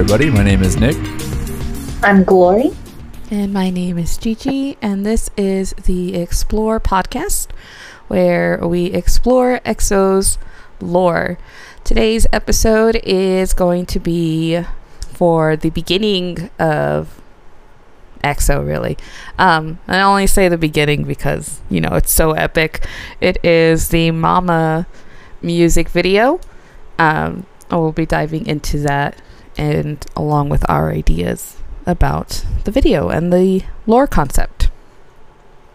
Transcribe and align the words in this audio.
Hey 0.00 0.04
everybody, 0.04 0.30
my 0.30 0.42
name 0.42 0.62
is 0.62 0.78
Nick. 0.78 0.96
I'm 2.02 2.24
Glori. 2.24 2.74
And 3.30 3.52
my 3.52 3.68
name 3.68 3.98
is 3.98 4.16
GG, 4.16 4.78
and 4.80 5.04
this 5.04 5.28
is 5.36 5.74
the 5.74 6.14
Explore 6.14 6.80
podcast, 6.80 7.48
where 8.08 8.66
we 8.66 8.86
explore 8.86 9.60
EXO's 9.66 10.38
lore. 10.80 11.36
Today's 11.84 12.26
episode 12.32 12.96
is 13.04 13.52
going 13.52 13.84
to 13.84 14.00
be 14.00 14.64
for 15.00 15.54
the 15.54 15.68
beginning 15.68 16.48
of 16.58 17.20
EXO, 18.24 18.66
really. 18.66 18.96
Um, 19.38 19.80
I 19.86 20.00
only 20.00 20.26
say 20.26 20.48
the 20.48 20.56
beginning 20.56 21.04
because, 21.04 21.60
you 21.68 21.82
know, 21.82 21.96
it's 21.96 22.10
so 22.10 22.32
epic. 22.32 22.86
It 23.20 23.36
is 23.44 23.90
the 23.90 24.12
Mama 24.12 24.86
music 25.42 25.90
video. 25.90 26.40
Um, 26.98 27.44
we'll 27.70 27.92
be 27.92 28.06
diving 28.06 28.46
into 28.46 28.78
that 28.78 29.20
and 29.56 30.04
along 30.16 30.48
with 30.48 30.68
our 30.68 30.90
ideas 30.90 31.56
about 31.86 32.44
the 32.64 32.70
video 32.70 33.08
and 33.08 33.32
the 33.32 33.62
lore 33.86 34.06
concept. 34.06 34.70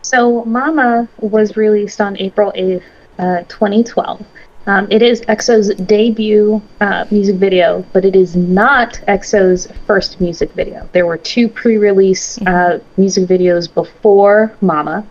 So, 0.02 0.46
Mama 0.46 1.08
was 1.20 1.58
released 1.58 2.00
on 2.00 2.18
April 2.18 2.52
8th, 2.56 2.84
uh, 3.18 3.42
2012. 3.48 4.26
Um, 4.68 4.88
it 4.90 5.04
is 5.04 5.22
EXO's 5.22 5.76
debut 5.76 6.62
uh, 6.82 7.06
music 7.12 7.36
video, 7.36 7.86
but 7.94 8.04
it 8.04 8.16
is 8.16 8.36
not 8.36 8.94
EXO's 9.08 9.68
first 9.86 10.20
music 10.20 10.52
video. 10.54 10.90
There 10.92 11.06
were 11.06 11.18
two 11.18 11.48
pre 11.48 11.78
release 11.78 12.42
uh, 12.42 12.80
music 12.98 13.26
videos 13.26 13.72
before 13.72 14.56
Mama. 14.62 15.06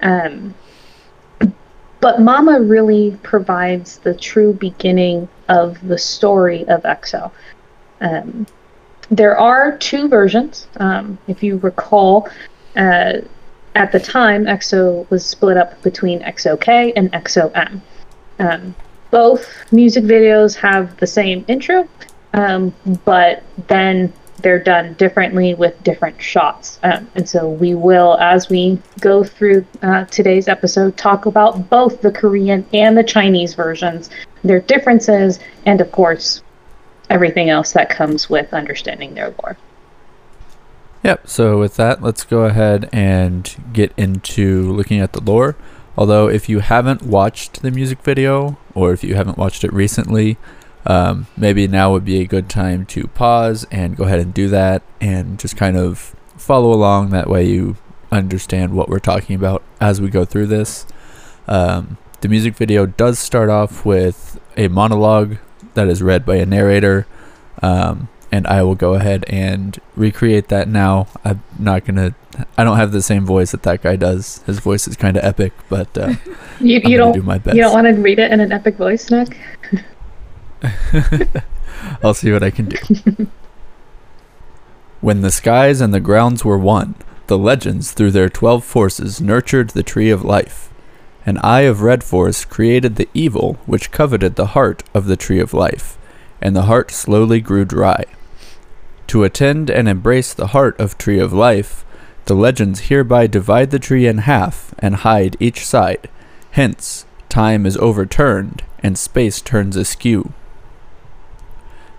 Um, 0.00 0.54
but 2.00 2.20
Mama 2.20 2.60
really 2.60 3.16
provides 3.22 3.98
the 3.98 4.14
true 4.14 4.52
beginning 4.52 5.28
of 5.48 5.86
the 5.86 5.98
story 5.98 6.66
of 6.66 6.82
EXO. 6.82 7.30
Um, 8.02 8.46
there 9.10 9.38
are 9.38 9.76
two 9.78 10.08
versions. 10.08 10.66
Um, 10.76 11.18
if 11.28 11.42
you 11.42 11.58
recall, 11.58 12.28
uh, 12.76 13.20
at 13.74 13.92
the 13.92 14.00
time, 14.00 14.44
EXO 14.44 15.08
was 15.10 15.24
split 15.24 15.56
up 15.56 15.80
between 15.82 16.20
EXO-K 16.20 16.92
and 16.94 17.10
EXO-M. 17.12 17.82
Um, 18.38 18.74
both 19.10 19.72
music 19.72 20.04
videos 20.04 20.54
have 20.56 20.96
the 20.98 21.06
same 21.06 21.44
intro, 21.48 21.88
um, 22.34 22.74
but 23.04 23.42
then 23.68 24.12
they're 24.38 24.62
done 24.62 24.94
differently 24.94 25.54
with 25.54 25.80
different 25.84 26.20
shots. 26.20 26.78
Um, 26.82 27.08
and 27.14 27.28
so 27.28 27.48
we 27.48 27.74
will, 27.74 28.18
as 28.18 28.48
we 28.48 28.78
go 29.00 29.22
through 29.22 29.64
uh, 29.82 30.06
today's 30.06 30.48
episode, 30.48 30.96
talk 30.96 31.26
about 31.26 31.70
both 31.70 32.00
the 32.00 32.10
Korean 32.10 32.66
and 32.72 32.96
the 32.96 33.04
Chinese 33.04 33.54
versions, 33.54 34.10
their 34.42 34.60
differences, 34.60 35.38
and 35.66 35.80
of 35.80 35.92
course, 35.92 36.42
everything 37.12 37.50
else 37.50 37.72
that 37.72 37.90
comes 37.90 38.28
with 38.30 38.52
understanding 38.54 39.14
their 39.14 39.34
lore. 39.42 39.56
Yep, 41.04 41.28
so 41.28 41.58
with 41.58 41.76
that, 41.76 42.02
let's 42.02 42.24
go 42.24 42.44
ahead 42.44 42.88
and 42.92 43.54
get 43.72 43.92
into 43.96 44.72
looking 44.72 45.00
at 45.00 45.12
the 45.12 45.20
lore. 45.20 45.56
Although, 45.96 46.28
if 46.28 46.48
you 46.48 46.60
haven't 46.60 47.02
watched 47.02 47.60
the 47.60 47.70
music 47.70 48.02
video, 48.02 48.56
or 48.74 48.92
if 48.92 49.04
you 49.04 49.14
haven't 49.14 49.36
watched 49.36 49.62
it 49.62 49.72
recently, 49.72 50.38
um, 50.86 51.26
maybe 51.36 51.68
now 51.68 51.92
would 51.92 52.04
be 52.04 52.20
a 52.20 52.26
good 52.26 52.48
time 52.48 52.86
to 52.86 53.08
pause 53.08 53.66
and 53.70 53.96
go 53.96 54.04
ahead 54.04 54.20
and 54.20 54.32
do 54.32 54.48
that 54.48 54.82
and 55.00 55.38
just 55.38 55.56
kind 55.56 55.76
of 55.76 56.16
follow 56.36 56.72
along. 56.72 57.10
That 57.10 57.28
way, 57.28 57.46
you 57.46 57.76
understand 58.10 58.74
what 58.74 58.88
we're 58.88 58.98
talking 59.00 59.36
about 59.36 59.62
as 59.80 60.00
we 60.00 60.08
go 60.08 60.24
through 60.24 60.46
this. 60.46 60.86
Um, 61.46 61.98
the 62.20 62.28
music 62.28 62.54
video 62.54 62.86
does 62.86 63.18
start 63.18 63.50
off 63.50 63.84
with 63.84 64.40
a 64.56 64.68
monologue 64.68 65.38
that 65.74 65.88
is 65.88 66.02
read 66.02 66.24
by 66.24 66.36
a 66.36 66.46
narrator. 66.46 67.06
Um, 67.62 68.08
and 68.32 68.46
I 68.46 68.62
will 68.62 68.74
go 68.74 68.94
ahead 68.94 69.26
and 69.28 69.78
recreate 69.94 70.48
that 70.48 70.66
now. 70.66 71.06
I'm 71.22 71.42
not 71.58 71.84
gonna. 71.84 72.14
I 72.56 72.64
don't 72.64 72.78
have 72.78 72.90
the 72.90 73.02
same 73.02 73.26
voice 73.26 73.50
that 73.50 73.62
that 73.64 73.82
guy 73.82 73.96
does. 73.96 74.42
His 74.46 74.58
voice 74.58 74.88
is 74.88 74.96
kind 74.96 75.18
of 75.18 75.22
epic, 75.22 75.52
but 75.68 75.96
uh, 75.98 76.14
you, 76.60 76.80
you 76.82 76.96
don't 76.96 77.12
do 77.12 77.22
my 77.22 77.36
best. 77.36 77.54
You 77.54 77.62
don't 77.62 77.74
want 77.74 77.94
to 77.94 78.00
read 78.00 78.18
it 78.18 78.32
in 78.32 78.40
an 78.40 78.50
epic 78.50 78.76
voice, 78.76 79.10
Nick. 79.10 79.36
I'll 82.02 82.14
see 82.14 82.32
what 82.32 82.42
I 82.42 82.50
can 82.50 82.70
do. 82.70 83.28
when 85.02 85.20
the 85.20 85.30
skies 85.30 85.82
and 85.82 85.92
the 85.92 86.00
grounds 86.00 86.42
were 86.42 86.58
one, 86.58 86.94
the 87.26 87.36
legends 87.36 87.92
through 87.92 88.12
their 88.12 88.30
twelve 88.30 88.64
forces 88.64 89.20
nurtured 89.20 89.70
the 89.70 89.82
tree 89.82 90.08
of 90.08 90.24
life. 90.24 90.71
An 91.24 91.38
eye 91.38 91.60
of 91.60 91.82
red 91.82 92.02
force 92.02 92.44
created 92.44 92.96
the 92.96 93.08
evil 93.14 93.58
which 93.66 93.92
coveted 93.92 94.34
the 94.34 94.48
heart 94.48 94.82
of 94.92 95.06
the 95.06 95.16
tree 95.16 95.38
of 95.38 95.54
life, 95.54 95.96
and 96.40 96.56
the 96.56 96.62
heart 96.62 96.90
slowly 96.90 97.40
grew 97.40 97.64
dry. 97.64 98.04
To 99.08 99.22
attend 99.22 99.70
and 99.70 99.88
embrace 99.88 100.34
the 100.34 100.48
heart 100.48 100.78
of 100.80 100.98
Tree 100.98 101.20
of 101.20 101.32
Life, 101.32 101.84
the 102.24 102.34
legends 102.34 102.88
hereby 102.88 103.26
divide 103.26 103.70
the 103.70 103.78
tree 103.78 104.06
in 104.06 104.18
half 104.18 104.74
and 104.78 104.96
hide 104.96 105.36
each 105.38 105.66
side. 105.66 106.08
Hence, 106.52 107.04
time 107.28 107.66
is 107.66 107.76
overturned 107.76 108.62
and 108.80 108.98
space 108.98 109.40
turns 109.40 109.76
askew. 109.76 110.32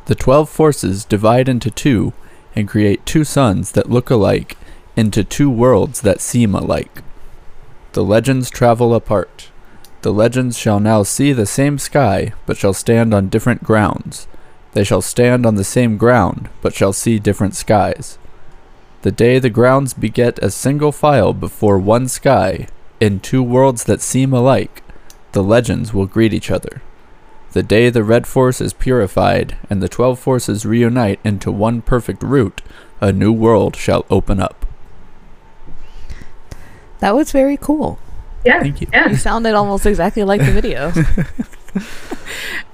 The 0.06 0.16
twelve 0.16 0.50
forces 0.50 1.06
divide 1.06 1.48
into 1.48 1.72
two 1.72 2.14
and 2.56 2.68
create 2.68 3.06
two 3.06 3.24
suns 3.24 3.72
that 3.72 3.90
look 3.90 4.10
alike 4.10 4.58
into 4.96 5.24
two 5.24 5.50
worlds 5.50 6.02
that 6.02 6.20
seem 6.20 6.54
alike. 6.54 7.02
The 7.94 8.04
legends 8.04 8.50
travel 8.50 8.96
apart. 8.96 9.52
The 10.02 10.12
legends 10.12 10.58
shall 10.58 10.80
now 10.80 11.04
see 11.04 11.32
the 11.32 11.46
same 11.46 11.78
sky, 11.78 12.34
but 12.48 12.58
shall 12.58 12.74
stand 12.74 13.14
on 13.14 13.30
different 13.30 13.64
grounds. 13.64 14.28
They 14.72 14.84
shall 14.84 15.04
stand 15.04 15.46
on 15.46 15.56
the 15.56 15.64
same 15.64 15.98
ground, 15.98 16.50
but 16.64 16.74
shall 16.74 16.92
see 16.92 17.20
different 17.20 17.56
skies. 17.56 18.18
The 19.04 19.12
day 19.12 19.38
the 19.38 19.52
grounds 19.52 19.94
beget 19.94 20.40
a 20.40 20.50
single 20.50 20.92
file 20.92 21.34
before 21.34 21.78
one 21.78 22.08
sky, 22.08 22.68
in 23.00 23.20
two 23.20 23.44
worlds 23.44 23.84
that 23.84 24.02
seem 24.02 24.34
alike, 24.34 24.82
the 25.34 25.44
legends 25.44 25.94
will 25.94 26.08
greet 26.08 26.34
each 26.34 26.50
other. 26.50 26.82
The 27.52 27.62
day 27.62 27.92
the 27.92 28.04
red 28.04 28.26
force 28.26 28.60
is 28.60 28.74
purified, 28.74 29.58
and 29.70 29.84
the 29.84 29.90
twelve 29.90 30.18
forces 30.18 30.66
reunite 30.66 31.20
into 31.24 31.52
one 31.52 31.84
perfect 31.84 32.24
root, 32.24 32.64
a 33.00 33.14
new 33.14 33.32
world 33.32 33.76
shall 33.76 34.04
open 34.10 34.40
up. 34.40 34.63
That 37.04 37.16
was 37.16 37.34
very 37.34 37.58
cool. 37.58 38.00
Yeah. 38.46 38.62
Thank 38.62 38.80
you. 38.80 38.88
Yeah. 38.94 39.10
You 39.10 39.18
sounded 39.18 39.56
almost 39.56 39.86
exactly 39.86 40.24
like 40.24 40.40
the 40.40 40.54
video. 40.54 40.94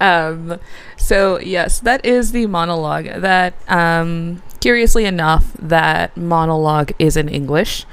um, 0.00 0.60
so 0.96 1.40
yes, 1.40 1.80
that 1.80 2.06
is 2.06 2.30
the 2.30 2.46
monologue. 2.46 3.06
That 3.06 3.54
um, 3.66 4.40
curiously 4.60 5.04
enough, 5.04 5.52
that 5.54 6.16
monologue 6.16 6.92
is 7.00 7.16
in 7.16 7.28
English, 7.28 7.86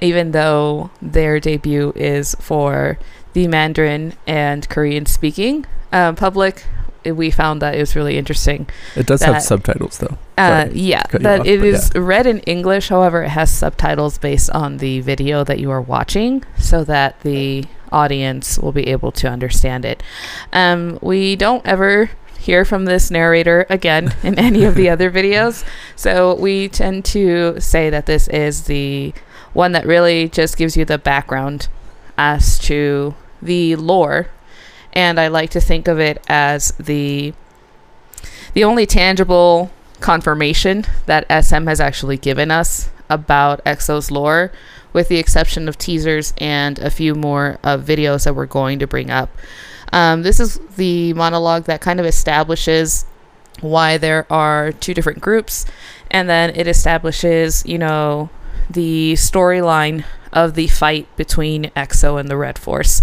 even 0.00 0.30
though 0.30 0.90
their 1.02 1.40
debut 1.40 1.92
is 1.96 2.36
for 2.38 2.96
the 3.32 3.48
Mandarin 3.48 4.12
and 4.24 4.68
Korean 4.68 5.04
speaking 5.06 5.66
uh, 5.90 6.12
public. 6.12 6.64
We 7.04 7.30
found 7.30 7.62
that 7.62 7.74
it 7.74 7.78
was 7.78 7.96
really 7.96 8.18
interesting. 8.18 8.68
It 8.96 9.06
does 9.06 9.20
that, 9.20 9.34
have 9.34 9.42
subtitles, 9.42 9.98
though. 9.98 10.18
Uh, 10.38 10.68
yeah, 10.72 11.02
that 11.12 11.40
off, 11.40 11.46
it 11.46 11.64
is 11.64 11.90
yeah. 11.94 12.00
read 12.02 12.26
in 12.26 12.40
English. 12.40 12.88
However, 12.88 13.22
it 13.22 13.30
has 13.30 13.52
subtitles 13.52 14.18
based 14.18 14.50
on 14.50 14.78
the 14.78 15.00
video 15.00 15.44
that 15.44 15.58
you 15.58 15.70
are 15.70 15.80
watching, 15.80 16.44
so 16.58 16.84
that 16.84 17.20
the 17.20 17.64
audience 17.90 18.58
will 18.58 18.72
be 18.72 18.88
able 18.88 19.12
to 19.12 19.28
understand 19.28 19.84
it. 19.84 20.02
Um, 20.52 20.98
we 21.02 21.36
don't 21.36 21.64
ever 21.66 22.10
hear 22.38 22.64
from 22.64 22.86
this 22.86 23.10
narrator 23.10 23.66
again 23.68 24.14
in 24.22 24.38
any 24.38 24.64
of 24.64 24.74
the 24.74 24.88
other 24.88 25.10
videos, 25.10 25.64
so 25.96 26.34
we 26.34 26.68
tend 26.68 27.04
to 27.06 27.60
say 27.60 27.90
that 27.90 28.06
this 28.06 28.28
is 28.28 28.64
the 28.64 29.12
one 29.52 29.72
that 29.72 29.86
really 29.86 30.28
just 30.28 30.56
gives 30.56 30.76
you 30.76 30.84
the 30.84 30.98
background 30.98 31.68
as 32.16 32.58
to 32.60 33.14
the 33.40 33.76
lore, 33.76 34.28
and 34.92 35.18
I 35.18 35.28
like 35.28 35.50
to 35.50 35.60
think 35.60 35.88
of 35.88 35.98
it 35.98 36.22
as 36.28 36.72
the 36.78 37.34
the 38.54 38.64
only 38.64 38.84
tangible 38.86 39.70
confirmation 40.00 40.84
that 41.06 41.24
SM 41.44 41.66
has 41.66 41.80
actually 41.80 42.18
given 42.18 42.50
us 42.50 42.90
about 43.08 43.64
EXO's 43.64 44.10
lore 44.10 44.52
with 44.92 45.08
the 45.08 45.16
exception 45.16 45.68
of 45.68 45.78
teasers 45.78 46.34
and 46.38 46.78
a 46.78 46.90
few 46.90 47.14
more 47.14 47.58
uh, 47.64 47.78
videos 47.78 48.24
that 48.24 48.34
we're 48.34 48.46
going 48.46 48.78
to 48.78 48.86
bring 48.86 49.10
up. 49.10 49.30
Um, 49.92 50.22
this 50.22 50.40
is 50.40 50.58
the 50.76 51.12
monologue 51.14 51.64
that 51.64 51.80
kind 51.80 52.00
of 52.00 52.06
establishes 52.06 53.04
why 53.60 53.98
there 53.98 54.26
are 54.30 54.72
two 54.72 54.94
different 54.94 55.20
groups, 55.20 55.66
and 56.10 56.28
then 56.28 56.50
it 56.56 56.66
establishes, 56.66 57.64
you 57.66 57.78
know, 57.78 58.30
the 58.68 59.12
storyline 59.14 60.04
of 60.32 60.54
the 60.54 60.66
fight 60.66 61.06
between 61.16 61.64
EXO 61.76 62.18
and 62.18 62.28
the 62.28 62.36
Red 62.36 62.58
Force. 62.58 63.02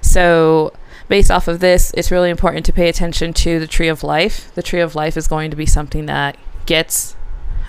So, 0.00 0.72
based 1.10 1.30
off 1.30 1.48
of 1.48 1.58
this, 1.58 1.92
it's 1.96 2.12
really 2.12 2.30
important 2.30 2.64
to 2.64 2.72
pay 2.72 2.88
attention 2.88 3.32
to 3.32 3.58
the 3.58 3.66
Tree 3.66 3.88
of 3.88 4.04
Life. 4.04 4.54
The 4.54 4.62
Tree 4.62 4.80
of 4.80 4.94
Life 4.94 5.16
is 5.16 5.26
going 5.26 5.50
to 5.50 5.56
be 5.56 5.66
something 5.66 6.06
that 6.06 6.38
gets 6.66 7.16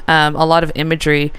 um, 0.07 0.35
a 0.35 0.45
lot 0.45 0.63
of 0.63 0.71
imagery 0.75 1.33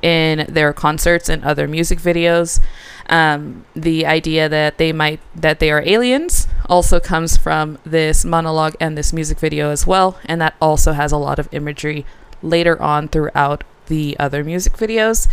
in 0.00 0.46
their 0.48 0.72
concerts 0.72 1.28
and 1.28 1.44
other 1.44 1.66
music 1.66 1.98
videos. 1.98 2.60
Um, 3.08 3.64
the 3.74 4.06
idea 4.06 4.48
that 4.48 4.78
they 4.78 4.92
might 4.92 5.18
that 5.34 5.58
they 5.58 5.72
are 5.72 5.82
aliens 5.84 6.46
also 6.66 7.00
comes 7.00 7.36
from 7.36 7.78
this 7.84 8.24
monologue 8.24 8.76
and 8.78 8.96
this 8.96 9.12
music 9.12 9.40
video 9.40 9.70
as 9.70 9.84
well, 9.84 10.16
and 10.26 10.40
that 10.40 10.54
also 10.60 10.92
has 10.92 11.10
a 11.10 11.16
lot 11.16 11.40
of 11.40 11.48
imagery 11.50 12.06
later 12.40 12.80
on 12.80 13.08
throughout 13.08 13.64
the 13.86 14.16
other 14.20 14.44
music 14.44 14.74
videos 14.74 15.26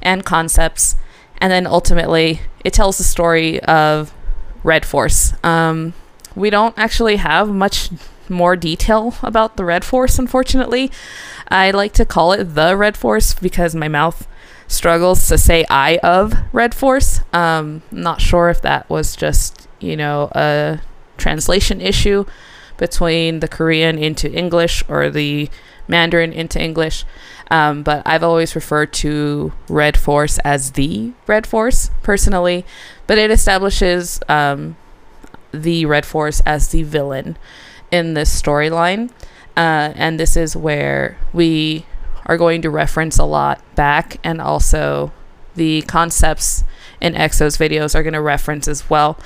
and 0.00 0.24
concepts. 0.24 0.94
And 1.38 1.50
then 1.50 1.66
ultimately, 1.66 2.42
it 2.64 2.72
tells 2.72 2.96
the 2.96 3.04
story 3.04 3.58
of 3.62 4.14
Red 4.64 4.84
Force. 4.84 5.34
Um, 5.44 5.94
we 6.34 6.50
don't 6.50 6.76
actually 6.76 7.16
have 7.16 7.48
much 7.48 7.90
more 8.28 8.56
detail 8.56 9.14
about 9.22 9.56
the 9.56 9.64
Red 9.64 9.84
Force, 9.84 10.18
unfortunately. 10.18 10.90
I 11.48 11.70
like 11.70 11.92
to 11.92 12.04
call 12.04 12.32
it 12.32 12.54
the 12.54 12.76
Red 12.76 12.96
Force 12.96 13.34
because 13.34 13.74
my 13.74 13.86
mouth 13.86 14.26
struggles 14.66 15.28
to 15.28 15.38
say 15.38 15.64
eye 15.70 15.98
of 16.02 16.34
Red 16.52 16.74
Force. 16.74 17.20
Um, 17.32 17.82
not 17.92 18.20
sure 18.20 18.48
if 18.48 18.60
that 18.62 18.88
was 18.90 19.14
just, 19.14 19.68
you 19.78 19.96
know, 19.96 20.30
a 20.32 20.80
translation 21.16 21.80
issue 21.80 22.24
between 22.76 23.40
the 23.40 23.48
Korean 23.48 23.98
into 23.98 24.32
English 24.32 24.82
or 24.88 25.10
the 25.10 25.48
Mandarin 25.88 26.32
into 26.32 26.60
English. 26.60 27.04
Um, 27.50 27.82
but 27.82 28.02
I've 28.06 28.22
always 28.22 28.54
referred 28.54 28.92
to 28.94 29.52
Red 29.68 29.96
Force 29.96 30.38
as 30.38 30.72
the 30.72 31.12
Red 31.26 31.46
Force 31.46 31.90
personally. 32.02 32.64
But 33.06 33.18
it 33.18 33.30
establishes 33.30 34.20
um, 34.28 34.76
the 35.52 35.86
Red 35.86 36.06
Force 36.06 36.40
as 36.46 36.68
the 36.68 36.82
villain 36.82 37.36
in 37.90 38.14
this 38.14 38.40
storyline. 38.40 39.10
Uh, 39.56 39.92
and 39.94 40.18
this 40.18 40.36
is 40.36 40.56
where 40.56 41.16
we 41.32 41.86
are 42.26 42.36
going 42.36 42.62
to 42.62 42.70
reference 42.70 43.18
a 43.18 43.24
lot 43.24 43.62
back, 43.74 44.18
and 44.24 44.40
also 44.40 45.12
the 45.54 45.82
concepts 45.82 46.64
in 47.00 47.14
EXO's 47.14 47.56
videos 47.56 47.94
are 47.94 48.02
going 48.02 48.14
to 48.14 48.20
reference 48.20 48.66
as 48.66 48.88
well. 48.88 49.18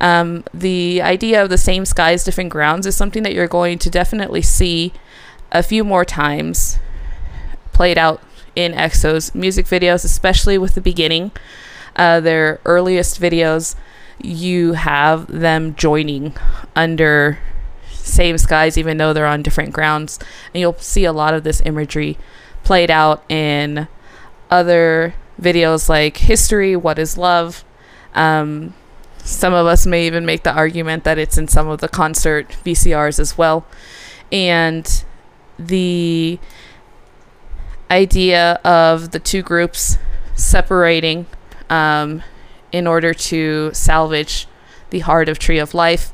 Um, 0.00 0.44
the 0.52 1.00
idea 1.00 1.42
of 1.42 1.48
the 1.48 1.56
same 1.56 1.84
skies, 1.84 2.24
different 2.24 2.50
grounds 2.50 2.86
is 2.86 2.96
something 2.96 3.22
that 3.22 3.32
you're 3.32 3.46
going 3.46 3.78
to 3.78 3.90
definitely 3.90 4.42
see 4.42 4.92
a 5.52 5.62
few 5.62 5.84
more 5.84 6.04
times 6.04 6.78
played 7.72 7.98
out 7.98 8.22
in 8.54 8.72
EXO's 8.72 9.34
music 9.34 9.66
videos, 9.66 10.04
especially 10.04 10.58
with 10.58 10.74
the 10.74 10.80
beginning. 10.80 11.30
Uh, 11.96 12.20
their 12.20 12.60
earliest 12.64 13.20
videos, 13.20 13.74
you 14.22 14.74
have 14.74 15.26
them 15.26 15.74
joining 15.74 16.34
under 16.76 17.38
same 17.88 18.38
skies, 18.38 18.76
even 18.76 18.96
though 18.96 19.12
they're 19.12 19.26
on 19.26 19.42
different 19.42 19.72
grounds. 19.72 20.18
And 20.52 20.60
you'll 20.60 20.78
see 20.78 21.04
a 21.04 21.12
lot 21.12 21.34
of 21.34 21.44
this 21.44 21.62
imagery 21.64 22.18
played 22.64 22.90
out 22.90 23.24
in 23.30 23.88
other 24.50 25.14
videos 25.40 25.88
like 25.88 26.18
History, 26.18 26.76
What 26.76 26.98
is 26.98 27.16
Love. 27.16 27.64
Um, 28.14 28.74
some 29.18 29.54
of 29.54 29.66
us 29.66 29.86
may 29.86 30.06
even 30.06 30.26
make 30.26 30.42
the 30.42 30.52
argument 30.52 31.04
that 31.04 31.18
it's 31.18 31.38
in 31.38 31.48
some 31.48 31.68
of 31.68 31.80
the 31.80 31.88
concert 31.88 32.48
VCRs 32.64 33.18
as 33.18 33.38
well. 33.38 33.66
And 34.32 35.04
the 35.66 36.38
idea 37.90 38.54
of 38.64 39.10
the 39.10 39.18
two 39.18 39.42
groups 39.42 39.98
separating 40.34 41.26
um, 41.68 42.22
in 42.72 42.86
order 42.86 43.12
to 43.12 43.70
salvage 43.72 44.46
the 44.90 45.00
heart 45.00 45.28
of 45.28 45.38
Tree 45.38 45.58
of 45.58 45.74
Life 45.74 46.12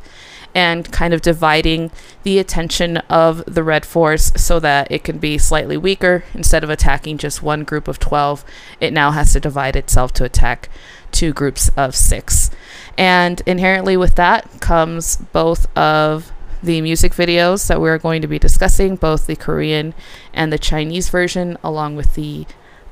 and 0.54 0.90
kind 0.90 1.12
of 1.12 1.20
dividing 1.20 1.90
the 2.22 2.38
attention 2.38 2.96
of 3.10 3.44
the 3.44 3.62
Red 3.62 3.84
Force 3.84 4.32
so 4.36 4.58
that 4.58 4.90
it 4.90 5.04
can 5.04 5.18
be 5.18 5.36
slightly 5.36 5.76
weaker. 5.76 6.24
Instead 6.32 6.64
of 6.64 6.70
attacking 6.70 7.18
just 7.18 7.42
one 7.42 7.62
group 7.62 7.86
of 7.88 7.98
12, 7.98 8.42
it 8.80 8.90
now 8.90 9.10
has 9.10 9.34
to 9.34 9.40
divide 9.40 9.76
itself 9.76 10.14
to 10.14 10.24
attack 10.24 10.70
two 11.12 11.34
groups 11.34 11.70
of 11.76 11.94
six. 11.94 12.50
And 12.96 13.42
inherently 13.44 13.98
with 13.98 14.14
that 14.14 14.60
comes 14.60 15.16
both 15.16 15.66
of 15.76 16.32
the 16.66 16.80
music 16.80 17.12
videos 17.12 17.66
that 17.68 17.80
we're 17.80 17.98
going 17.98 18.20
to 18.22 18.28
be 18.28 18.38
discussing, 18.38 18.96
both 18.96 19.26
the 19.26 19.36
Korean 19.36 19.94
and 20.34 20.52
the 20.52 20.58
Chinese 20.58 21.08
version, 21.08 21.56
along 21.64 21.96
with 21.96 22.14
the 22.14 22.46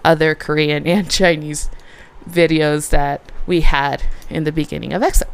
other 0.04 0.34
Korean 0.34 0.86
and 0.94 1.10
Chinese 1.10 1.70
videos 2.28 2.90
that 2.90 3.20
we 3.46 3.60
had 3.60 4.02
in 4.30 4.44
the 4.44 4.52
beginning 4.52 4.92
of 4.94 5.02
EXO 5.02 5.24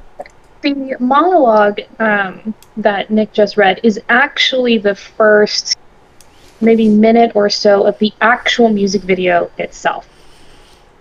the 0.62 0.96
monologue 1.00 1.80
um, 1.98 2.54
that 2.76 3.10
Nick 3.10 3.32
just 3.32 3.56
read 3.56 3.80
is 3.82 4.00
actually 4.08 4.78
the 4.78 4.94
first 4.94 5.78
maybe 6.60 6.88
minute 6.88 7.32
or 7.34 7.48
so 7.48 7.86
of 7.86 7.98
the 7.98 8.12
actual 8.20 8.68
music 8.68 9.02
video 9.02 9.50
itself. 9.58 10.08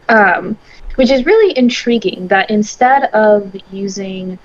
Um, 0.08 0.58
which 0.96 1.12
is 1.12 1.26
really 1.26 1.58
intriguing 1.58 2.28
that 2.28 2.50
instead 2.50 3.06
of 3.14 3.56
using 3.72 4.40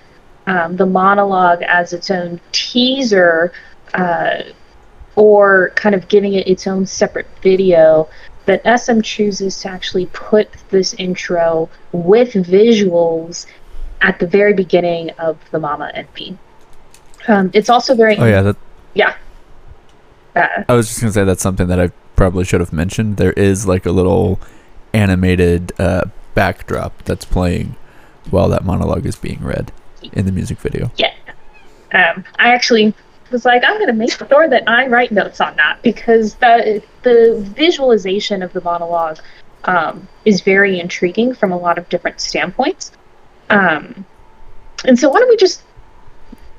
um, 0.47 0.77
the 0.77 0.87
monologue 0.87 1.63
as 1.63 1.93
its 1.93 2.11
own 2.11 2.41
teaser 2.53 3.53
uh, 3.95 4.43
or 5.17 5.71
kind 5.77 5.95
of 5.95 6.09
giving 6.09 6.35
it 6.35 6.47
its 6.47 6.67
own 6.67 6.87
separate 6.87 7.27
video, 7.43 8.09
that 8.47 8.63
SM 8.79 9.01
chooses 9.01 9.61
to 9.61 9.69
actually 9.69 10.07
put 10.07 10.51
this 10.71 10.93
intro 10.95 11.69
with 11.93 12.33
visuals 12.35 13.47
at 14.03 14.19
the 14.19 14.27
very 14.27 14.53
beginning 14.53 15.11
of 15.13 15.39
the 15.51 15.59
Mama 15.59 15.91
MV. 15.95 16.37
Um, 17.27 17.51
it's 17.55 17.71
also 17.71 17.95
very. 17.95 18.17
Oh 18.19 18.27
yeah, 18.27 18.43
that. 18.43 18.57
Yeah. 18.93 19.17
Uh, 20.37 20.65
I 20.69 20.75
was 20.75 20.89
just 20.89 21.01
gonna 21.01 21.13
say 21.13 21.25
that's 21.25 21.43
something 21.43 21.69
that 21.69 21.81
I 21.81 21.91
probably 22.17 22.45
should 22.45 22.61
have 22.61 22.73
mentioned. 22.73 23.17
There 23.17 23.33
is 23.33 23.67
like 23.67 23.87
a 23.87 23.93
little 23.93 24.41
animated 24.93 25.73
uh, 25.79 26.05
backdrop 26.35 27.03
that's 27.05 27.25
playing 27.25 27.77
while 28.31 28.49
that 28.49 28.65
monologue 28.65 29.07
is 29.07 29.17
being 29.17 29.43
read 29.43 29.73
in 30.13 30.27
the 30.27 30.33
music 30.33 30.59
video. 30.59 30.91
Yeah. 30.97 31.13
Um, 31.93 32.25
I 32.39 32.53
actually 32.53 32.95
was 33.31 33.45
like, 33.45 33.63
I'm 33.65 33.77
going 33.77 33.87
to 33.87 33.93
make 33.93 34.13
sure 34.13 34.49
that 34.49 34.69
I 34.69 34.87
write 34.87 35.13
notes 35.13 35.41
on 35.41 35.57
that 35.57 35.83
because 35.83 36.35
the 36.37 36.83
the 37.03 37.37
visualization 37.57 38.43
of 38.43 38.53
the 38.53 38.61
monologue 38.61 39.19
um, 39.65 40.09
is 40.25 40.41
very 40.41 40.81
intriguing 40.81 41.35
from 41.35 41.53
a 41.53 41.59
lot 41.59 41.79
of 41.79 41.89
different 41.89 42.21
standpoints. 42.21 42.93
Um, 43.51 44.05
and 44.85 44.99
so 44.99 45.09
why 45.09 45.21
don't 45.21 45.29
we 45.29 45.37
just 45.37 45.63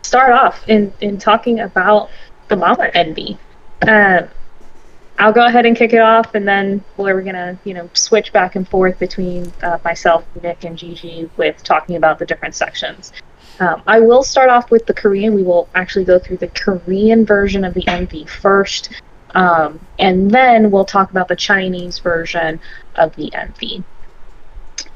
start 0.02 0.32
off 0.32 0.68
in, 0.68 0.94
in 1.02 1.18
talking 1.18 1.60
about 1.60 2.10
the 2.48 2.56
Mama 2.56 2.90
MV? 2.94 3.38
Uh, 3.82 4.28
I'll 5.18 5.34
go 5.34 5.46
ahead 5.46 5.66
and 5.66 5.78
kick 5.78 5.94
it 5.94 6.00
off, 6.00 6.36
and 6.36 6.48
then 6.48 6.84
we're 6.98 7.22
gonna, 7.22 7.58
you 7.64 7.74
know, 7.74 7.90
switch 7.94 8.34
back 8.34 8.56
and 8.56 8.68
forth 8.68 9.00
between 9.00 9.52
uh, 9.64 9.78
myself, 9.84 10.26
Nick, 10.44 10.66
and 10.66 10.78
GG 10.78 11.30
with 11.38 11.64
talking 11.64 11.96
about 11.96 12.20
the 12.20 12.26
different 12.26 12.54
sections. 12.54 13.14
Um, 13.60 13.82
I 13.88 14.00
will 14.00 14.24
start 14.24 14.50
off 14.50 14.70
with 14.72 14.86
the 14.86 14.94
Korean. 14.94 15.34
We 15.34 15.44
will 15.44 15.70
actually 15.76 16.06
go 16.06 16.20
through 16.20 16.38
the 16.38 16.50
Korean 16.50 17.26
version 17.26 17.64
of 17.64 17.74
the 17.74 17.84
MV 17.84 18.30
first, 18.30 18.90
um, 19.32 19.80
and 19.98 20.30
then 20.30 20.72
we'll 20.72 20.86
talk 20.86 21.12
about 21.12 21.28
the 21.28 21.36
Chinese 21.36 22.00
version 22.00 22.60
of 22.96 23.16
the 23.16 23.32
MV. 23.32 23.84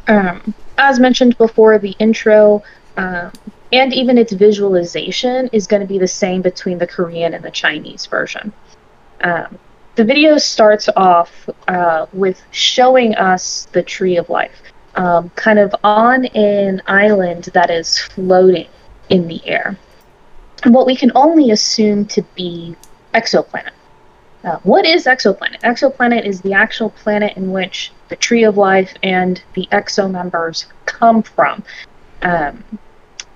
Um, 0.07 0.53
as 0.77 0.99
mentioned 0.99 1.37
before, 1.37 1.77
the 1.77 1.95
intro 1.99 2.63
um, 2.97 3.31
and 3.71 3.93
even 3.93 4.17
its 4.17 4.33
visualization 4.33 5.49
is 5.53 5.67
going 5.67 5.81
to 5.81 5.87
be 5.87 5.99
the 5.99 6.07
same 6.07 6.41
between 6.41 6.77
the 6.77 6.87
Korean 6.87 7.33
and 7.33 7.43
the 7.43 7.51
Chinese 7.51 8.05
version. 8.07 8.51
Um, 9.21 9.59
the 9.95 10.03
video 10.03 10.37
starts 10.37 10.89
off 10.95 11.49
uh, 11.67 12.07
with 12.13 12.41
showing 12.51 13.15
us 13.15 13.67
the 13.71 13.83
Tree 13.83 14.17
of 14.17 14.29
Life, 14.29 14.61
um, 14.99 15.29
kind 15.37 15.59
of 15.59 15.73
on 15.81 16.25
an 16.25 16.81
island 16.85 17.45
that 17.53 17.71
is 17.71 17.97
floating 17.97 18.67
in 19.07 19.29
the 19.29 19.41
air. 19.47 19.77
What 20.65 20.85
we 20.85 20.95
can 20.95 21.13
only 21.15 21.51
assume 21.51 22.05
to 22.07 22.21
be 22.35 22.75
exoplanet. 23.13 23.71
Uh, 24.43 24.57
what 24.63 24.85
is 24.85 25.05
exoplanet? 25.05 25.61
Exoplanet 25.61 26.25
is 26.25 26.41
the 26.41 26.51
actual 26.51 26.89
planet 26.89 27.37
in 27.37 27.51
which 27.51 27.93
the 28.09 28.17
Tree 28.17 28.43
of 28.43 28.57
Life 28.57 28.93
and 29.01 29.41
the 29.53 29.69
EXO 29.71 30.11
members 30.11 30.65
come 30.85 31.23
from. 31.23 31.63
Um, 32.21 32.61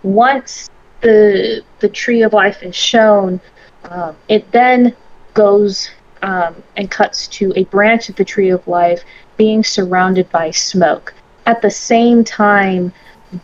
once 0.03 0.69
the 0.99 1.63
the 1.79 1.87
Tree 1.87 2.23
of 2.23 2.33
Life 2.33 2.61
is 2.61 2.75
shown, 2.75 3.39
um, 3.85 4.17
it 4.27 4.51
then 4.51 4.93
goes 5.33 5.89
um, 6.23 6.61
and 6.75 6.91
cuts 6.91 7.27
to 7.29 7.53
a 7.55 7.63
branch 7.65 8.09
of 8.09 8.17
the 8.17 8.25
Tree 8.25 8.49
of 8.49 8.67
Life 8.67 9.03
being 9.37 9.63
surrounded 9.63 10.29
by 10.29 10.51
smoke. 10.51 11.13
At 11.45 11.61
the 11.61 11.71
same 11.71 12.23
time 12.23 12.93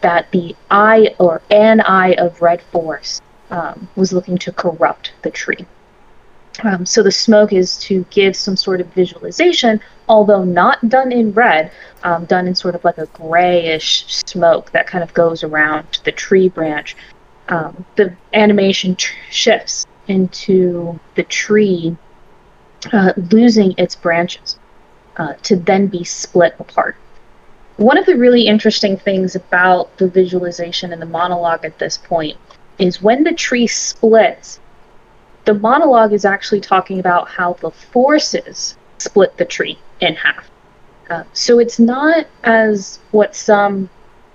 that 0.02 0.32
the 0.32 0.56
eye 0.70 1.16
or 1.20 1.42
an 1.50 1.82
eye 1.82 2.14
of 2.14 2.42
Red 2.42 2.62
Force 2.62 3.22
um, 3.50 3.88
was 3.96 4.14
looking 4.14 4.38
to 4.40 4.52
corrupt 4.52 5.14
the 5.24 5.32
tree. 5.32 5.66
Um, 6.64 6.86
so 6.86 7.02
the 7.02 7.12
smoke 7.12 7.54
is 7.54 7.78
to 7.80 8.06
give 8.10 8.36
some 8.36 8.58
sort 8.58 8.82
of 8.82 8.88
visualization, 8.88 9.80
although 10.08 10.44
not 10.44 10.90
done 10.90 11.12
in 11.12 11.32
red, 11.32 11.72
um, 12.04 12.26
done 12.26 12.48
in 12.48 12.56
sort 12.56 12.76
of 12.76 12.84
like 12.84 12.98
a 12.98 13.06
grayish 13.08 14.06
smoke 14.26 14.72
that 14.72 14.88
kind 14.88 15.04
of 15.04 15.14
goes 15.14 15.44
around 15.44 16.00
the 16.04 16.12
tree 16.12 16.50
branch. 16.50 16.96
Um, 17.48 17.86
the 17.96 18.14
animation 18.34 18.96
tr- 18.96 19.14
shifts 19.32 19.88
into 20.08 21.00
the 21.16 21.24
tree 21.24 21.96
uh, 22.92 23.14
losing 23.32 23.74
its 23.78 23.96
branches 23.96 24.58
uh, 25.18 25.34
to 25.44 25.56
then 25.56 25.88
be 25.88 26.04
split 26.04 26.56
apart. 26.60 26.96
One 27.80 27.98
of 27.98 28.06
the 28.06 28.18
really 28.18 28.46
interesting 28.46 28.98
things 28.98 29.38
about 29.38 29.98
the 30.00 30.10
visualization 30.10 30.92
and 30.92 31.02
the 31.02 31.06
monologue 31.06 31.64
at 31.64 31.80
this 31.80 31.98
point 31.98 32.36
is 32.78 33.02
when 33.02 33.24
the 33.24 33.32
tree 33.32 33.68
splits, 33.68 34.60
the 35.46 35.54
monologue 35.54 36.12
is 36.12 36.26
actually 36.26 36.60
talking 36.60 37.00
about 37.00 37.30
how 37.30 37.54
the 37.54 37.72
forces 37.72 38.76
split 38.98 39.38
the 39.38 39.46
tree 39.46 39.80
in 40.02 40.16
half. 40.16 40.52
Uh, 41.10 41.24
so 41.32 41.58
it's 41.58 41.80
not 41.80 42.28
as 42.44 43.00
what 43.12 43.34
some 43.34 43.90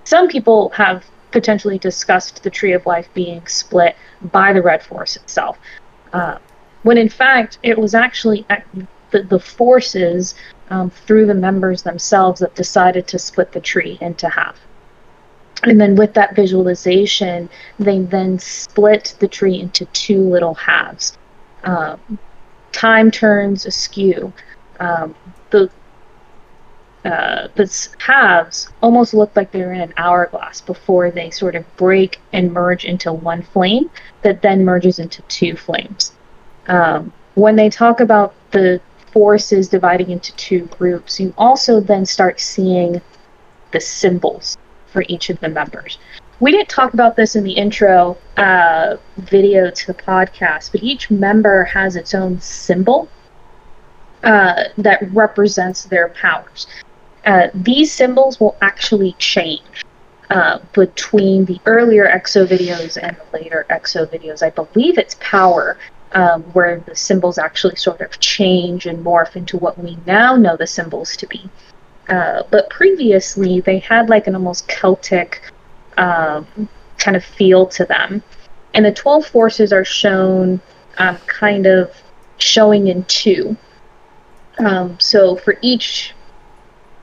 some 0.05 0.27
people 0.27 0.69
have 0.69 1.05
potentially 1.29 1.77
discussed 1.77 2.41
the 2.41 2.49
tree 2.49 2.73
of 2.73 2.83
life 2.87 3.07
being 3.13 3.45
split 3.45 3.95
by 4.31 4.53
the 4.53 4.61
red 4.63 4.81
force 4.81 5.17
itself, 5.17 5.59
uh, 6.13 6.39
when 6.81 6.97
in 6.97 7.09
fact 7.09 7.59
it 7.61 7.77
was 7.77 7.93
actually 7.93 8.43
the, 9.11 9.21
the 9.21 9.39
forces 9.39 10.33
um, 10.69 10.89
through 10.89 11.27
the 11.27 11.33
members 11.33 11.83
themselves 11.83 12.39
that 12.39 12.55
decided 12.55 13.07
to 13.07 13.19
split 13.19 13.51
the 13.51 13.59
tree 13.59 13.97
into 14.01 14.29
half. 14.29 14.59
And 15.63 15.79
then 15.79 15.95
with 15.95 16.13
that 16.13 16.35
visualization, 16.35 17.49
they 17.79 17.99
then 18.01 18.39
split 18.39 19.15
the 19.19 19.27
tree 19.27 19.59
into 19.59 19.85
two 19.85 20.21
little 20.21 20.53
halves. 20.53 21.17
Um, 21.63 22.19
time 22.71 23.09
turns 23.09 23.65
askew. 23.65 24.31
Um, 24.79 25.15
the 25.49 25.69
uh, 27.05 27.49
the 27.53 27.87
halves 27.99 28.69
almost 28.81 29.13
look 29.13 29.31
like 29.35 29.51
they're 29.51 29.73
in 29.73 29.81
an 29.81 29.93
hourglass 29.95 30.59
before 30.59 31.11
they 31.11 31.29
sort 31.29 31.55
of 31.55 31.63
break 31.77 32.19
and 32.33 32.51
merge 32.51 32.83
into 32.83 33.13
one 33.13 33.43
flame 33.43 33.91
that 34.23 34.41
then 34.41 34.65
merges 34.65 34.97
into 34.97 35.21
two 35.23 35.55
flames. 35.55 36.13
Um, 36.67 37.13
when 37.35 37.55
they 37.55 37.69
talk 37.69 37.99
about 37.99 38.33
the 38.51 38.81
forces 39.15 39.69
dividing 39.69 40.11
into 40.11 40.35
two 40.35 40.65
groups, 40.77 41.21
you 41.21 41.33
also 41.37 41.79
then 41.79 42.05
start 42.05 42.41
seeing 42.41 43.01
the 43.71 43.79
symbols 43.79 44.57
for 44.87 45.05
each 45.07 45.29
of 45.29 45.39
the 45.39 45.47
members. 45.47 45.97
We 46.41 46.51
didn't 46.51 46.67
talk 46.67 46.93
about 46.93 47.15
this 47.15 47.33
in 47.37 47.45
the 47.45 47.53
intro 47.53 48.17
uh, 48.35 48.97
video 49.15 49.71
to 49.71 49.87
the 49.87 49.93
podcast, 49.93 50.73
but 50.73 50.83
each 50.83 51.09
member 51.09 51.63
has 51.63 51.95
its 51.95 52.13
own 52.13 52.41
symbol 52.41 53.07
uh, 54.21 54.65
that 54.77 54.99
represents 55.13 55.85
their 55.85 56.09
powers. 56.09 56.67
Uh, 57.25 57.47
these 57.53 57.93
symbols 57.93 58.41
will 58.41 58.57
actually 58.61 59.13
change 59.13 59.85
uh, 60.29 60.59
between 60.73 61.45
the 61.45 61.57
earlier 61.65 62.05
EXO 62.05 62.45
videos 62.45 62.97
and 63.01 63.15
the 63.15 63.37
later 63.37 63.65
EXO 63.69 64.07
videos. 64.07 64.43
I 64.43 64.49
believe 64.49 64.97
it's 64.97 65.15
power 65.21 65.77
um, 66.15 66.43
where 66.53 66.79
the 66.79 66.95
symbols 66.95 67.37
actually 67.37 67.75
sort 67.75 68.01
of 68.01 68.19
change 68.19 68.87
and 68.87 69.05
morph 69.05 69.35
into 69.35 69.57
what 69.57 69.77
we 69.77 69.97
now 70.07 70.35
know 70.35 70.55
the 70.55 70.65
symbols 70.65 71.15
to 71.17 71.27
be. 71.27 71.49
Uh, 72.07 72.43
but 72.49 72.69
previously, 72.69 73.59
they 73.59 73.79
had 73.79 74.09
like 74.09 74.25
an 74.25 74.33
almost 74.33 74.67
Celtic 74.67 75.41
um, 75.97 76.47
kind 76.97 77.17
of 77.17 77.23
feel 77.23 77.65
to 77.67 77.85
them. 77.85 78.23
And 78.73 78.85
the 78.85 78.93
12 78.93 79.27
forces 79.27 79.73
are 79.73 79.85
shown 79.85 80.61
um, 80.97 81.17
kind 81.27 81.65
of 81.65 81.91
showing 82.37 82.87
in 82.87 83.03
two. 83.05 83.57
Um, 84.57 84.97
so 84.99 85.35
for 85.35 85.57
each 85.61 86.13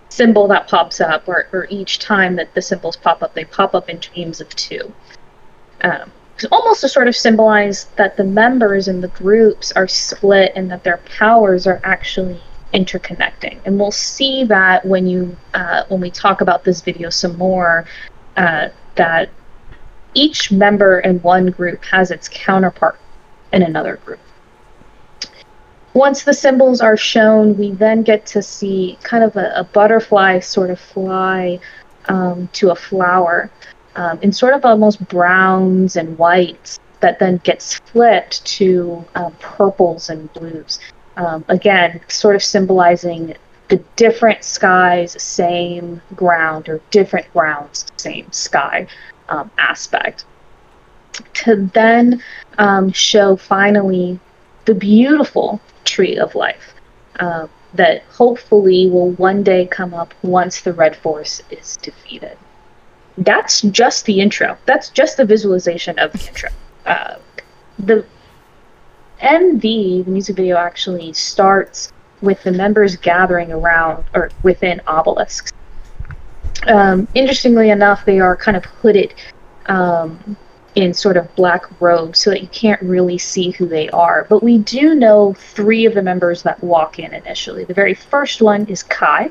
symbol 0.09 0.49
that 0.49 0.69
pops 0.69 1.01
up, 1.01 1.29
or, 1.29 1.49
or 1.53 1.67
each 1.69 1.99
time 1.99 2.37
that 2.37 2.55
the 2.55 2.63
symbols 2.63 2.97
pop 2.97 3.23
up, 3.23 3.35
they 3.35 3.45
pop 3.45 3.75
up 3.75 3.91
in 3.91 3.99
teams 3.99 4.41
of 4.41 4.49
two. 4.57 4.93
Um, 5.83 6.11
almost 6.51 6.81
to 6.81 6.89
sort 6.89 7.09
of 7.09 7.17
symbolize 7.17 7.85
that 7.97 8.17
the 8.17 8.25
members 8.25 8.89
in 8.89 9.01
the 9.01 9.09
groups 9.09 9.73
are 9.73 9.87
split 9.87 10.53
and 10.57 10.71
that 10.71 10.85
their 10.85 10.99
powers 10.99 11.67
are 11.67 11.81
actually 11.85 12.41
interconnecting. 12.73 13.59
And 13.65 13.79
we'll 13.79 13.91
see 13.91 14.45
that 14.45 14.85
when 14.85 15.07
you 15.07 15.37
uh, 15.55 15.85
when 15.89 16.01
we 16.01 16.11
talk 16.11 16.41
about 16.41 16.65
this 16.65 16.81
video 16.81 17.11
some 17.11 17.37
more, 17.37 17.85
uh, 18.37 18.69
that 18.95 19.31
each 20.15 20.51
member 20.51 21.01
in 21.01 21.21
one 21.21 21.47
group 21.51 21.85
has 21.85 22.11
its 22.11 22.29
counterpart 22.33 22.99
in 23.53 23.63
another 23.63 23.97
group. 23.97 24.21
Once 25.95 26.23
the 26.23 26.33
symbols 26.33 26.81
are 26.81 26.97
shown, 26.97 27.57
we 27.59 27.71
then 27.73 28.03
get 28.03 28.25
to 28.25 28.43
see 28.43 28.99
kind 29.03 29.23
of 29.23 29.37
a, 29.37 29.53
a 29.55 29.65
butterfly 29.65 30.39
sort 30.39 30.71
of 30.71 30.81
fly 30.81 31.61
um, 32.09 32.49
to 32.53 32.71
a 32.71 32.75
flower 32.75 33.51
um, 33.97 34.19
in 34.23 34.33
sort 34.33 34.55
of 34.55 34.65
almost 34.65 35.07
browns 35.09 35.97
and 35.97 36.17
whites 36.19 36.79
that 37.01 37.19
then 37.19 37.39
gets 37.39 37.75
flipped 37.79 38.45
to 38.47 39.05
um, 39.15 39.33
purples 39.41 40.09
and 40.09 40.33
blues. 40.33 40.79
Um, 41.17 41.45
again, 41.49 42.01
sort 42.09 42.37
of 42.37 42.43
symbolizing 42.43 43.35
the 43.69 43.77
different 43.97 44.45
skies, 44.45 45.21
same 45.23 46.01
ground, 46.15 46.69
or 46.69 46.81
different 46.91 47.31
grounds, 47.33 47.87
same 47.97 48.31
sky 48.33 48.87
um, 49.29 49.51
aspect. 49.59 50.25
To 51.35 51.69
then 51.75 52.23
um, 52.59 52.93
show 52.93 53.37
finally 53.37 54.19
the 54.65 54.75
beautiful 54.75 55.61
tree 55.85 56.17
of 56.17 56.35
life 56.35 56.75
uh, 57.21 57.49
that 57.75 58.03
hopefully 58.05 58.89
will 58.89 59.11
one 59.13 59.43
day 59.43 59.67
come 59.67 59.93
up 59.93 60.15
once 60.23 60.61
the 60.61 60.73
Red 60.73 60.97
Force 60.97 61.43
is 61.51 61.77
defeated 61.79 62.39
that's 63.19 63.63
just 63.63 64.07
the 64.07 64.21
intro. 64.21 64.57
That's 64.67 64.89
just 64.89 65.17
the 65.17 65.25
visualization 65.25 65.99
of 65.99 66.13
the 66.13 66.27
intro. 66.29 66.51
Uh, 66.87 67.17
the 67.79 68.05
MV, 69.21 70.05
the 70.05 70.11
music 70.11 70.37
video, 70.37 70.57
actually 70.57 71.13
starts 71.13 71.93
with 72.21 72.43
the 72.43 72.53
members 72.53 72.97
gathering 72.97 73.53
around 73.53 74.05
or 74.15 74.31
within 74.43 74.81
obelisks. 74.87 75.53
Um, 76.67 77.09
interestingly 77.15 77.71
enough, 77.71 78.05
they 78.05 78.21
are 78.21 78.37
kind 78.37 78.57
of 78.57 78.65
hooded 78.65 79.15
um, 79.67 80.37
in 80.75 80.95
sort 80.95 81.17
of 81.17 81.35
black 81.35 81.65
robes 81.81 82.21
so 82.21 82.31
that 82.31 82.41
you 82.41 82.49
can't 82.49 82.81
really 82.83 83.19
see 83.19 83.51
who 83.51 83.67
they 83.67 83.89
are. 83.91 84.27
But 84.29 84.43
we 84.43 84.59
do 84.59 84.95
know 84.95 85.35
three 85.35 85.85
of 85.85 85.95
the 85.95 86.03
members 86.03 86.43
that 86.45 86.63
walk 86.63 86.99
in 86.99 87.13
initially. 87.13 87.65
The 87.65 87.75
very 87.75 87.95
first 87.95 88.41
one 88.41 88.67
is 88.67 88.83
Kai, 88.83 89.31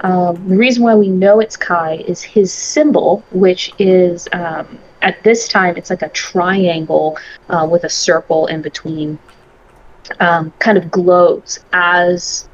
um, 0.00 0.48
the 0.48 0.56
reason 0.56 0.82
why 0.82 0.94
we 0.94 1.08
know 1.08 1.40
it's 1.40 1.56
Kai 1.56 1.96
is 2.06 2.22
his 2.22 2.52
symbol, 2.52 3.22
which 3.32 3.72
is 3.78 4.28
um, 4.32 4.78
at 5.02 5.22
this 5.24 5.48
time 5.48 5.76
it's 5.76 5.90
like 5.90 6.02
a 6.02 6.08
triangle 6.10 7.18
uh, 7.48 7.66
with 7.70 7.84
a 7.84 7.88
circle 7.90 8.46
in 8.46 8.62
between, 8.62 9.18
um, 10.20 10.52
kind 10.58 10.78
of 10.78 10.90
glows 10.90 11.60
as 11.72 12.48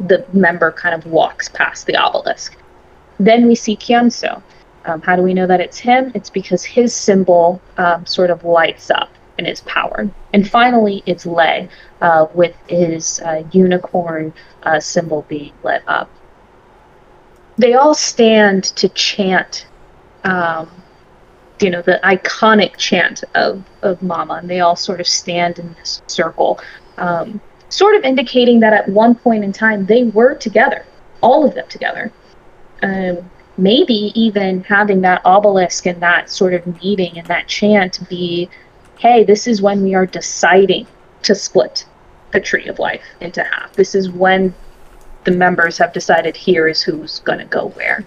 the 0.00 0.24
member 0.32 0.72
kind 0.72 0.94
of 0.94 1.06
walks 1.06 1.48
past 1.48 1.86
the 1.86 1.96
obelisk. 1.96 2.56
Then 3.18 3.46
we 3.46 3.54
see 3.54 3.76
Kyungsoo. 3.76 4.42
Um, 4.86 5.02
how 5.02 5.14
do 5.14 5.22
we 5.22 5.34
know 5.34 5.46
that 5.46 5.60
it's 5.60 5.78
him? 5.78 6.10
It's 6.14 6.30
because 6.30 6.64
his 6.64 6.94
symbol 6.94 7.60
um, 7.76 8.06
sort 8.06 8.30
of 8.30 8.44
lights 8.44 8.90
up 8.90 9.10
and 9.36 9.46
is 9.46 9.60
powered. 9.60 10.10
And 10.32 10.48
finally, 10.48 11.02
it's 11.06 11.26
Lay 11.26 11.68
uh, 12.00 12.26
with 12.34 12.56
his 12.66 13.20
uh, 13.20 13.44
unicorn 13.52 14.32
uh, 14.62 14.80
symbol 14.80 15.26
being 15.28 15.52
lit 15.62 15.82
up 15.86 16.10
they 17.60 17.74
all 17.74 17.94
stand 17.94 18.64
to 18.64 18.88
chant, 18.90 19.66
um, 20.24 20.70
you 21.60 21.70
know, 21.70 21.82
the 21.82 22.00
iconic 22.02 22.76
chant 22.76 23.22
of, 23.34 23.62
of 23.82 24.02
Mama, 24.02 24.34
and 24.34 24.48
they 24.48 24.60
all 24.60 24.76
sort 24.76 25.00
of 25.00 25.06
stand 25.06 25.58
in 25.58 25.74
this 25.74 26.00
circle, 26.06 26.58
um, 26.96 27.40
sort 27.68 27.94
of 27.94 28.04
indicating 28.04 28.60
that 28.60 28.72
at 28.72 28.88
one 28.88 29.14
point 29.14 29.44
in 29.44 29.52
time 29.52 29.84
they 29.86 30.04
were 30.04 30.34
together, 30.34 30.84
all 31.20 31.46
of 31.46 31.54
them 31.54 31.66
together. 31.68 32.10
Um, 32.82 33.30
maybe 33.58 34.10
even 34.14 34.64
having 34.64 35.02
that 35.02 35.20
obelisk 35.26 35.84
and 35.86 36.00
that 36.00 36.30
sort 36.30 36.54
of 36.54 36.82
meeting 36.82 37.18
and 37.18 37.26
that 37.26 37.46
chant 37.46 38.00
be, 38.08 38.48
hey, 38.98 39.22
this 39.22 39.46
is 39.46 39.60
when 39.60 39.82
we 39.82 39.94
are 39.94 40.06
deciding 40.06 40.86
to 41.22 41.34
split 41.34 41.84
the 42.32 42.40
tree 42.40 42.66
of 42.68 42.78
life 42.78 43.02
into 43.20 43.44
half. 43.44 43.72
This 43.74 43.94
is 43.94 44.08
when 44.10 44.54
the 45.24 45.30
members 45.30 45.78
have 45.78 45.92
decided 45.92 46.36
here 46.36 46.68
is 46.68 46.82
who's 46.82 47.20
going 47.20 47.38
to 47.38 47.44
go 47.44 47.68
where. 47.70 48.04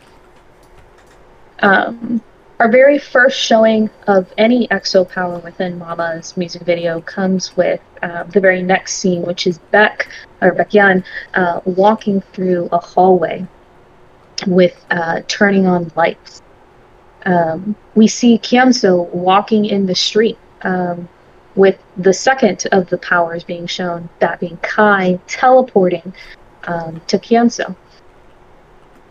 Um, 1.60 2.22
our 2.60 2.70
very 2.70 3.00
first 3.00 3.40
showing 3.40 3.90
of 4.08 4.32
any 4.38 4.68
EXO 4.70 5.10
power 5.10 5.40
within 5.40 5.78
Mama's 5.78 6.38
music 6.38 6.62
video 6.64 7.02
comes 7.02 7.58
with 7.58 7.82
uh, 8.02 8.24
the 8.24 8.40
very 8.40 8.62
next 8.62 8.96
scene, 8.96 9.22
which 9.24 9.48
is 9.48 9.60
Baek 9.72 10.08
or 10.42 10.52
Baekhyun 10.52 11.04
uh, 11.34 11.62
walking 11.66 12.22
through 12.22 12.70
a 12.72 12.78
hallway 12.78 13.46
with 14.48 14.86
uh, 14.92 15.22
turning 15.28 15.68
on 15.68 15.92
lights. 15.96 16.42
Um, 17.26 17.76
we 17.96 18.08
see 18.08 18.38
Kyungsoo 18.38 19.10
walking 19.10 19.66
in 19.66 19.86
the 19.86 19.96
street 19.96 20.38
um, 20.62 21.08
with 21.56 21.78
the 21.98 22.14
second 22.14 22.66
of 22.72 22.90
the 22.90 22.98
powers 22.98 23.44
being 23.44 23.68
shown, 23.68 24.10
that 24.20 24.40
being 24.40 24.58
Kai 24.58 25.20
teleporting 25.28 26.14
um, 26.66 27.02
to 27.08 27.18
Kyungsoo. 27.18 27.76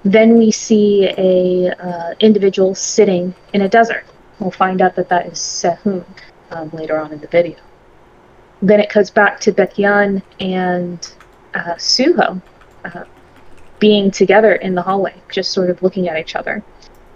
Then 0.05 0.37
we 0.37 0.51
see 0.51 1.09
a 1.17 1.71
uh, 1.71 2.15
individual 2.19 2.75
sitting 2.75 3.35
in 3.53 3.63
a 3.63 3.69
desert. 3.69 4.05
We'll 4.41 4.51
find 4.51 4.83
out 4.83 4.97
that 4.97 5.09
that 5.11 5.27
is 5.27 5.39
Sehun 5.39 6.05
um, 6.51 6.71
later 6.73 6.99
on 6.99 7.13
in 7.13 7.21
the 7.21 7.29
video. 7.29 7.57
Then 8.61 8.81
it 8.81 8.91
cuts 8.91 9.11
back 9.11 9.41
to 9.41 9.53
Baekhyun 9.53 10.23
and 10.41 11.15
uh, 11.55 11.75
Suho 11.75 12.41
uh, 12.85 13.05
being 13.79 14.11
together 14.11 14.55
in 14.55 14.75
the 14.75 14.83
hallway, 14.83 15.15
just 15.31 15.53
sort 15.53 15.71
of 15.71 15.83
looking 15.83 16.09
at 16.09 16.19
each 16.19 16.37
other. 16.37 16.63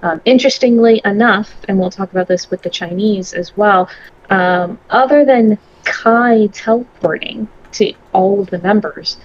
Um, 0.02 0.20
interestingly 0.24 1.00
enough, 1.04 1.54
and 1.68 1.78
we'll 1.78 1.90
talk 1.90 2.10
about 2.10 2.28
this 2.28 2.50
with 2.50 2.62
the 2.62 2.70
Chinese 2.70 3.32
as 3.32 3.56
well, 3.56 3.88
um, 4.30 4.78
other 4.90 5.24
than 5.24 5.58
Kai 5.84 6.48
teleporting 6.48 7.48
to 7.72 7.92
all 8.12 8.40
of 8.40 8.50
the 8.50 8.58
members, 8.58 9.16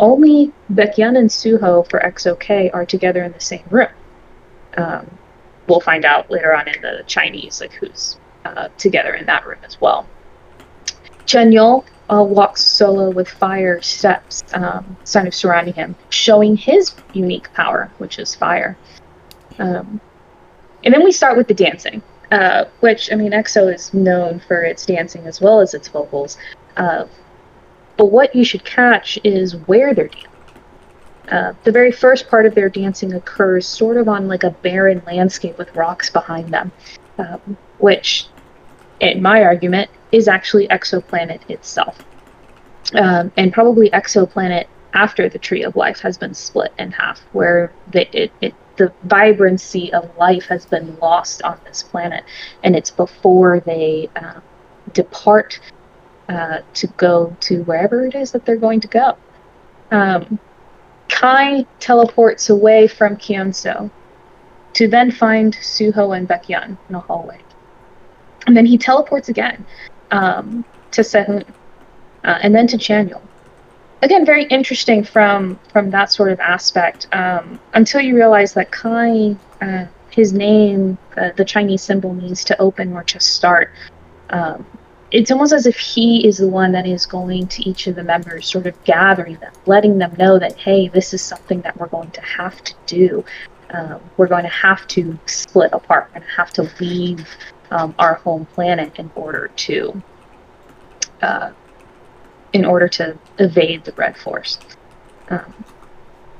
only 0.00 0.52
Baekhyun 0.72 1.16
and 1.16 1.30
Suho 1.30 1.88
for 1.88 2.00
EXO-K 2.00 2.70
are 2.70 2.84
together 2.84 3.22
in 3.22 3.32
the 3.32 3.40
same 3.40 3.64
room. 3.70 3.90
Um, 4.76 5.18
we'll 5.68 5.80
find 5.80 6.04
out 6.04 6.30
later 6.30 6.54
on 6.54 6.66
in 6.68 6.80
the 6.80 7.04
Chinese, 7.06 7.60
like 7.60 7.72
who's 7.74 8.16
uh, 8.44 8.68
together 8.78 9.14
in 9.14 9.26
that 9.26 9.46
room 9.46 9.58
as 9.62 9.80
well. 9.80 10.06
Chanyeol 11.26 11.84
uh, 12.10 12.24
walks 12.24 12.64
solo 12.64 13.10
with 13.10 13.28
fire 13.28 13.80
steps, 13.82 14.42
um, 14.54 14.96
kind 15.12 15.28
of 15.28 15.34
surrounding 15.34 15.74
him, 15.74 15.94
showing 16.08 16.56
his 16.56 16.94
unique 17.12 17.52
power, 17.52 17.90
which 17.98 18.18
is 18.18 18.34
fire. 18.34 18.76
Um, 19.58 20.00
and 20.82 20.94
then 20.94 21.04
we 21.04 21.12
start 21.12 21.36
with 21.36 21.46
the 21.46 21.54
dancing, 21.54 22.02
uh, 22.32 22.64
which, 22.80 23.12
I 23.12 23.16
mean, 23.16 23.32
EXO 23.32 23.72
is 23.72 23.92
known 23.92 24.40
for 24.40 24.62
its 24.62 24.86
dancing 24.86 25.26
as 25.26 25.40
well 25.40 25.60
as 25.60 25.74
its 25.74 25.88
vocals. 25.88 26.38
But 28.00 28.12
what 28.12 28.34
you 28.34 28.44
should 28.44 28.64
catch 28.64 29.18
is 29.24 29.56
where 29.66 29.92
they're 29.92 30.08
dancing. 30.08 30.30
Uh, 31.30 31.52
the 31.64 31.70
very 31.70 31.92
first 31.92 32.30
part 32.30 32.46
of 32.46 32.54
their 32.54 32.70
dancing 32.70 33.12
occurs 33.12 33.68
sort 33.68 33.98
of 33.98 34.08
on 34.08 34.26
like 34.26 34.42
a 34.42 34.52
barren 34.52 35.02
landscape 35.04 35.58
with 35.58 35.76
rocks 35.76 36.08
behind 36.08 36.50
them, 36.50 36.72
um, 37.18 37.58
which, 37.76 38.26
in 39.00 39.20
my 39.20 39.42
argument, 39.42 39.90
is 40.12 40.28
actually 40.28 40.66
exoplanet 40.68 41.42
itself. 41.50 42.02
Um, 42.94 43.32
and 43.36 43.52
probably 43.52 43.90
exoplanet 43.90 44.64
after 44.94 45.28
the 45.28 45.38
tree 45.38 45.62
of 45.62 45.76
life 45.76 46.00
has 46.00 46.16
been 46.16 46.32
split 46.32 46.72
in 46.78 46.92
half, 46.92 47.20
where 47.32 47.70
the, 47.92 48.08
it, 48.18 48.32
it, 48.40 48.54
the 48.76 48.90
vibrancy 49.04 49.92
of 49.92 50.16
life 50.16 50.46
has 50.46 50.64
been 50.64 50.98
lost 51.00 51.42
on 51.42 51.60
this 51.66 51.82
planet, 51.82 52.24
and 52.64 52.74
it's 52.74 52.90
before 52.90 53.60
they 53.60 54.08
uh, 54.16 54.40
depart 54.94 55.60
uh, 56.30 56.60
to 56.74 56.86
go 56.96 57.36
to 57.40 57.64
wherever 57.64 58.06
it 58.06 58.14
is 58.14 58.30
that 58.30 58.46
they're 58.46 58.56
going 58.56 58.80
to 58.80 58.88
go. 58.88 59.16
Um, 59.90 60.38
Kai 61.08 61.66
teleports 61.80 62.48
away 62.50 62.86
from 62.86 63.16
Kyungsoo 63.16 63.90
to 64.74 64.88
then 64.88 65.10
find 65.10 65.52
Suho 65.56 66.16
and 66.16 66.28
Baekhyun 66.28 66.78
in 66.88 66.94
a 66.94 67.00
hallway. 67.00 67.40
And 68.46 68.56
then 68.56 68.64
he 68.64 68.78
teleports 68.78 69.28
again 69.28 69.66
um, 70.12 70.64
to 70.92 71.00
Sehun 71.00 71.44
uh, 72.22 72.38
and 72.42 72.54
then 72.54 72.68
to 72.68 72.76
Chanyeol. 72.76 73.22
Again, 74.02 74.24
very 74.24 74.44
interesting 74.44 75.02
from 75.02 75.58
from 75.72 75.90
that 75.90 76.10
sort 76.12 76.30
of 76.30 76.38
aspect. 76.40 77.06
Um, 77.12 77.60
until 77.74 78.00
you 78.00 78.14
realize 78.14 78.54
that 78.54 78.70
Kai, 78.70 79.36
uh, 79.60 79.86
his 80.10 80.32
name, 80.32 80.96
uh, 81.16 81.30
the 81.36 81.44
Chinese 81.44 81.82
symbol 81.82 82.14
means 82.14 82.44
to 82.44 82.58
open 82.60 82.92
or 82.94 83.02
to 83.04 83.20
start. 83.20 83.72
Um, 84.30 84.64
it's 85.12 85.30
almost 85.30 85.52
as 85.52 85.66
if 85.66 85.76
he 85.76 86.26
is 86.26 86.38
the 86.38 86.48
one 86.48 86.72
that 86.72 86.86
is 86.86 87.04
going 87.06 87.48
to 87.48 87.68
each 87.68 87.86
of 87.86 87.96
the 87.96 88.04
members, 88.04 88.46
sort 88.46 88.66
of 88.66 88.84
gathering 88.84 89.36
them, 89.36 89.52
letting 89.66 89.98
them 89.98 90.14
know 90.18 90.38
that, 90.38 90.56
hey, 90.56 90.88
this 90.88 91.12
is 91.12 91.20
something 91.20 91.60
that 91.62 91.76
we're 91.78 91.88
going 91.88 92.10
to 92.12 92.20
have 92.20 92.62
to 92.62 92.74
do. 92.86 93.24
Um, 93.70 94.00
we're 94.16 94.28
going 94.28 94.44
to 94.44 94.48
have 94.48 94.86
to 94.88 95.18
split 95.26 95.72
apart. 95.72 96.08
We're 96.08 96.20
going 96.20 96.28
to 96.30 96.36
have 96.36 96.50
to 96.52 96.70
leave 96.80 97.28
um, 97.70 97.94
our 97.98 98.14
home 98.14 98.46
planet 98.46 98.98
in 98.98 99.10
order 99.14 99.48
to 99.48 100.02
uh, 101.22 101.52
in 102.52 102.64
order 102.64 102.88
to 102.88 103.16
evade 103.38 103.84
the 103.84 103.92
Red 103.92 104.16
Force. 104.16 104.58
Um, 105.28 105.54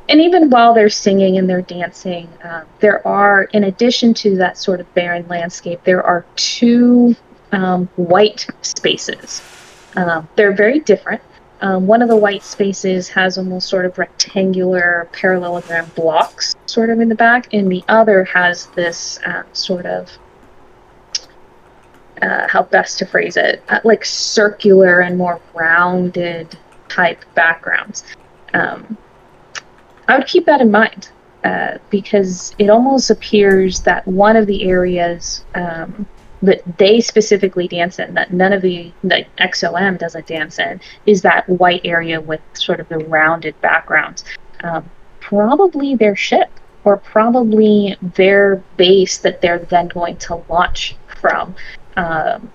and 0.08 0.20
even 0.20 0.50
while 0.50 0.74
they're 0.74 0.88
singing 0.88 1.38
and 1.38 1.48
they're 1.48 1.62
dancing, 1.62 2.26
uh, 2.42 2.64
there 2.80 3.06
are, 3.06 3.44
in 3.44 3.64
addition 3.64 4.12
to 4.14 4.36
that 4.38 4.58
sort 4.58 4.80
of 4.80 4.92
barren 4.92 5.28
landscape, 5.28 5.84
there 5.84 6.02
are 6.02 6.26
two 6.34 7.14
um, 7.52 7.86
white 7.96 8.46
spaces. 8.62 9.42
Uh, 9.96 10.22
they're 10.36 10.52
very 10.52 10.80
different. 10.80 11.20
Um, 11.62 11.86
one 11.86 12.00
of 12.00 12.08
the 12.08 12.16
white 12.16 12.42
spaces 12.42 13.08
has 13.10 13.36
almost 13.36 13.68
sort 13.68 13.84
of 13.84 13.98
rectangular 13.98 15.08
parallelogram 15.12 15.90
blocks 15.94 16.54
sort 16.66 16.88
of 16.88 17.00
in 17.00 17.08
the 17.08 17.14
back, 17.14 17.52
and 17.52 17.70
the 17.70 17.84
other 17.88 18.24
has 18.24 18.66
this 18.68 19.18
uh, 19.26 19.42
sort 19.52 19.84
of 19.84 20.10
uh, 22.22 22.46
how 22.48 22.62
best 22.62 22.98
to 22.98 23.06
phrase 23.06 23.36
it, 23.36 23.62
uh, 23.68 23.80
like 23.84 24.04
circular 24.04 25.00
and 25.00 25.18
more 25.18 25.40
rounded 25.54 26.56
type 26.88 27.24
backgrounds. 27.34 28.04
Um, 28.54 28.96
I 30.08 30.18
would 30.18 30.26
keep 30.26 30.46
that 30.46 30.60
in 30.60 30.70
mind 30.70 31.10
uh, 31.44 31.78
because 31.88 32.54
it 32.58 32.68
almost 32.68 33.10
appears 33.10 33.80
that 33.82 34.06
one 34.06 34.36
of 34.36 34.46
the 34.46 34.68
areas 34.68 35.44
um, 35.54 36.06
that 36.42 36.62
they 36.78 37.00
specifically 37.00 37.68
dance 37.68 37.98
in, 37.98 38.14
that 38.14 38.32
none 38.32 38.52
of 38.52 38.62
the, 38.62 38.92
the 39.02 39.26
EXO-M 39.38 39.96
doesn't 39.96 40.26
dance 40.26 40.58
in, 40.58 40.80
is 41.06 41.22
that 41.22 41.48
white 41.48 41.82
area 41.84 42.20
with 42.20 42.40
sort 42.54 42.80
of 42.80 42.88
the 42.88 42.98
rounded 42.98 43.60
backgrounds. 43.60 44.24
Um, 44.62 44.88
probably 45.20 45.94
their 45.94 46.16
ship 46.16 46.50
or 46.84 46.96
probably 46.96 47.96
their 48.00 48.56
base 48.76 49.18
that 49.18 49.40
they're 49.40 49.58
then 49.58 49.88
going 49.88 50.16
to 50.16 50.42
launch 50.48 50.96
from 51.20 51.54
um, 51.96 52.50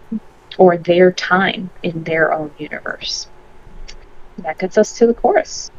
or 0.58 0.78
their 0.78 1.12
time 1.12 1.70
in 1.84 2.04
their 2.04 2.34
own 2.34 2.52
universe. 2.58 3.28
That 4.40 4.58
gets 4.58 4.78
us 4.78 4.98
to 4.98 5.08
the 5.08 5.14
chorus. 5.14 5.70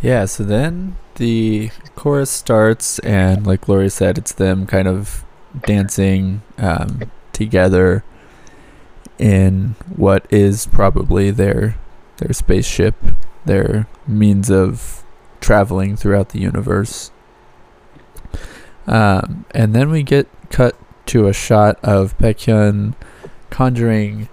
Yeah, 0.00 0.24
so 0.24 0.42
then 0.42 0.96
the 1.14 1.70
chorus 1.94 2.30
starts, 2.30 2.98
and 3.00 3.46
like 3.46 3.62
Gloria 3.62 3.90
said, 3.90 4.18
it's 4.18 4.32
them 4.32 4.66
kind 4.66 4.88
of 4.88 5.24
dancing 5.64 6.42
um, 6.58 7.10
together 7.32 8.04
in 9.18 9.74
what 9.94 10.26
is 10.30 10.66
probably 10.66 11.30
their 11.30 11.76
their 12.18 12.32
spaceship, 12.32 12.94
their 13.44 13.88
means 14.06 14.50
of 14.50 15.04
traveling 15.40 15.96
throughout 15.96 16.30
the 16.30 16.40
universe. 16.40 17.10
Um, 18.86 19.44
and 19.52 19.74
then 19.74 19.90
we 19.90 20.02
get 20.02 20.28
cut 20.50 20.76
to 21.06 21.26
a 21.26 21.32
shot 21.32 21.78
of 21.82 22.16
Baekhyun 22.18 22.94
conjuring 23.50 24.28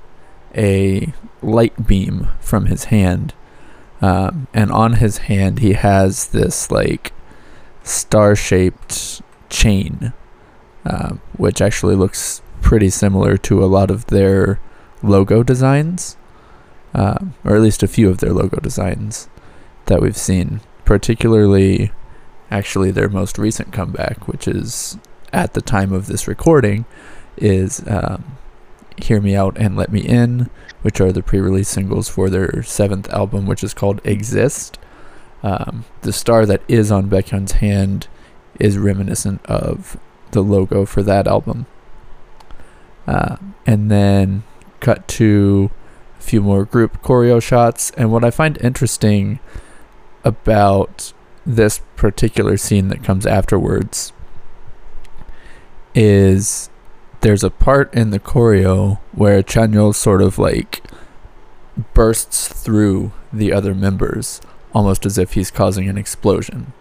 a 0.55 1.13
light 1.41 1.88
beam 1.88 2.29
from 2.39 2.67
his 2.67 2.85
hand. 2.85 3.33
Um, 4.01 4.47
and 4.53 4.71
on 4.71 4.93
his 4.93 5.19
hand, 5.19 5.59
he 5.59 5.73
has 5.73 6.27
this 6.27 6.71
like 6.71 7.12
star 7.83 8.35
shaped 8.35 9.21
chain, 9.49 10.13
uh, 10.85 11.15
which 11.38 11.62
actually 11.62 11.95
looks 11.95 12.41
pretty 12.61 12.89
similar 12.89 13.37
to 13.37 13.63
a 13.63 13.67
lot 13.67 13.91
of 13.91 14.07
their 14.07 14.59
logo 15.01 15.43
designs, 15.43 16.17
uh, 16.93 17.17
or 17.43 17.55
at 17.55 17.61
least 17.61 17.83
a 17.83 17.87
few 17.87 18.09
of 18.09 18.19
their 18.19 18.33
logo 18.33 18.59
designs 18.59 19.29
that 19.85 20.01
we've 20.01 20.17
seen, 20.17 20.61
particularly 20.85 21.91
actually 22.51 22.91
their 22.91 23.09
most 23.09 23.37
recent 23.37 23.71
comeback, 23.71 24.27
which 24.27 24.47
is 24.47 24.97
at 25.31 25.53
the 25.53 25.61
time 25.61 25.93
of 25.93 26.07
this 26.07 26.27
recording, 26.27 26.85
is 27.37 27.83
um, 27.87 28.37
Hear 28.97 29.21
Me 29.21 29.35
Out 29.35 29.57
and 29.57 29.75
Let 29.75 29.91
Me 29.91 30.01
In, 30.01 30.49
which 30.81 30.99
are 30.99 31.11
the 31.11 31.23
pre 31.23 31.39
release 31.39 31.69
singles 31.69 32.09
for 32.09 32.29
their 32.29 32.63
seventh 32.63 33.09
album, 33.09 33.45
which 33.45 33.63
is 33.63 33.73
called 33.73 34.01
Exist. 34.03 34.79
Um, 35.41 35.85
the 36.01 36.13
star 36.13 36.45
that 36.45 36.61
is 36.67 36.91
on 36.91 37.09
Baekhyun's 37.09 37.53
hand 37.53 38.07
is 38.59 38.77
reminiscent 38.77 39.45
of 39.45 39.97
the 40.31 40.41
logo 40.41 40.85
for 40.85 41.01
that 41.03 41.27
album. 41.27 41.65
Uh, 43.09 43.37
and 43.65 43.89
then 43.89 44.43
cut 44.81 45.07
to 45.07 45.71
a 46.19 46.21
few 46.21 46.41
more 46.41 46.63
group 46.63 47.01
choreo 47.01 47.41
shots. 47.41 47.89
And 47.97 48.11
what 48.11 48.23
I 48.23 48.29
find 48.29 48.55
interesting 48.61 49.39
about 50.23 51.11
this 51.43 51.81
particular 51.95 52.55
scene 52.55 52.89
that 52.89 53.03
comes 53.03 53.25
afterwards 53.25 54.13
is 55.95 56.69
there's 57.21 57.43
a 57.43 57.49
part 57.49 57.91
in 57.95 58.11
the 58.11 58.19
choreo 58.19 58.99
where 59.11 59.41
Chanyeol 59.41 59.95
sort 59.95 60.21
of 60.21 60.37
like 60.37 60.83
bursts 61.95 62.47
through 62.47 63.11
the 63.33 63.51
other 63.51 63.73
members 63.73 64.39
almost 64.71 65.03
as 65.03 65.17
if 65.17 65.33
he's 65.33 65.49
causing 65.49 65.89
an 65.89 65.97
explosion, 65.97 66.73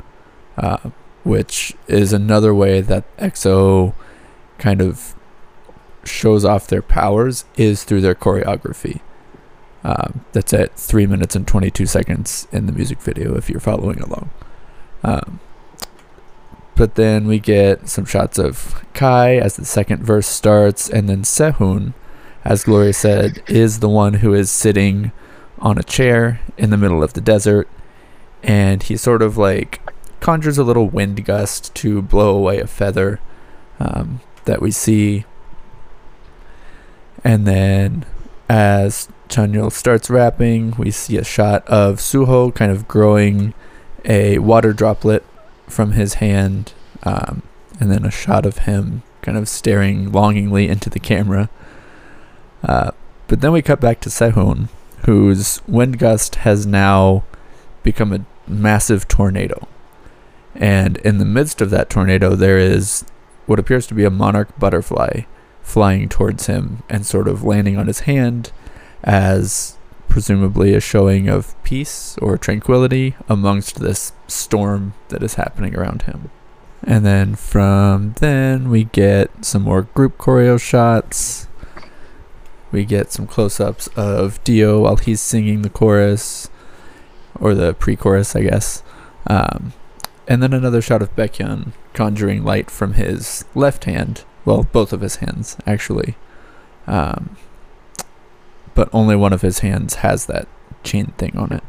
uh, 0.59 0.91
which 1.25 1.73
is 1.87 2.13
another 2.13 2.53
way 2.55 2.83
that 2.83 3.17
EXO 3.17 3.95
kind 4.59 4.83
of 4.83 5.15
shows 6.09 6.45
off 6.45 6.67
their 6.67 6.83
powers 6.83 7.45
is 7.57 7.85
through 7.85 8.01
their 8.01 8.15
choreography. 8.15 9.01
Um, 9.85 10.25
that's 10.33 10.53
at 10.53 10.77
3 10.77 11.07
minutes 11.07 11.37
and 11.37 11.47
22 11.47 11.87
seconds 11.87 12.49
in 12.51 12.67
the 12.67 12.73
music 12.73 13.01
video 13.01 13.37
if 13.37 13.49
you're 13.49 13.61
following 13.61 14.01
along. 14.01 14.31
Um, 15.05 15.41
but 16.79 16.95
then 16.95 17.27
we 17.27 17.41
get 17.41 17.89
some 17.89 18.05
shots 18.05 18.39
of 18.39 18.85
Kai 18.95 19.37
as 19.37 19.57
the 19.57 19.65
second 19.65 20.05
verse 20.05 20.29
starts, 20.29 20.89
and 20.89 21.09
then 21.09 21.23
Sehun, 21.23 21.93
as 22.45 22.63
Gloria 22.63 22.93
said, 22.93 23.43
is 23.49 23.81
the 23.81 23.89
one 23.89 24.15
who 24.15 24.33
is 24.33 24.49
sitting 24.49 25.11
on 25.59 25.77
a 25.77 25.83
chair 25.83 26.41
in 26.57 26.71
the 26.71 26.77
middle 26.77 27.03
of 27.03 27.15
the 27.15 27.21
desert, 27.21 27.69
and 28.45 28.85
he 28.85 28.97
sort 28.97 29.23
of 29.23 29.37
like 29.37 29.81
conjures 30.21 30.57
a 30.57 30.63
little 30.63 30.89
wind 30.89 31.25
gust 31.25 31.75
to 31.75 32.01
blow 32.01 32.37
away 32.37 32.61
a 32.61 32.67
feather 32.67 33.21
um, 33.81 34.21
that 34.45 34.63
we 34.63 34.71
see. 34.71 35.25
And 37.25 37.47
then 37.47 38.05
as 38.49 39.09
Chanyeol 39.29 39.73
starts 39.73 40.09
rapping, 40.09 40.75
we 40.79 40.91
see 40.91 41.17
a 41.17 41.25
shot 41.25 41.67
of 41.69 41.97
Suho 41.97 42.55
kind 42.55 42.73
of 42.73 42.89
growing 42.89 43.55
a 44.05 44.39
water 44.39 44.73
droplet 44.73 45.25
from 45.67 45.93
his 45.93 46.15
hand, 46.15 46.73
um, 47.03 47.43
and 47.79 47.91
then 47.91 48.05
a 48.05 48.11
shot 48.11 48.47
of 48.47 48.59
him 48.59 49.03
kind 49.23 49.37
of 49.37 49.49
staring 49.49 50.11
longingly 50.11 50.69
into 50.69 50.89
the 50.89 51.01
camera. 51.01 51.51
Uh, 52.63 52.93
but 53.27 53.41
then 53.41 53.53
we 53.53 53.61
cut 53.61 53.81
back 53.81 54.01
to 54.01 54.09
Sehun, 54.09 54.69
whose 55.05 55.61
wind 55.67 55.99
gust 55.99 56.37
has 56.37 56.67
now 56.67 57.25
become 57.83 58.13
a 58.13 58.25
massive 58.47 59.07
tornado. 59.07 59.69
And 60.55 60.97
in 60.99 61.19
the 61.19 61.25
midst 61.25 61.61
of 61.61 61.71
that 61.71 61.91
tornado, 61.91 62.35
there 62.35 62.59
is 62.59 63.05
what 63.47 63.59
appears 63.59 63.87
to 63.89 63.95
be 63.95 64.05
a 64.05 64.11
monarch 64.11 64.59
butterfly 64.59 65.23
flying 65.69 66.09
towards 66.09 66.47
him 66.47 66.83
and 66.89 67.05
sort 67.05 67.29
of 67.29 67.45
landing 67.45 67.77
on 67.77 67.87
his 67.87 68.01
hand 68.01 68.51
as 69.05 69.77
presumably 70.09 70.75
a 70.75 70.81
showing 70.81 71.29
of 71.29 71.55
peace 71.63 72.17
or 72.19 72.39
tranquility 72.39 73.15
amongst 73.29 73.79
this 73.79 74.13
storm 74.27 74.95
that 75.11 75.23
is 75.23 75.35
happening 75.35 75.77
around 75.77 76.03
him. 76.03 76.31
And 76.83 77.05
then 77.05 77.35
from 77.35 78.15
then, 78.21 78.71
we 78.71 78.85
get 78.85 79.45
some 79.45 79.63
more 79.63 79.83
group 79.83 80.17
choreo 80.17 80.59
shots. 80.59 81.49
We 82.73 82.85
get 82.85 83.13
some 83.13 83.27
close 83.27 83.61
ups 83.61 83.89
of 83.89 84.43
Dio 84.45 84.81
while 84.81 84.97
he's 84.97 85.21
singing 85.21 85.63
the 85.63 85.71
chorus, 85.71 86.49
or 87.39 87.55
the 87.55 87.75
pre 87.75 87.95
chorus, 87.95 88.35
I 88.35 88.43
guess. 88.43 88.83
Um, 89.27 89.73
and 90.27 90.43
then 90.43 90.53
another 90.53 90.81
shot 90.81 91.03
of 91.03 91.15
Baekhyun 91.15 91.73
conjuring 91.93 92.43
light 92.45 92.71
from 92.71 92.95
his 92.95 93.45
left 93.55 93.85
hand. 93.85 94.25
Well, 94.45 94.67
both 94.73 94.93
of 94.93 95.01
his 95.01 95.17
hands, 95.17 95.57
actually. 95.67 96.17
Um, 96.87 97.37
but 98.75 98.89
only 98.93 99.17
one 99.17 99.33
of 99.33 99.43
his 99.43 99.59
hands 99.59 99.97
has 99.97 100.27
that 100.27 100.49
chain 100.85 101.13
thing 101.19 101.37
on 101.37 101.53
it. 101.53 101.65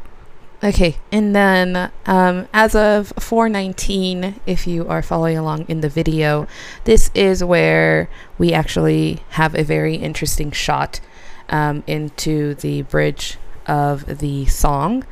Okay, 0.62 0.96
and 1.10 1.34
then 1.34 1.90
um, 2.04 2.46
as 2.52 2.74
of 2.74 3.14
419, 3.18 4.40
if 4.44 4.66
you 4.66 4.86
are 4.88 5.00
following 5.00 5.38
along 5.38 5.64
in 5.68 5.80
the 5.80 5.88
video, 5.88 6.46
this 6.84 7.10
is 7.14 7.42
where 7.42 8.10
we 8.36 8.52
actually 8.52 9.20
have 9.30 9.54
a 9.54 9.64
very 9.64 9.96
interesting 9.96 10.50
shot 10.50 11.00
um, 11.48 11.82
into 11.86 12.54
the 12.56 12.82
bridge 12.82 13.38
of 13.66 14.18
the 14.18 14.44
song. 14.46 15.04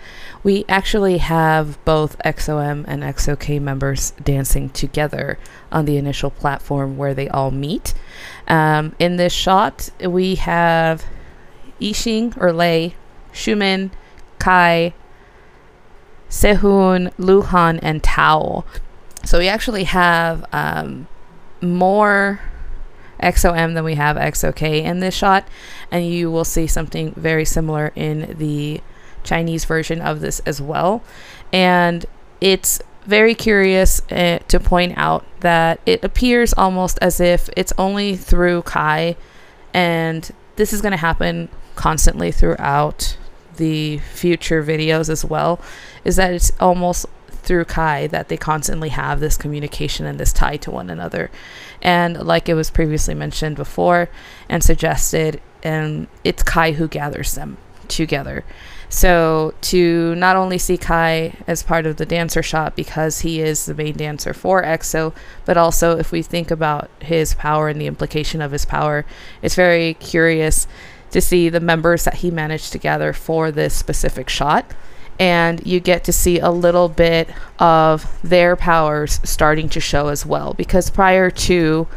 We 0.43 0.65
actually 0.69 1.19
have 1.19 1.83
both 1.85 2.17
EXO-M 2.25 2.85
and 2.89 3.03
EXO-K 3.03 3.59
members 3.59 4.13
dancing 4.23 4.71
together 4.71 5.39
on 5.73 5.85
the 5.85 5.97
initial 5.97 6.31
platform 6.31 6.97
where 6.97 7.15
they 7.15 7.29
all 7.29 7.51
meet. 7.51 7.95
Um, 8.47 8.95
in 8.99 9.17
this 9.17 9.33
shot, 9.33 9.91
we 10.01 10.37
have 10.37 11.05
Yixing 11.81 12.37
or 12.41 12.53
Lay, 12.53 12.95
Xiumin, 13.33 13.91
Kai, 14.39 14.95
Sehun, 16.31 17.13
Luhan, 17.15 17.79
and 17.83 18.03
Tao. 18.03 18.65
So 19.25 19.39
we 19.39 19.49
actually 19.49 19.85
have 19.85 20.45
um, 20.53 21.09
more 21.61 22.41
EXO-M 23.21 23.75
than 23.75 23.85
we 23.85 23.97
have 23.97 24.17
EXO-K 24.17 24.83
in 24.83 25.01
this 25.01 25.15
shot, 25.15 25.47
and 25.91 26.07
you 26.07 26.31
will 26.31 26.45
see 26.45 26.67
something 26.67 27.13
very 27.17 27.45
similar 27.45 27.93
in 27.97 28.37
the 28.39 28.81
Chinese 29.29 29.65
version 29.65 30.01
of 30.01 30.21
this 30.21 30.41
as 30.41 30.61
well. 30.61 31.03
And 31.53 32.07
it's 32.41 32.81
very 33.05 33.35
curious 33.35 34.03
uh, 34.11 34.39
to 34.49 34.61
point 34.61 34.95
out 34.97 35.25
that 35.41 35.81
it 35.87 36.05
appears 36.05 36.53
almost 36.55 36.99
as 37.01 37.21
if 37.21 37.49
it's 37.57 37.73
only 37.79 38.17
through 38.17 38.63
Kai, 38.63 39.17
and 39.73 40.31
this 40.57 40.73
is 40.73 40.83
going 40.83 40.93
to 40.93 40.99
happen 40.99 41.49
constantly 41.75 42.33
throughout 42.33 43.17
the 43.57 43.99
future 43.99 44.63
videos 44.63 45.09
as 45.09 45.25
well 45.25 45.61
is 46.05 46.17
that 46.17 46.33
it's 46.33 46.53
almost 46.61 47.07
through 47.29 47.65
Kai 47.65 48.07
that 48.07 48.29
they 48.29 48.37
constantly 48.37 48.89
have 48.91 49.21
this 49.21 49.37
communication 49.37 50.07
and 50.07 50.19
this 50.19 50.33
tie 50.33 50.57
to 50.59 50.71
one 50.71 50.91
another. 50.91 51.31
And 51.83 52.27
like 52.27 52.49
it 52.49 52.55
was 52.55 52.71
previously 52.71 53.15
mentioned 53.15 53.57
before 53.57 54.09
and 54.49 54.63
suggested, 54.63 55.41
and 55.63 56.09
it's 56.25 56.43
Kai 56.43 56.73
who 56.73 56.89
gathers 56.89 57.35
them 57.35 57.57
together. 57.89 58.45
So 58.91 59.55
to 59.63 60.15
not 60.15 60.37
only 60.37 60.57
see 60.57 60.79
Kai 60.79 61.35
as 61.47 61.63
part 61.63 61.85
of 61.85 61.97
the 61.97 62.07
dancer 62.07 62.43
shot 62.43 62.75
because 62.75 63.21
he 63.21 63.41
is 63.41 63.67
the 63.67 63.75
main 63.75 63.97
dancer 63.97 64.33
for 64.33 64.63
EXO, 64.63 65.15
but 65.45 65.57
also 65.57 65.99
if 65.99 66.11
we 66.11 66.23
think 66.23 66.51
about 66.51 66.91
his 67.01 67.35
power 67.35 67.69
and 67.69 67.81
the 67.81 67.87
implication 67.87 68.41
of 68.41 68.53
his 68.53 68.65
power, 68.65 69.05
it's 69.43 69.55
very 69.55 69.95
curious 69.95 70.67
to 71.11 71.21
see 71.21 71.49
the 71.49 71.61
members 71.61 72.05
that 72.05 72.15
he 72.15 72.31
managed 72.31 72.73
to 72.73 72.79
gather 72.79 73.13
for 73.13 73.51
this 73.51 73.75
specific 73.75 74.29
shot. 74.29 74.73
And 75.21 75.67
you 75.67 75.81
get 75.81 76.05
to 76.05 76.13
see 76.13 76.39
a 76.39 76.51
little 76.51 76.89
bit 76.89 77.29
of 77.59 78.07
their 78.23 78.57
powers 78.57 79.21
starting 79.25 79.69
to 79.71 79.81
show 79.81 80.09
as 80.09 80.25
well. 80.25 80.55
Because 80.55 80.91
prior 80.91 81.29
to 81.31 81.89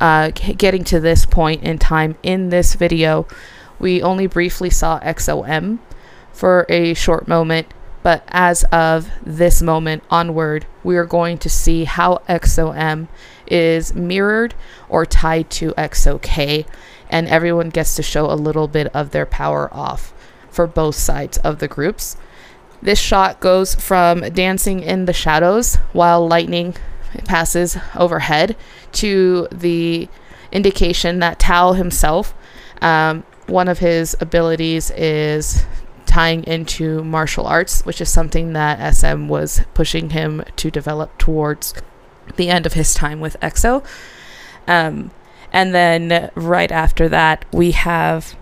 uh, 0.00 0.30
getting 0.30 0.82
to 0.84 0.98
this 0.98 1.26
point 1.26 1.62
in 1.62 1.78
time 1.78 2.16
in 2.22 2.48
this 2.48 2.74
video, 2.74 3.28
we 3.78 4.02
only 4.02 4.26
briefly 4.26 4.70
saw 4.70 4.98
EXO-M 5.00 5.80
for 6.32 6.66
a 6.68 6.94
short 6.94 7.28
moment. 7.28 7.66
But 8.02 8.24
as 8.28 8.64
of 8.64 9.10
this 9.22 9.60
moment 9.60 10.02
onward, 10.10 10.66
we 10.82 10.96
are 10.96 11.04
going 11.04 11.36
to 11.38 11.50
see 11.50 11.84
how 11.84 12.22
EXO-M 12.28 13.08
is 13.46 13.94
mirrored 13.94 14.54
or 14.88 15.04
tied 15.04 15.50
to 15.50 15.72
EXO-K 15.72 16.64
and 17.10 17.28
everyone 17.28 17.68
gets 17.68 17.96
to 17.96 18.02
show 18.02 18.30
a 18.30 18.34
little 18.34 18.68
bit 18.68 18.86
of 18.94 19.10
their 19.10 19.26
power 19.26 19.68
off 19.74 20.14
for 20.48 20.66
both 20.66 20.94
sides 20.94 21.36
of 21.38 21.58
the 21.58 21.68
groups. 21.68 22.16
This 22.80 22.98
shot 22.98 23.40
goes 23.40 23.74
from 23.74 24.20
dancing 24.20 24.80
in 24.80 25.04
the 25.04 25.12
shadows 25.12 25.76
while 25.92 26.26
lightning 26.26 26.76
passes 27.26 27.76
overhead 27.94 28.56
to 28.92 29.48
the 29.52 30.08
indication 30.52 31.18
that 31.18 31.38
Tao 31.38 31.72
himself, 31.72 32.34
um, 32.80 33.24
one 33.46 33.68
of 33.68 33.80
his 33.80 34.16
abilities 34.20 34.90
is 34.92 35.64
tying 36.10 36.42
into 36.42 37.04
martial 37.04 37.46
arts, 37.46 37.82
which 37.86 38.00
is 38.00 38.08
something 38.08 38.52
that 38.52 38.96
SM 38.96 39.28
was 39.28 39.62
pushing 39.74 40.10
him 40.10 40.42
to 40.56 40.68
develop 40.68 41.16
towards 41.18 41.72
the 42.34 42.48
end 42.48 42.66
of 42.66 42.72
his 42.72 42.92
time 42.92 43.20
with 43.20 43.38
EXO. 43.40 43.84
Um, 44.66 45.12
and 45.52 45.72
then 45.72 46.32
right 46.34 46.72
after 46.72 47.08
that, 47.08 47.44
we 47.52 47.70
have 47.70 48.36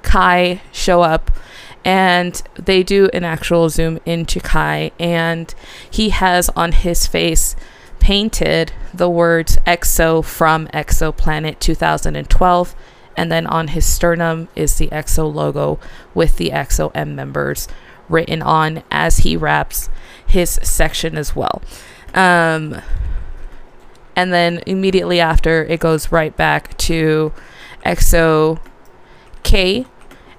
Kai 0.00 0.62
show 0.72 1.02
up 1.02 1.30
and 1.84 2.42
they 2.54 2.82
do 2.82 3.10
an 3.12 3.22
actual 3.22 3.68
zoom 3.68 4.00
into 4.06 4.40
Kai, 4.40 4.90
and 4.98 5.54
he 5.88 6.08
has 6.08 6.48
on 6.56 6.72
his 6.72 7.06
face 7.06 7.54
painted 8.00 8.72
the 8.92 9.08
words 9.08 9.58
EXO 9.66 10.24
from 10.24 10.66
Exoplanet 10.68 11.60
2012, 11.60 12.74
and 13.16 13.32
then 13.32 13.46
on 13.46 13.68
his 13.68 13.86
sternum 13.86 14.48
is 14.54 14.76
the 14.76 14.88
EXO 14.88 15.32
logo 15.32 15.78
with 16.14 16.36
the 16.36 16.50
EXO 16.50 16.90
M 16.94 17.14
members 17.14 17.68
written 18.08 18.42
on 18.42 18.82
as 18.90 19.18
he 19.18 19.36
wraps 19.36 19.88
his 20.26 20.50
section 20.62 21.16
as 21.16 21.34
well. 21.34 21.62
Um, 22.14 22.80
and 24.14 24.32
then 24.32 24.62
immediately 24.66 25.20
after 25.20 25.64
it 25.64 25.80
goes 25.80 26.10
right 26.12 26.36
back 26.36 26.76
to 26.78 27.32
EXO 27.84 28.60
K 29.42 29.86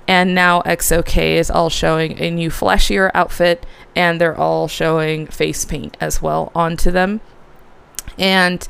and 0.07 0.33
now 0.33 0.61
EXO 0.61 1.05
K 1.05 1.37
is 1.37 1.51
all 1.51 1.69
showing 1.69 2.19
a 2.19 2.31
new 2.31 2.49
flashier 2.49 3.11
outfit 3.13 3.65
and 3.95 4.19
they're 4.19 4.37
all 4.37 4.67
showing 4.67 5.27
face 5.27 5.65
paint 5.65 5.95
as 5.99 6.21
well 6.21 6.51
onto 6.55 6.91
them 6.91 7.21
and 8.17 8.67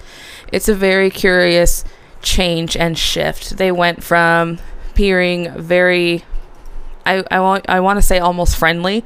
it's 0.51 0.67
a 0.67 0.75
very 0.75 1.09
curious 1.09 1.83
change 2.27 2.75
and 2.75 2.97
shift 2.97 3.57
they 3.57 3.71
went 3.71 4.03
from 4.03 4.59
appearing 4.91 5.51
very 5.57 6.23
I, 7.05 7.23
I 7.31 7.39
want 7.39 7.69
I 7.69 7.79
want 7.79 7.97
to 7.97 8.01
say 8.01 8.19
almost 8.19 8.57
friendly 8.57 9.05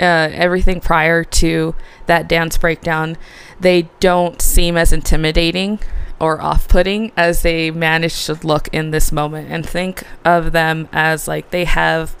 uh, 0.00 0.28
everything 0.32 0.80
prior 0.80 1.22
to 1.24 1.74
that 2.06 2.28
dance 2.28 2.58
breakdown 2.58 3.16
they 3.60 3.88
don't 4.00 4.42
seem 4.42 4.76
as 4.76 4.92
intimidating 4.92 5.78
or 6.18 6.40
off 6.40 6.68
putting 6.68 7.12
as 7.16 7.42
they 7.42 7.70
manage 7.70 8.24
to 8.26 8.34
look 8.46 8.68
in 8.68 8.90
this 8.90 9.12
moment. 9.12 9.50
And 9.50 9.66
think 9.66 10.04
of 10.24 10.52
them 10.52 10.88
as 10.92 11.28
like 11.28 11.50
they 11.50 11.64
have 11.64 12.16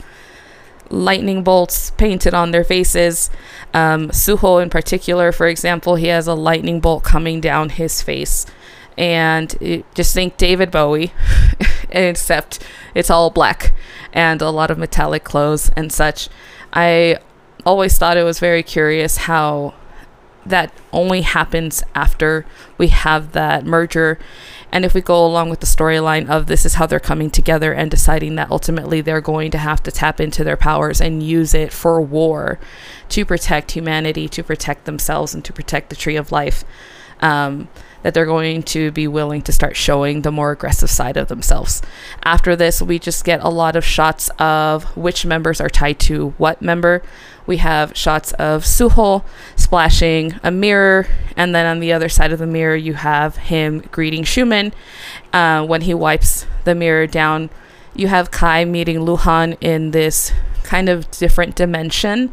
lightning 0.90 1.42
bolts 1.42 1.90
painted 1.92 2.34
on 2.34 2.50
their 2.50 2.64
faces. 2.64 3.30
Um, 3.74 4.08
Suho, 4.08 4.62
in 4.62 4.70
particular, 4.70 5.32
for 5.32 5.46
example, 5.46 5.96
he 5.96 6.08
has 6.08 6.26
a 6.26 6.34
lightning 6.34 6.80
bolt 6.80 7.04
coming 7.04 7.40
down 7.40 7.70
his 7.70 8.02
face. 8.02 8.46
And 8.98 9.54
it, 9.60 9.94
just 9.94 10.14
think 10.14 10.36
David 10.36 10.70
Bowie, 10.70 11.12
except 11.90 12.66
it's 12.94 13.10
all 13.10 13.30
black 13.30 13.74
and 14.12 14.40
a 14.40 14.50
lot 14.50 14.70
of 14.70 14.78
metallic 14.78 15.24
clothes 15.24 15.70
and 15.76 15.92
such. 15.92 16.28
I 16.72 17.18
always 17.64 17.98
thought 17.98 18.16
it 18.16 18.22
was 18.22 18.38
very 18.38 18.62
curious 18.62 19.18
how 19.18 19.74
that 20.46 20.72
only 20.92 21.22
happens 21.22 21.82
after 21.94 22.46
we 22.78 22.88
have 22.88 23.32
that 23.32 23.66
merger. 23.66 24.18
And 24.72 24.84
if 24.84 24.94
we 24.94 25.00
go 25.00 25.24
along 25.24 25.50
with 25.50 25.60
the 25.60 25.66
storyline 25.66 26.28
of 26.28 26.46
this 26.46 26.64
is 26.64 26.74
how 26.74 26.86
they're 26.86 27.00
coming 27.00 27.30
together 27.30 27.72
and 27.72 27.90
deciding 27.90 28.36
that 28.36 28.50
ultimately 28.50 29.00
they're 29.00 29.20
going 29.20 29.50
to 29.52 29.58
have 29.58 29.82
to 29.84 29.90
tap 29.90 30.20
into 30.20 30.44
their 30.44 30.56
powers 30.56 31.00
and 31.00 31.22
use 31.22 31.54
it 31.54 31.72
for 31.72 32.00
war 32.00 32.58
to 33.10 33.24
protect 33.24 33.72
humanity, 33.72 34.28
to 34.28 34.42
protect 34.42 34.84
themselves, 34.84 35.34
and 35.34 35.44
to 35.44 35.52
protect 35.52 35.90
the 35.90 35.96
tree 35.96 36.16
of 36.16 36.32
life. 36.32 36.64
Um, 37.20 37.68
that 38.06 38.14
they're 38.14 38.24
going 38.24 38.62
to 38.62 38.92
be 38.92 39.08
willing 39.08 39.42
to 39.42 39.50
start 39.50 39.74
showing 39.76 40.22
the 40.22 40.30
more 40.30 40.52
aggressive 40.52 40.88
side 40.88 41.16
of 41.16 41.26
themselves. 41.26 41.82
After 42.22 42.54
this, 42.54 42.80
we 42.80 43.00
just 43.00 43.24
get 43.24 43.42
a 43.42 43.48
lot 43.48 43.74
of 43.74 43.84
shots 43.84 44.30
of 44.38 44.84
which 44.96 45.26
members 45.26 45.60
are 45.60 45.68
tied 45.68 45.98
to 46.02 46.30
what 46.38 46.62
member. 46.62 47.02
We 47.48 47.56
have 47.56 47.96
shots 47.96 48.30
of 48.34 48.62
Suho 48.62 49.24
splashing 49.56 50.38
a 50.44 50.52
mirror, 50.52 51.08
and 51.36 51.52
then 51.52 51.66
on 51.66 51.80
the 51.80 51.92
other 51.92 52.08
side 52.08 52.30
of 52.30 52.38
the 52.38 52.46
mirror, 52.46 52.76
you 52.76 52.94
have 52.94 53.38
him 53.38 53.80
greeting 53.90 54.22
Xiumin 54.22 54.72
uh, 55.32 55.66
when 55.66 55.80
he 55.80 55.92
wipes 55.92 56.46
the 56.62 56.76
mirror 56.76 57.08
down. 57.08 57.50
You 57.92 58.06
have 58.06 58.30
Kai 58.30 58.64
meeting 58.64 58.98
Luhan 58.98 59.56
in 59.60 59.90
this 59.90 60.30
kind 60.62 60.88
of 60.88 61.10
different 61.10 61.56
dimension 61.56 62.32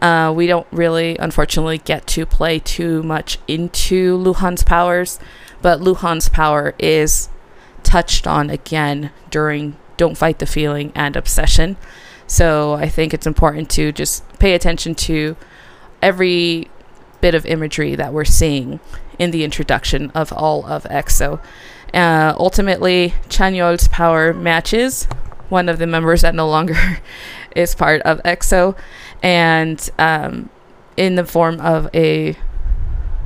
uh, 0.00 0.32
we 0.34 0.46
don't 0.46 0.66
really, 0.70 1.16
unfortunately, 1.18 1.78
get 1.78 2.06
to 2.08 2.24
play 2.24 2.58
too 2.58 3.02
much 3.02 3.38
into 3.48 4.16
Luhan's 4.16 4.62
powers, 4.62 5.18
but 5.60 5.80
Luhan's 5.80 6.28
power 6.28 6.74
is 6.78 7.28
touched 7.82 8.26
on 8.26 8.50
again 8.50 9.10
during 9.30 9.76
Don't 9.96 10.16
Fight 10.16 10.38
the 10.38 10.46
Feeling 10.46 10.92
and 10.94 11.16
Obsession. 11.16 11.76
So 12.26 12.74
I 12.74 12.88
think 12.88 13.12
it's 13.12 13.26
important 13.26 13.70
to 13.70 13.90
just 13.90 14.22
pay 14.38 14.54
attention 14.54 14.94
to 14.96 15.36
every 16.02 16.70
bit 17.20 17.34
of 17.34 17.46
imagery 17.46 17.96
that 17.96 18.12
we're 18.12 18.24
seeing 18.24 18.78
in 19.18 19.30
the 19.32 19.42
introduction 19.42 20.10
of 20.10 20.32
all 20.32 20.64
of 20.66 20.84
EXO. 20.84 21.40
Uh, 21.92 22.34
ultimately, 22.38 23.14
Chanyeol's 23.28 23.88
power 23.88 24.32
matches 24.32 25.08
one 25.48 25.68
of 25.68 25.78
the 25.78 25.86
members 25.86 26.20
that 26.22 26.34
no 26.34 26.48
longer 26.48 27.00
is 27.56 27.74
part 27.74 28.02
of 28.02 28.22
EXO 28.22 28.76
and 29.22 29.90
um, 29.98 30.50
in 30.96 31.14
the 31.14 31.24
form 31.24 31.60
of 31.60 31.88
a 31.94 32.36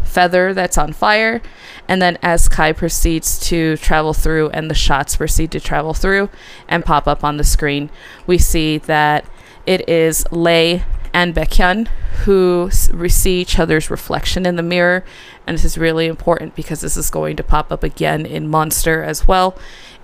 feather 0.05 0.52
that's 0.52 0.76
on 0.76 0.92
fire. 0.92 1.40
And 1.88 2.00
then 2.00 2.18
as 2.22 2.48
Kai 2.48 2.72
proceeds 2.72 3.38
to 3.48 3.76
travel 3.78 4.12
through 4.12 4.50
and 4.50 4.70
the 4.70 4.74
shots 4.74 5.16
proceed 5.16 5.50
to 5.52 5.61
travel 5.61 5.94
through 5.94 6.28
and 6.68 6.85
pop 6.85 7.07
up 7.09 7.24
on 7.24 7.38
the 7.38 7.44
screen, 7.44 7.90
we 8.26 8.38
see 8.38 8.78
that 8.78 9.24
it 9.66 9.88
is 9.88 10.24
Lay 10.31 10.85
and 11.14 11.35
Baekhyun 11.35 11.88
who 12.24 12.70
see 12.70 13.40
each 13.40 13.59
other's 13.59 13.90
reflection 13.90 14.46
in 14.46 14.57
the 14.57 14.62
mirror. 14.62 15.05
And 15.46 15.55
this 15.55 15.64
is 15.64 15.78
really 15.78 16.07
important 16.07 16.55
because 16.55 16.81
this 16.81 16.96
is 16.96 17.11
going 17.11 17.37
to 17.37 17.42
pop 17.42 17.72
up 17.72 17.83
again 17.83 18.24
in 18.24 18.48
Monster 18.48 19.02
as 19.02 19.26
well 19.26 19.57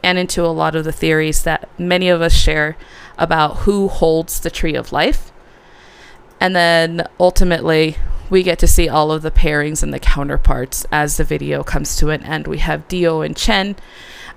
and 0.02 0.18
into 0.18 0.44
a 0.44 0.48
lot 0.48 0.74
of 0.74 0.84
the 0.84 0.92
theories 0.92 1.42
that 1.42 1.68
many 1.78 2.08
of 2.08 2.20
us 2.20 2.34
share 2.34 2.76
about 3.16 3.58
who 3.58 3.88
holds 3.88 4.40
the 4.40 4.50
tree 4.50 4.74
of 4.74 4.92
life 4.92 5.32
and 6.40 6.54
then 6.54 7.06
ultimately, 7.18 7.96
we 8.30 8.42
get 8.42 8.58
to 8.60 8.66
see 8.66 8.88
all 8.88 9.10
of 9.10 9.22
the 9.22 9.30
pairings 9.30 9.82
and 9.82 9.92
the 9.92 9.98
counterparts 9.98 10.86
as 10.92 11.16
the 11.16 11.24
video 11.24 11.62
comes 11.62 11.96
to 11.96 12.10
an 12.10 12.22
end. 12.24 12.46
We 12.46 12.58
have 12.58 12.86
Dio 12.88 13.22
and 13.22 13.36
Chen 13.36 13.76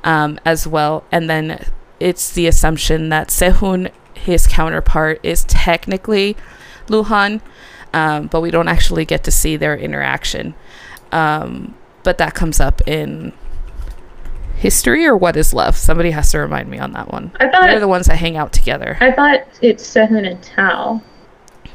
um, 0.03 0.39
as 0.45 0.65
well. 0.65 1.03
And 1.11 1.29
then 1.29 1.65
it's 1.99 2.31
the 2.31 2.47
assumption 2.47 3.09
that 3.09 3.27
Sehun, 3.27 3.91
his 4.13 4.47
counterpart, 4.47 5.19
is 5.23 5.43
technically 5.45 6.37
Luhan, 6.87 7.41
um, 7.93 8.27
but 8.27 8.41
we 8.41 8.51
don't 8.51 8.67
actually 8.67 9.05
get 9.05 9.23
to 9.25 9.31
see 9.31 9.57
their 9.57 9.77
interaction. 9.77 10.55
Um, 11.11 11.75
but 12.03 12.17
that 12.17 12.33
comes 12.33 12.59
up 12.59 12.81
in 12.87 13.33
history 14.55 15.05
or 15.05 15.17
what 15.17 15.35
is 15.35 15.53
left. 15.53 15.77
Somebody 15.77 16.11
has 16.11 16.31
to 16.31 16.39
remind 16.39 16.69
me 16.69 16.79
on 16.79 16.93
that 16.93 17.11
one. 17.11 17.31
I 17.39 17.49
thought 17.49 17.63
they're 17.63 17.79
the 17.79 17.87
ones 17.87 18.07
that 18.07 18.15
hang 18.17 18.37
out 18.37 18.53
together. 18.53 18.97
I 19.01 19.11
thought 19.11 19.45
it's 19.61 19.83
Sehun 19.83 20.25
and 20.25 20.41
Tao 20.41 21.01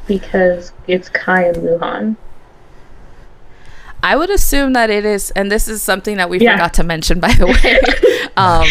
because 0.06 0.72
it's 0.86 1.08
Kai 1.08 1.44
and 1.44 1.56
Luhan. 1.56 2.16
I 4.02 4.14
would 4.14 4.30
assume 4.30 4.74
that 4.74 4.88
it 4.88 5.04
is, 5.04 5.32
and 5.32 5.50
this 5.50 5.66
is 5.66 5.82
something 5.82 6.16
that 6.18 6.30
we 6.30 6.38
yeah. 6.38 6.52
forgot 6.52 6.74
to 6.74 6.84
mention, 6.84 7.18
by 7.18 7.32
the 7.32 7.46
way. 7.46 8.30
um, 8.36 8.64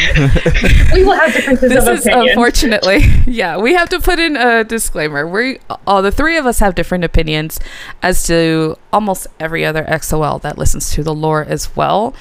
we 0.93 1.03
will 1.03 1.13
have 1.13 1.33
differences 1.33 1.69
this 1.69 1.85
of 1.85 1.97
is 1.97 2.05
opinion. 2.05 2.29
unfortunately, 2.29 2.99
yeah, 3.27 3.57
we 3.57 3.73
have 3.73 3.89
to 3.89 3.99
put 3.99 4.17
in 4.17 4.37
a 4.37 4.63
disclaimer. 4.63 5.27
We 5.27 5.59
all 5.85 6.01
the 6.01 6.11
three 6.11 6.37
of 6.37 6.45
us 6.45 6.59
have 6.59 6.73
different 6.73 7.03
opinions 7.03 7.59
as 8.01 8.25
to 8.27 8.77
almost 8.93 9.27
every 9.37 9.65
other 9.65 9.83
EXO-L 9.83 10.39
that 10.39 10.57
listens 10.57 10.91
to 10.91 11.03
the 11.03 11.13
lore 11.13 11.43
as 11.43 11.75
well. 11.75 12.15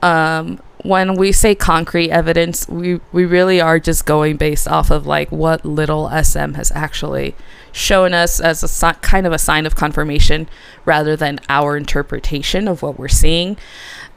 Um, 0.00 0.58
when 0.84 1.16
we 1.16 1.32
say 1.32 1.54
concrete 1.54 2.10
evidence, 2.10 2.66
we 2.68 3.00
we 3.12 3.26
really 3.26 3.60
are 3.60 3.78
just 3.78 4.06
going 4.06 4.36
based 4.38 4.68
off 4.68 4.90
of 4.90 5.06
like 5.06 5.30
what 5.30 5.66
little 5.66 6.08
SM 6.08 6.54
has 6.54 6.72
actually 6.74 7.34
shown 7.74 8.14
us 8.14 8.38
as 8.38 8.62
a 8.62 8.68
si- 8.68 8.92
kind 9.02 9.26
of 9.26 9.32
a 9.32 9.38
sign 9.38 9.66
of 9.66 9.74
confirmation 9.74 10.48
rather 10.84 11.16
than 11.16 11.40
our 11.48 11.76
interpretation 11.76 12.68
of 12.68 12.82
what 12.82 12.96
we're 12.96 13.08
seeing. 13.08 13.56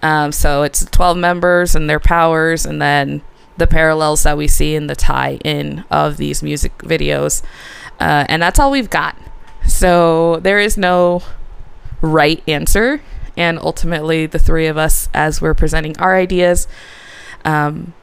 Um, 0.03 0.31
so 0.31 0.61
it's 0.61 0.85
12 0.85 1.17
members 1.17 1.73
and 1.75 1.89
their 1.89 1.99
powers, 1.99 2.67
and 2.67 2.79
then 2.79 3.23
the 3.57 3.65
parallels 3.65 4.21
that 4.23 4.37
we 4.37 4.47
see 4.47 4.75
in 4.75 4.85
the 4.85 4.95
tie 4.95 5.39
in 5.43 5.83
of 5.89 6.17
these 6.17 6.43
music 6.43 6.77
videos. 6.79 7.41
Uh, 7.99 8.25
and 8.29 8.43
that's 8.43 8.59
all 8.59 8.69
we've 8.69 8.91
got. 8.91 9.17
So 9.65 10.39
there 10.41 10.59
is 10.59 10.77
no 10.77 11.23
right 12.01 12.43
answer. 12.47 13.01
And 13.35 13.57
ultimately, 13.57 14.27
the 14.27 14.39
three 14.39 14.67
of 14.67 14.77
us, 14.77 15.09
as 15.15 15.41
we're 15.41 15.55
presenting 15.55 15.97
our 15.97 16.15
ideas, 16.15 16.67
um, 17.43 17.93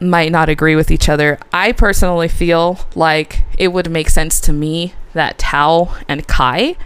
might 0.00 0.32
not 0.32 0.48
agree 0.48 0.76
with 0.76 0.90
each 0.90 1.08
other. 1.08 1.38
I 1.52 1.72
personally 1.72 2.28
feel 2.28 2.80
like 2.94 3.44
it 3.58 3.68
would 3.68 3.90
make 3.90 4.10
sense 4.10 4.40
to 4.40 4.52
me 4.52 4.94
that 5.14 5.38
Tao 5.38 5.96
and 6.08 6.26
Kai 6.26 6.76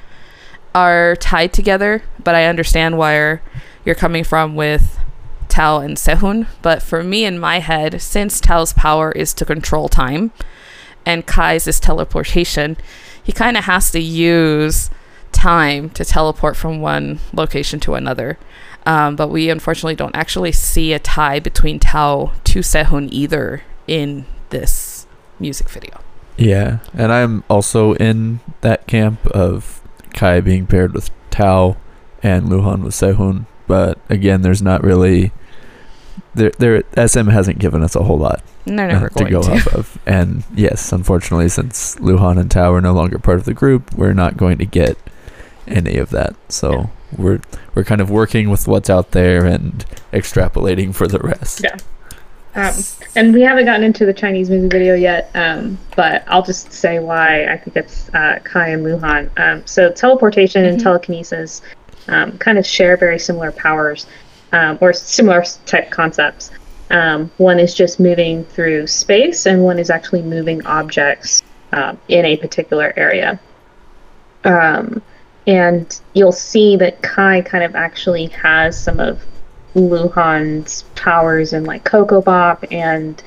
are 0.74 1.16
tied 1.16 1.52
together, 1.52 2.02
but 2.22 2.34
I 2.34 2.44
understand 2.44 2.96
where 2.96 3.42
you're 3.84 3.94
coming 3.94 4.24
from 4.24 4.54
with 4.54 4.98
Tao 5.48 5.78
and 5.78 5.96
Sehun. 5.96 6.46
But 6.62 6.82
for 6.82 7.02
me 7.02 7.24
in 7.24 7.38
my 7.38 7.58
head, 7.58 8.00
since 8.00 8.40
Tao's 8.40 8.72
power 8.72 9.12
is 9.12 9.34
to 9.34 9.44
control 9.44 9.88
time 9.88 10.32
and 11.04 11.26
Kai's 11.26 11.66
is 11.66 11.80
teleportation, 11.80 12.76
he 13.22 13.32
kind 13.32 13.56
of 13.56 13.64
has 13.64 13.90
to 13.90 14.00
use 14.00 14.90
time 15.32 15.90
to 15.90 16.04
teleport 16.04 16.56
from 16.56 16.80
one 16.80 17.18
location 17.32 17.80
to 17.80 17.94
another. 17.94 18.38
Um, 18.86 19.16
but 19.16 19.28
we 19.28 19.50
unfortunately 19.50 19.94
don't 19.94 20.16
actually 20.16 20.52
see 20.52 20.92
a 20.92 20.98
tie 20.98 21.38
between 21.38 21.78
Tao 21.78 22.32
to 22.44 22.60
Sehun 22.60 23.08
either 23.12 23.62
in 23.86 24.24
this 24.50 25.06
music 25.38 25.68
video. 25.68 26.00
Yeah, 26.36 26.78
and 26.94 27.12
I'm 27.12 27.44
also 27.50 27.94
in 27.94 28.40
that 28.62 28.86
camp 28.86 29.26
of 29.26 29.82
Kai 30.14 30.40
being 30.40 30.66
paired 30.66 30.94
with 30.94 31.10
Tao 31.30 31.76
and 32.22 32.48
Luhan 32.48 32.82
with 32.82 32.94
Sehun. 32.94 33.46
But 33.66 33.98
again, 34.08 34.42
there's 34.42 34.62
not 34.62 34.82
really 34.82 35.32
there. 36.34 36.50
There 36.58 36.82
SM 36.96 37.28
hasn't 37.28 37.58
given 37.58 37.82
us 37.82 37.94
a 37.94 38.02
whole 38.02 38.18
lot 38.18 38.42
uh, 38.66 39.08
to 39.08 39.30
go 39.30 39.42
to. 39.42 39.52
off 39.52 39.66
of. 39.68 39.98
And 40.06 40.44
yes, 40.54 40.92
unfortunately, 40.92 41.48
since 41.48 41.96
Luhan 41.96 42.38
and 42.38 42.50
Tao 42.50 42.72
are 42.72 42.80
no 42.80 42.92
longer 42.92 43.18
part 43.18 43.38
of 43.38 43.44
the 43.44 43.54
group, 43.54 43.94
we're 43.94 44.14
not 44.14 44.36
going 44.36 44.58
to 44.58 44.66
get 44.66 44.96
any 45.66 45.96
of 45.96 46.10
that. 46.10 46.34
So 46.48 46.72
yeah. 46.72 46.86
we're 47.16 47.40
we're 47.74 47.84
kind 47.84 48.00
of 48.00 48.10
working 48.10 48.50
with 48.50 48.66
what's 48.68 48.90
out 48.90 49.12
there 49.12 49.44
and 49.44 49.84
extrapolating 50.12 50.94
for 50.94 51.06
the 51.06 51.18
rest. 51.18 51.62
Yeah. 51.62 51.76
Um, 52.54 52.74
and 53.14 53.32
we 53.32 53.42
haven't 53.42 53.66
gotten 53.66 53.84
into 53.84 54.04
the 54.04 54.12
Chinese 54.12 54.50
music 54.50 54.72
video 54.72 54.94
yet, 54.94 55.30
um, 55.34 55.78
but 55.94 56.24
I'll 56.26 56.42
just 56.42 56.72
say 56.72 56.98
why 56.98 57.44
I 57.44 57.56
think 57.56 57.76
it's 57.76 58.08
uh, 58.12 58.40
Kai 58.42 58.70
and 58.70 58.84
Luhan. 58.84 59.30
Um, 59.38 59.64
so 59.66 59.92
teleportation 59.92 60.64
mm-hmm. 60.64 60.72
and 60.72 60.80
telekinesis 60.80 61.62
um, 62.08 62.36
kind 62.38 62.58
of 62.58 62.66
share 62.66 62.96
very 62.96 63.20
similar 63.20 63.52
powers 63.52 64.06
um, 64.52 64.78
or 64.80 64.92
similar 64.92 65.44
type 65.66 65.90
concepts. 65.90 66.50
Um, 66.90 67.30
one 67.36 67.60
is 67.60 67.72
just 67.72 68.00
moving 68.00 68.44
through 68.44 68.88
space, 68.88 69.46
and 69.46 69.62
one 69.62 69.78
is 69.78 69.90
actually 69.90 70.22
moving 70.22 70.66
objects 70.66 71.42
uh, 71.72 71.94
in 72.08 72.24
a 72.24 72.36
particular 72.36 72.92
area. 72.96 73.38
Um, 74.42 75.02
and 75.46 76.00
you'll 76.14 76.32
see 76.32 76.76
that 76.76 77.02
Kai 77.02 77.42
kind 77.42 77.64
of 77.64 77.74
actually 77.74 78.26
has 78.26 78.80
some 78.80 79.00
of 79.00 79.24
Luhan's 79.74 80.82
powers 80.94 81.52
in 81.52 81.64
like 81.64 81.84
Ko 81.84 82.04
Ko 82.04 82.20
Bop 82.20 82.64
and 82.70 83.22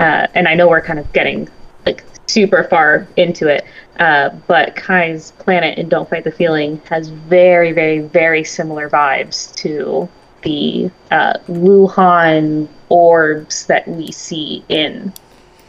uh, 0.00 0.26
and 0.34 0.46
I 0.48 0.54
know 0.54 0.68
we're 0.68 0.82
kind 0.82 0.98
of 0.98 1.12
getting 1.12 1.48
like 1.84 2.04
super 2.26 2.64
far 2.64 3.06
into 3.16 3.48
it, 3.48 3.64
uh, 3.98 4.30
but 4.46 4.76
Kai's 4.76 5.32
planet 5.32 5.78
in 5.78 5.88
Don't 5.88 6.08
Fight 6.08 6.24
the 6.24 6.30
Feeling 6.30 6.80
has 6.88 7.08
very, 7.08 7.72
very, 7.72 8.00
very 8.00 8.44
similar 8.44 8.88
vibes 8.88 9.54
to 9.56 10.08
the 10.42 10.90
uh, 11.10 11.34
Luhan 11.48 12.68
orbs 12.90 13.66
that 13.66 13.88
we 13.88 14.12
see 14.12 14.62
in 14.68 15.12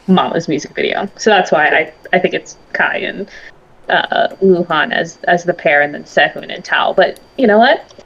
Mama's 0.06 0.48
music 0.48 0.74
video. 0.74 1.08
So 1.16 1.30
that's 1.30 1.50
why 1.50 1.66
I, 1.66 1.92
I 2.12 2.18
think 2.18 2.34
it's 2.34 2.56
Kai 2.72 2.98
and 2.98 3.28
uh, 3.90 4.36
Luhan 4.36 4.92
as 4.92 5.18
as 5.24 5.44
the 5.44 5.54
pair, 5.54 5.82
and 5.82 5.94
then 5.94 6.04
Sehun 6.04 6.52
and 6.54 6.64
Tao. 6.64 6.92
But 6.92 7.20
you 7.36 7.46
know 7.46 7.58
what? 7.58 8.04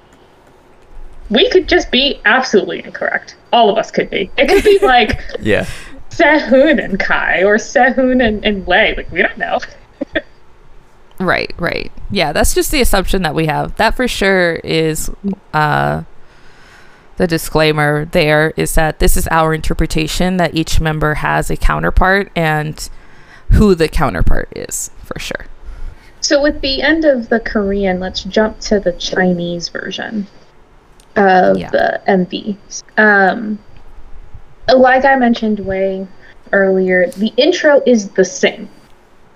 We 1.30 1.48
could 1.50 1.68
just 1.68 1.90
be 1.90 2.20
absolutely 2.24 2.84
incorrect. 2.84 3.36
All 3.52 3.70
of 3.70 3.78
us 3.78 3.90
could 3.90 4.10
be. 4.10 4.30
It 4.36 4.48
could 4.48 4.64
be 4.64 4.78
like 4.82 5.20
yeah, 5.40 5.66
Sehun 6.10 6.82
and 6.82 6.98
Kai 6.98 7.42
or 7.42 7.56
Sehun 7.56 8.26
and, 8.26 8.44
and 8.44 8.66
Lay. 8.66 8.94
Like 8.94 9.10
we 9.10 9.22
don't 9.22 9.38
know. 9.38 9.60
right, 11.20 11.52
right. 11.58 11.92
Yeah, 12.10 12.32
that's 12.32 12.54
just 12.54 12.70
the 12.70 12.80
assumption 12.80 13.22
that 13.22 13.34
we 13.34 13.46
have. 13.46 13.76
That 13.76 13.96
for 13.96 14.08
sure 14.08 14.56
is 14.56 15.10
uh 15.52 16.04
the 17.16 17.26
disclaimer 17.26 18.06
there 18.06 18.52
is 18.56 18.74
that 18.74 18.98
this 18.98 19.16
is 19.16 19.28
our 19.30 19.54
interpretation 19.54 20.36
that 20.36 20.54
each 20.54 20.80
member 20.80 21.14
has 21.14 21.48
a 21.48 21.56
counterpart 21.56 22.30
and 22.34 22.88
who 23.50 23.74
the 23.74 23.88
counterpart 23.88 24.48
is 24.56 24.90
for 25.04 25.18
sure. 25.18 25.46
So, 26.24 26.40
with 26.40 26.62
the 26.62 26.80
end 26.80 27.04
of 27.04 27.28
the 27.28 27.38
Korean, 27.38 28.00
let's 28.00 28.24
jump 28.24 28.58
to 28.60 28.80
the 28.80 28.92
Chinese 28.92 29.68
version 29.68 30.26
of 31.16 31.58
yeah. 31.58 31.68
the 31.68 32.00
MV. 32.08 32.56
Um, 32.96 33.58
like 34.74 35.04
I 35.04 35.16
mentioned 35.16 35.60
way 35.60 36.08
earlier, 36.50 37.10
the 37.10 37.30
intro 37.36 37.82
is 37.84 38.08
the 38.08 38.24
same. 38.24 38.70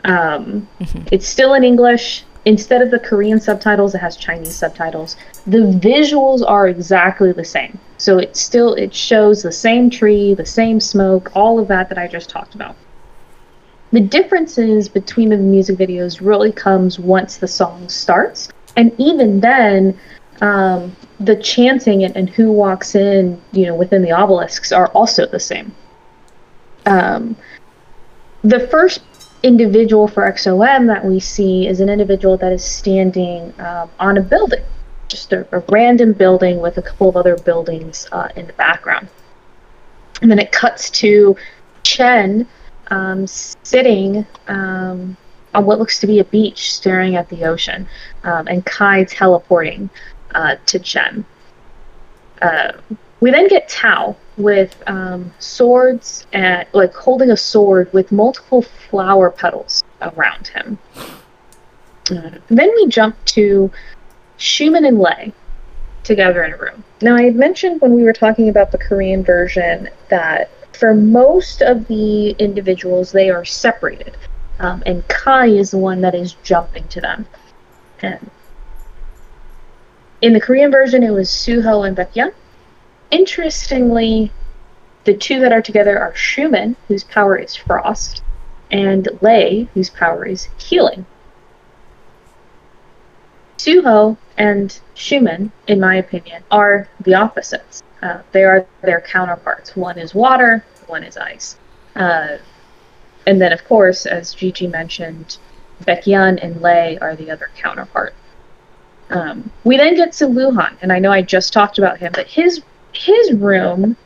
Um, 0.05 0.66
mm-hmm. 0.81 1.03
It's 1.12 1.29
still 1.29 1.53
in 1.53 1.62
English 1.62 2.24
instead 2.46 2.81
of 2.81 2.90
the 2.90 2.98
Korean 2.98 3.38
subtitles, 3.38 3.94
it 3.94 3.98
has 3.98 4.16
Chinese 4.16 4.57
subtitles. 4.57 5.18
The 5.46 5.59
visuals 5.59 6.42
are 6.48 6.68
exactly 6.68 7.33
the 7.33 7.44
same. 7.44 7.79
So 7.98 8.16
it 8.16 8.35
still 8.35 8.72
it 8.72 8.94
shows 8.94 9.42
the 9.42 9.53
same 9.53 9.90
tree, 9.90 10.33
the 10.33 10.46
same 10.46 10.81
smoke, 10.81 11.31
all 11.35 11.59
of 11.59 11.68
that 11.68 11.90
that 11.90 11.98
I 11.98 12.09
just 12.09 12.31
talked 12.31 12.55
about. 12.55 12.77
The 13.90 14.01
differences 14.01 14.88
between 14.88 15.31
the 15.31 15.37
music 15.37 15.79
videos 15.79 16.20
really 16.20 16.53
comes 16.53 16.98
once 16.98 17.38
the 17.38 17.48
song 17.48 17.88
starts, 17.88 18.48
and 18.77 18.92
even 18.98 19.40
then, 19.40 19.98
um, 20.40 20.94
the 21.18 21.37
chanting 21.37 22.05
and, 22.05 22.16
and, 22.16 22.31
who 22.31 22.53
walks 22.53 22.94
in, 22.94 23.40
you 23.53 23.66
know, 23.66 23.74
within 23.74 24.03
the 24.03 24.12
obelisks 24.12 24.70
are 24.70 24.88
also 24.88 25.27
the 25.27 25.40
same. 25.40 25.74
Um, 26.87 27.37
the 28.42 28.61
first 28.68 29.01
individual 29.42 30.07
for 30.07 30.31
EXO-M 30.31 30.87
that 30.87 31.05
we 31.05 31.18
see 31.18 31.66
is 31.66 31.81
an 31.81 31.88
individual 31.88 32.37
that 32.37 32.53
is 32.53 32.64
standing 32.64 33.53
um, 33.61 33.90
on 33.98 34.16
a 34.16 34.20
building, 34.20 34.62
just 35.09 35.33
a, 35.33 35.46
a, 35.53 35.61
random 35.68 36.12
building 36.12 36.61
with 36.61 36.79
a 36.79 36.83
couple 36.83 37.09
of 37.09 37.16
other 37.16 37.37
buildings 37.37 38.07
uh, 38.12 38.29
in 38.37 38.46
the 38.46 38.53
background. 38.53 39.09
And 40.22 40.31
then 40.31 40.38
it 40.38 40.53
cuts 40.53 40.90
to 40.90 41.37
Chen 41.83 42.46
um, 42.88 43.27
sitting 43.27 44.27
um, 44.48 45.16
on 45.55 45.64
what 45.64 45.79
looks 45.79 46.01
to 46.01 46.07
be 46.07 46.18
a 46.18 46.24
beach, 46.24 46.72
staring 46.72 47.16
at 47.16 47.29
the 47.29 47.44
ocean, 47.44 47.88
um, 48.24 48.46
and 48.48 48.64
Kai 48.64 49.05
teleporting 49.05 49.90
uh, 50.35 50.57
to 50.66 50.79
Chen. 50.79 51.24
Uh, 52.42 52.72
we 53.20 53.31
then 53.31 53.48
get 53.48 53.68
Tao 53.68 54.16
with 54.37 54.81
um, 54.87 55.33
swords 55.38 56.27
and 56.33 56.66
like 56.72 56.94
holding 56.94 57.31
a 57.31 57.37
sword 57.37 57.92
with 57.92 58.12
multiple 58.12 58.62
flower 58.62 59.31
petals 59.31 59.83
around 60.01 60.48
him. 60.48 60.79
Uh, 62.11 62.31
then 62.48 62.70
we 62.77 62.87
jump 62.87 63.16
to 63.24 63.70
Xiumin 64.38 64.87
and 64.87 64.98
Lay 64.98 65.33
together 66.05 66.44
in 66.44 66.53
a 66.53 66.57
room. 66.57 66.85
Now, 67.03 67.16
I 67.16 67.24
had 67.24 67.35
mentioned 67.35 67.81
when 67.81 67.92
we 67.92 68.05
were 68.05 68.12
talking 68.12 68.48
about 68.48 68.72
the 68.72 68.79
Korean 68.79 69.22
version 69.24 69.90
that 70.09 70.51
for 70.79 70.95
most 70.95 71.61
of 71.61 71.88
the 71.88 72.31
individuals, 72.38 73.11
they 73.11 73.31
are 73.31 73.45
separated, 73.45 74.17
um, 74.61 74.83
and 74.87 75.07
Kai 75.09 75.47
is 75.47 75.73
the 75.73 75.79
one 75.79 76.01
that 76.03 76.14
is 76.14 76.35
jumping 76.45 76.87
to 76.88 77.01
them. 77.01 77.27
And 78.01 78.31
in 80.23 80.33
the 80.35 80.41
Korean 80.41 80.71
version, 80.71 81.03
it 81.03 81.11
was 81.11 81.29
Suho 81.29 81.87
and 81.87 81.97
Baekhyun 81.97 82.33
Interestingly, 83.11 84.31
the 85.05 85.14
two 85.14 85.41
that 85.41 85.53
are 85.53 85.62
together 85.62 85.99
are 85.99 86.12
Xiumin, 86.12 86.77
whose 86.87 87.05
power 87.05 87.37
is 87.37 87.57
frost, 87.57 88.23
and 88.71 89.09
Lay, 89.21 89.69
whose 89.75 89.91
power 89.91 90.27
is 90.27 90.49
healing. 90.59 91.07
Suho 93.57 94.17
and 94.37 94.79
Xiumin, 94.95 95.51
in 95.67 95.81
my 95.81 95.97
opinion, 95.97 96.45
are 96.51 96.88
the 97.01 97.14
opposites. 97.14 97.83
Uh, 98.03 98.23
they 98.33 98.45
are 98.45 98.67
their 98.83 99.01
counterparts. 99.01 99.75
One 99.77 99.99
is 99.99 100.15
water, 100.15 100.65
one 100.87 101.03
is 101.03 101.17
ice. 101.17 101.57
Uh, 101.97 102.39
and 103.27 103.41
then, 103.41 103.53
of 103.53 103.65
course, 103.65 104.07
as 104.07 104.35
GG 104.35 104.71
mentioned, 104.71 105.39
Baekhyun 105.85 106.39
and 106.43 106.61
Lay 106.61 106.99
are 106.99 107.17
the 107.17 107.31
other 107.31 107.51
counterpart. 107.57 108.15
Um, 109.11 109.51
we 109.65 109.77
then 109.77 109.97
get 109.97 110.13
to 110.15 110.27
Luhan, 110.27 110.77
and 110.83 110.93
I 110.93 110.99
know 110.99 111.11
I 111.11 111.23
just 111.23 111.53
talked 111.53 111.79
about 111.79 111.99
him, 111.99 112.13
but 112.15 112.27
his 112.27 112.63
his 112.93 113.33
room 113.33 113.97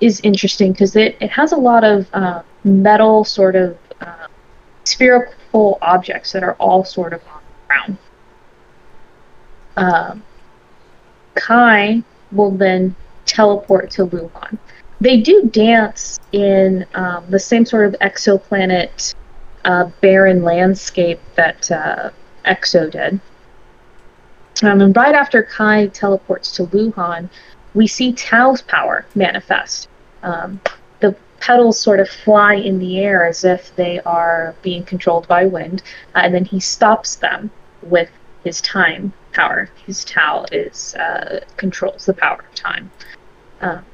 is 0.00 0.20
interesting 0.20 0.72
because 0.72 0.94
it, 0.96 1.16
it 1.20 1.30
has 1.30 1.52
a 1.52 1.56
lot 1.56 1.84
of 1.84 2.06
uh, 2.12 2.42
metal 2.64 3.24
sort 3.24 3.56
of 3.56 3.78
uh, 4.00 4.26
spherical 4.84 5.78
objects 5.82 6.32
that 6.32 6.42
are 6.42 6.54
all 6.54 6.84
sort 6.84 7.12
of 7.12 7.22
on 7.28 7.40
the 7.42 7.66
ground. 7.66 7.98
Um, 9.76 10.22
Kai 11.34 12.02
will 12.32 12.50
then 12.50 12.94
teleport 13.26 13.90
to 13.92 14.06
Luhan. 14.06 14.58
They 15.00 15.20
do 15.20 15.42
dance 15.52 16.18
in 16.32 16.86
um, 16.94 17.24
the 17.28 17.38
same 17.38 17.66
sort 17.66 17.86
of 17.86 18.00
exoplanet 18.00 19.14
uh, 19.64 19.90
barren 20.00 20.42
landscape 20.42 21.20
that 21.34 21.70
uh, 21.70 22.10
Exo 22.46 22.90
did. 22.90 23.20
Um, 24.62 24.80
and 24.80 24.96
right 24.96 25.14
after 25.14 25.42
Kai 25.42 25.88
teleports 25.88 26.52
to 26.52 26.66
Luhan, 26.66 27.28
we 27.74 27.86
see 27.86 28.12
Tao's 28.12 28.62
power 28.62 29.04
manifest. 29.14 29.88
Um, 30.22 30.60
the 31.00 31.14
petals 31.40 31.78
sort 31.78 32.00
of 32.00 32.08
fly 32.08 32.54
in 32.54 32.78
the 32.78 32.98
air 32.98 33.26
as 33.26 33.44
if 33.44 33.74
they 33.76 34.00
are 34.00 34.54
being 34.62 34.82
controlled 34.84 35.28
by 35.28 35.44
wind, 35.44 35.82
uh, 36.14 36.20
and 36.24 36.34
then 36.34 36.46
he 36.46 36.58
stops 36.58 37.16
them 37.16 37.50
with 37.82 38.08
his 38.44 38.62
time 38.62 39.12
power. 39.32 39.68
His 39.84 40.04
Tao 40.04 40.46
is 40.52 40.94
uh, 40.94 41.40
controls 41.56 42.06
the 42.06 42.14
power 42.14 42.38
of 42.48 42.54
time. 42.54 42.90
Um, 43.60 43.84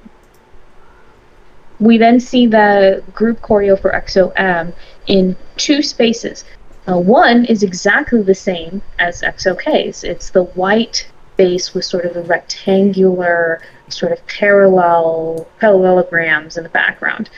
we 1.80 1.98
then 1.98 2.20
see 2.20 2.46
the 2.46 3.02
group 3.12 3.40
choreo 3.40 3.80
for 3.80 3.90
EXO-M 3.90 4.72
in 5.08 5.36
two 5.56 5.82
spaces. 5.82 6.44
Uh, 6.88 6.98
one 6.98 7.44
is 7.44 7.62
exactly 7.62 8.22
the 8.22 8.34
same 8.34 8.82
as 8.98 9.22
EXO-K's. 9.22 10.04
It's 10.04 10.30
the 10.30 10.44
white 10.44 11.08
base 11.36 11.74
with 11.74 11.84
sort 11.84 12.04
of 12.04 12.16
a 12.16 12.22
rectangular 12.22 13.60
sort 13.88 14.12
of 14.12 14.24
parallel 14.26 15.48
parallelograms 15.58 16.56
in 16.56 16.62
the 16.62 16.68
background. 16.68 17.30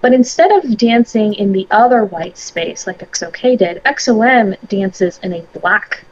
But 0.00 0.12
instead 0.12 0.50
of 0.50 0.76
dancing 0.76 1.34
in 1.34 1.52
the 1.52 1.68
other 1.70 2.04
white 2.04 2.36
space 2.36 2.86
like 2.86 3.00
EXO-K 3.00 3.56
did, 3.56 3.82
EXO-M 3.84 4.56
dances 4.68 5.20
in 5.22 5.32
a 5.32 5.42
black 5.60 6.04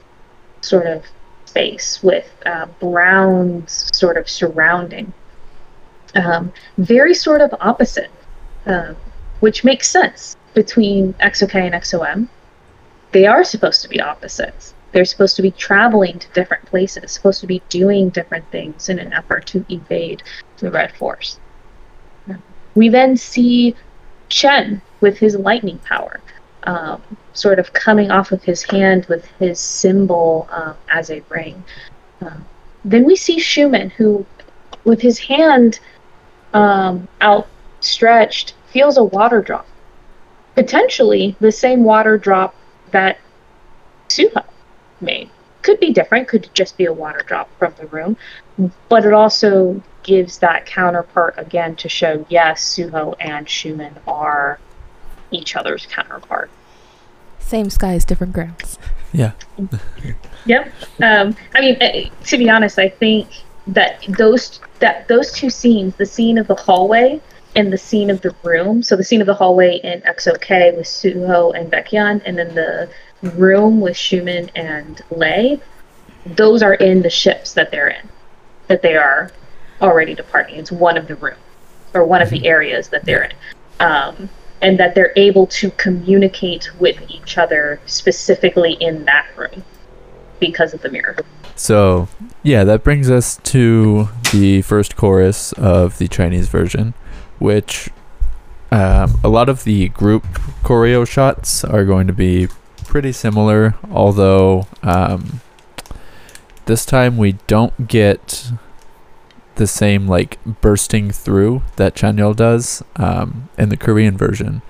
sort 0.61 0.87
of 0.87 1.05
space 1.47 2.01
with 2.03 2.31
uh, 2.47 2.67
brown 2.79 3.67
sort 3.67 4.17
of 4.17 4.29
surrounding. 4.29 5.13
Um, 6.15 6.53
very 6.79 7.15
sort 7.15 7.41
of 7.41 7.55
opposite, 7.61 8.11
uh, 8.67 8.95
which 9.41 9.65
makes 9.65 9.89
sense 9.89 10.37
between 10.55 11.15
EXO-K 11.15 11.67
and 11.67 11.75
EXO-M. 11.75 12.29
They 13.13 13.27
are 13.27 13.45
supposed 13.45 13.83
to 13.83 13.89
be 13.89 14.01
opposites. 14.01 14.75
They're 14.93 15.05
supposed 15.05 15.37
to 15.37 15.43
be 15.43 15.53
traveling 15.53 16.19
to 16.19 16.29
different 16.33 16.67
places, 16.67 17.13
supposed 17.13 17.41
to 17.41 17.47
be 17.47 17.63
doing 17.69 18.09
different 18.09 18.51
things 18.51 18.89
in 18.89 18.99
an 18.99 19.13
effort 19.13 19.47
to 19.47 19.65
evade 19.69 20.23
the 20.59 20.71
Red 20.71 20.93
Force. 20.97 21.39
We 22.75 22.89
then 22.89 23.17
see 23.17 23.75
Chen 24.29 24.81
with 25.01 25.19
his 25.19 25.37
lightning 25.37 25.79
power, 25.79 26.21
um, 26.65 27.03
sort 27.33 27.59
of 27.59 27.73
coming 27.73 28.11
off 28.11 28.33
of 28.33 28.43
his 28.43 28.63
hand 28.63 29.07
with 29.07 29.27
his 29.39 29.59
symbol 29.59 30.49
um, 30.53 30.75
as 30.91 31.11
a 31.11 31.23
ring. 31.29 31.65
Um, 32.21 32.45
then 32.85 33.05
we 33.05 33.17
see 33.17 33.39
Xiumin, 33.39 33.91
who, 33.93 34.25
with 34.85 35.01
his 35.01 35.19
hand 35.19 35.81
um, 36.53 37.09
outstretched, 37.21 38.55
feels 38.73 38.97
a 38.97 39.05
water 39.05 39.43
drop. 39.43 39.67
Potentially 40.55 41.37
the 41.41 41.53
same 41.53 41.85
water 41.85 42.19
drop 42.19 42.55
that 42.91 43.19
Suho 44.09 44.45
made. 45.01 45.31
Could 45.63 45.79
be 45.79 45.93
different, 45.93 46.29
could 46.29 46.49
just 46.55 46.77
be 46.77 46.87
a 46.87 46.93
water 46.93 47.23
drop 47.27 47.49
from 47.59 47.75
the 47.79 47.87
room, 47.87 48.17
but 48.89 49.05
it 49.05 49.13
also 49.13 49.83
gives 50.03 50.39
that 50.39 50.67
counterpart 50.67 51.35
again 51.37 51.77
to 51.77 51.89
show 51.89 52.25
yes, 52.29 52.63
Suho 52.63 53.15
and 53.21 53.47
Xiumin 53.47 53.93
are 54.07 54.59
each 55.31 55.55
other's 55.55 55.87
counterpart. 55.87 56.51
Same 57.39 57.71
skies, 57.71 58.05
different 58.05 58.33
grounds. 58.33 58.79
Yeah. 59.13 59.33
yep. 60.45 60.73
Um, 61.03 61.35
I 61.53 61.61
mean, 61.61 61.77
eh, 61.81 62.11
to 62.27 62.39
be 62.39 62.49
honest, 62.49 62.79
I 62.79 62.89
think 62.89 63.27
that 63.67 64.05
those 64.09 64.61
that 64.81 65.09
those 65.09 65.33
two 65.33 65.51
scenes, 65.51 65.95
the 65.97 66.07
scene 66.07 66.39
of 66.39 66.47
the 66.47 66.55
hallway 66.55 67.21
and 67.57 67.73
the 67.73 67.79
scene 67.79 68.11
of 68.11 68.21
the 68.21 68.35
room. 68.43 68.83
So 68.83 68.97
the 68.97 69.05
scene 69.05 69.21
of 69.21 69.27
the 69.27 69.35
hallway 69.35 69.77
in 69.77 70.03
EXO-K 70.03 70.73
with 70.77 70.87
Suho 70.87 71.55
and 71.55 71.71
Baekhyun, 71.71 72.23
and 72.25 72.39
then 72.39 72.55
the 72.55 72.91
room 73.23 73.81
with 73.81 73.97
Xiumin 73.97 74.51
and 74.55 75.03
Lay, 75.11 75.61
those 76.25 76.63
are 76.63 76.75
in 76.75 77.03
the 77.03 77.11
ships 77.11 77.55
that 77.55 77.71
they're 77.71 77.89
in, 77.89 78.09
that 78.69 78.83
they 78.83 78.97
are 78.97 79.31
already 79.81 80.15
departing. 80.15 80.57
It's 80.57 80.73
one 80.73 80.97
of 80.97 81.09
the 81.09 81.17
rooms 81.17 81.39
or 81.95 82.05
one 82.05 82.23
of 82.23 82.31
the 82.31 82.39
mm-hmm. 82.39 82.47
areas 82.47 82.89
that 82.89 83.05
they're 83.05 83.25
in. 83.25 83.33
Um, 83.81 84.29
and 84.63 84.79
that 84.79 84.95
they're 84.95 85.13
able 85.17 85.47
to 85.47 85.71
communicate 85.73 86.71
with 86.79 87.01
each 87.09 87.39
other 87.39 87.81
specifically 87.87 88.75
in 88.75 89.05
that 89.07 89.27
room 89.37 89.65
because 90.39 90.75
of 90.75 90.83
the 90.83 90.91
mirror. 90.91 91.17
So, 91.61 92.09
yeah, 92.43 92.65
that 92.65 92.83
brings 92.83 93.11
us 93.11 93.37
to 93.45 94.09
the 94.33 94.63
first 94.63 94.97
chorus 94.97 95.53
of 95.53 95.99
the 95.99 96.09
Chinese 96.09 96.49
version, 96.49 96.95
which 97.39 97.91
um, 98.73 99.21
a 99.23 99.29
lot 99.29 99.51
of 99.51 99.65
the 99.65 99.91
group 99.91 100.25
choreo 100.65 101.07
shots 101.07 101.63
are 101.63 101.85
going 101.85 102.07
to 102.07 102.15
be 102.15 102.49
pretty 102.87 103.13
similar, 103.13 103.75
although 103.91 104.69
um, 104.83 105.43
this 106.65 106.87
time 106.87 107.19
we 107.19 107.33
don't 107.47 107.89
get 107.89 108.53
the 109.57 109.67
same 109.67 110.09
like 110.09 110.39
bursting 110.63 111.11
through 111.11 111.63
that 111.77 111.95
Chanyeol 111.95 112.35
does 112.35 112.83
um, 112.97 113.51
in 113.59 113.69
the 113.69 113.77
Korean 113.77 114.17
version. 114.17 114.63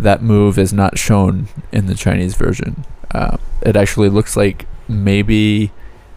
That 0.00 0.20
move 0.20 0.58
is 0.58 0.72
not 0.72 0.98
shown 0.98 1.46
in 1.70 1.86
the 1.86 1.94
Chinese 1.94 2.34
version. 2.34 2.84
Uh, 3.12 3.36
it 3.62 3.76
actually 3.76 4.08
looks 4.08 4.36
like 4.36 4.66
maybe 4.88 5.70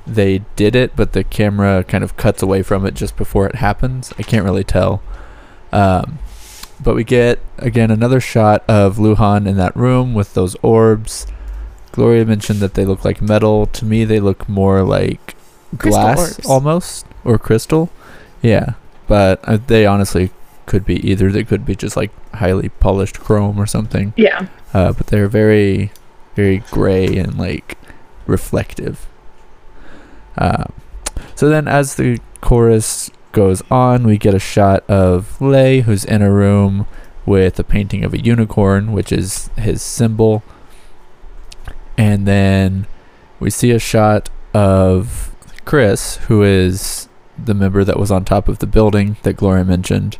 they 0.07 0.39
did 0.55 0.75
it, 0.75 0.95
but 0.95 1.13
the 1.13 1.23
camera 1.23 1.83
kind 1.83 2.03
of 2.03 2.17
cuts 2.17 2.41
away 2.41 2.63
from 2.63 2.85
it 2.85 2.93
just 2.93 3.17
before 3.17 3.47
it 3.47 3.55
happens. 3.55 4.13
I 4.17 4.23
can't 4.23 4.45
really 4.45 4.63
tell. 4.63 5.01
Um, 5.71 6.19
but 6.81 6.95
we 6.95 7.03
get 7.03 7.39
again 7.57 7.91
another 7.91 8.19
shot 8.19 8.63
of 8.67 8.97
Luhan 8.97 9.47
in 9.47 9.57
that 9.57 9.75
room 9.75 10.13
with 10.13 10.33
those 10.33 10.55
orbs. 10.61 11.27
Gloria 11.91 12.25
mentioned 12.25 12.59
that 12.59 12.75
they 12.75 12.85
look 12.85 13.03
like 13.03 13.21
metal. 13.21 13.65
To 13.67 13.85
me, 13.85 14.05
they 14.05 14.19
look 14.19 14.47
more 14.47 14.83
like 14.83 15.35
glass 15.77 16.39
almost 16.45 17.05
or 17.23 17.37
crystal. 17.37 17.89
Yeah, 18.41 18.73
but 19.07 19.39
uh, 19.43 19.57
they 19.65 19.85
honestly 19.85 20.31
could 20.67 20.85
be 20.85 20.95
either. 21.09 21.31
They 21.31 21.43
could 21.43 21.65
be 21.65 21.75
just 21.75 21.97
like 21.97 22.11
highly 22.35 22.69
polished 22.69 23.19
chrome 23.19 23.59
or 23.59 23.65
something. 23.65 24.13
Yeah. 24.15 24.47
Uh, 24.73 24.91
but 24.93 25.07
they're 25.07 25.27
very, 25.27 25.91
very 26.35 26.59
gray 26.71 27.17
and 27.17 27.37
like 27.37 27.77
reflective. 28.27 29.07
Uh, 30.37 30.65
so 31.35 31.49
then, 31.49 31.67
as 31.67 31.95
the 31.95 32.19
chorus 32.41 33.09
goes 33.31 33.61
on, 33.69 34.05
we 34.05 34.17
get 34.17 34.33
a 34.33 34.39
shot 34.39 34.83
of 34.89 35.39
Lay, 35.41 35.81
who's 35.81 36.05
in 36.05 36.21
a 36.21 36.31
room 36.31 36.87
with 37.25 37.59
a 37.59 37.63
painting 37.63 38.03
of 38.03 38.13
a 38.13 38.23
unicorn, 38.23 38.93
which 38.93 39.11
is 39.11 39.49
his 39.57 39.81
symbol. 39.81 40.43
And 41.97 42.27
then 42.27 42.87
we 43.39 43.49
see 43.49 43.71
a 43.71 43.79
shot 43.79 44.29
of 44.53 45.35
Kris, 45.65 46.17
who 46.27 46.43
is 46.43 47.09
the 47.37 47.53
member 47.53 47.83
that 47.83 47.99
was 47.99 48.11
on 48.11 48.25
top 48.25 48.47
of 48.47 48.59
the 48.59 48.67
building 48.67 49.17
that 49.23 49.33
Gloria 49.33 49.65
mentioned. 49.65 50.17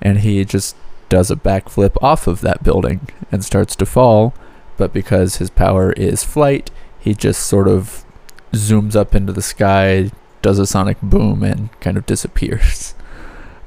And 0.00 0.18
he 0.18 0.44
just 0.44 0.76
does 1.08 1.30
a 1.30 1.36
backflip 1.36 1.96
off 2.02 2.26
of 2.26 2.40
that 2.42 2.62
building 2.62 3.08
and 3.32 3.44
starts 3.44 3.74
to 3.76 3.86
fall. 3.86 4.34
But 4.76 4.92
because 4.92 5.36
his 5.36 5.50
power 5.50 5.92
is 5.92 6.22
flight, 6.22 6.70
he 7.00 7.14
just 7.14 7.46
sort 7.46 7.66
of 7.66 8.04
zooms 8.52 8.96
up 8.96 9.14
into 9.14 9.32
the 9.32 9.42
sky, 9.42 10.10
does 10.42 10.58
a 10.58 10.66
sonic 10.66 11.00
boom, 11.00 11.42
and 11.42 11.68
kind 11.80 11.96
of 11.96 12.06
disappears. 12.06 12.94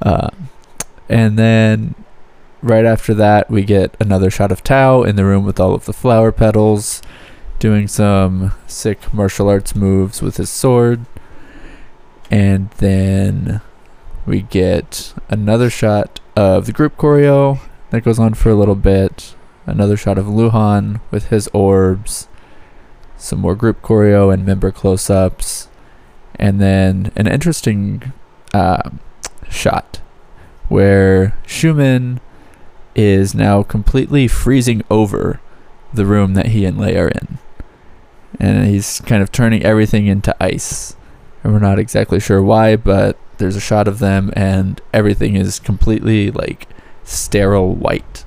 Uh, 0.03 0.31
and 1.07 1.37
then 1.37 1.93
right 2.63 2.85
after 2.85 3.13
that, 3.13 3.49
we 3.51 3.63
get 3.63 3.95
another 3.99 4.29
shot 4.31 4.51
of 4.51 4.63
Tao 4.63 5.03
in 5.03 5.15
the 5.15 5.25
room 5.25 5.45
with 5.45 5.59
all 5.59 5.73
of 5.73 5.85
the 5.85 5.93
flower 5.93 6.31
petals, 6.31 7.01
doing 7.59 7.87
some 7.87 8.53
sick 8.65 9.13
martial 9.13 9.47
arts 9.47 9.75
moves 9.75 10.21
with 10.21 10.37
his 10.37 10.49
sword. 10.49 11.05
And 12.29 12.71
then 12.77 13.61
we 14.25 14.41
get 14.41 15.13
another 15.29 15.69
shot 15.69 16.19
of 16.35 16.65
the 16.65 16.71
group 16.71 16.97
choreo 16.97 17.59
that 17.89 18.03
goes 18.03 18.19
on 18.19 18.33
for 18.33 18.49
a 18.49 18.55
little 18.55 18.75
bit. 18.75 19.35
Another 19.65 19.97
shot 19.97 20.17
of 20.17 20.25
Luhan 20.25 21.01
with 21.11 21.27
his 21.27 21.47
orbs 21.53 22.27
some 23.21 23.39
more 23.39 23.55
group 23.55 23.81
choreo 23.81 24.33
and 24.33 24.45
member 24.45 24.71
close 24.71 25.09
ups, 25.09 25.69
and 26.35 26.59
then 26.59 27.11
an 27.15 27.27
interesting 27.27 28.13
uh, 28.53 28.89
shot 29.49 30.01
where 30.69 31.37
Xiumin 31.45 32.19
is 32.95 33.35
now 33.35 33.63
completely 33.63 34.27
freezing 34.27 34.83
over 34.89 35.39
the 35.93 36.05
room 36.05 36.33
that 36.33 36.47
he 36.47 36.65
and 36.65 36.77
Lay 36.77 36.97
are 36.97 37.09
in. 37.09 37.37
And 38.39 38.67
he's 38.67 39.01
kind 39.01 39.21
of 39.21 39.31
turning 39.31 39.63
everything 39.63 40.07
into 40.07 40.35
ice. 40.41 40.95
And 41.43 41.53
we're 41.53 41.59
not 41.59 41.79
exactly 41.79 42.19
sure 42.19 42.41
why, 42.41 42.75
but 42.75 43.17
there's 43.37 43.55
a 43.55 43.61
shot 43.61 43.87
of 43.87 43.99
them 43.99 44.31
and 44.35 44.79
everything 44.93 45.35
is 45.35 45.59
completely 45.59 46.31
like 46.31 46.67
sterile 47.03 47.75
white. 47.75 48.23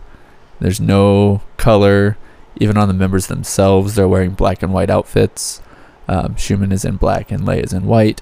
There's 0.61 0.81
no 0.81 1.43
color, 1.57 2.19
even 2.57 2.77
on 2.77 2.89
the 2.89 2.95
members 2.95 3.27
themselves, 3.27 3.95
they're 3.95 4.09
wearing 4.09 4.33
black 4.33 4.63
and 4.63 4.73
white 4.73 4.91
outfits. 4.91 5.61
Um, 6.07 6.35
Xiumin 6.35 6.73
is 6.73 6.85
in 6.85 6.97
black 6.97 7.31
and 7.31 7.45
Lay 7.45 7.61
is 7.61 7.73
in 7.73 7.87
white, 7.87 8.21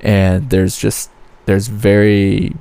and 0.00 0.50
there's 0.50 0.76
just 0.76 1.10
there's 1.46 1.68
very 1.68 2.56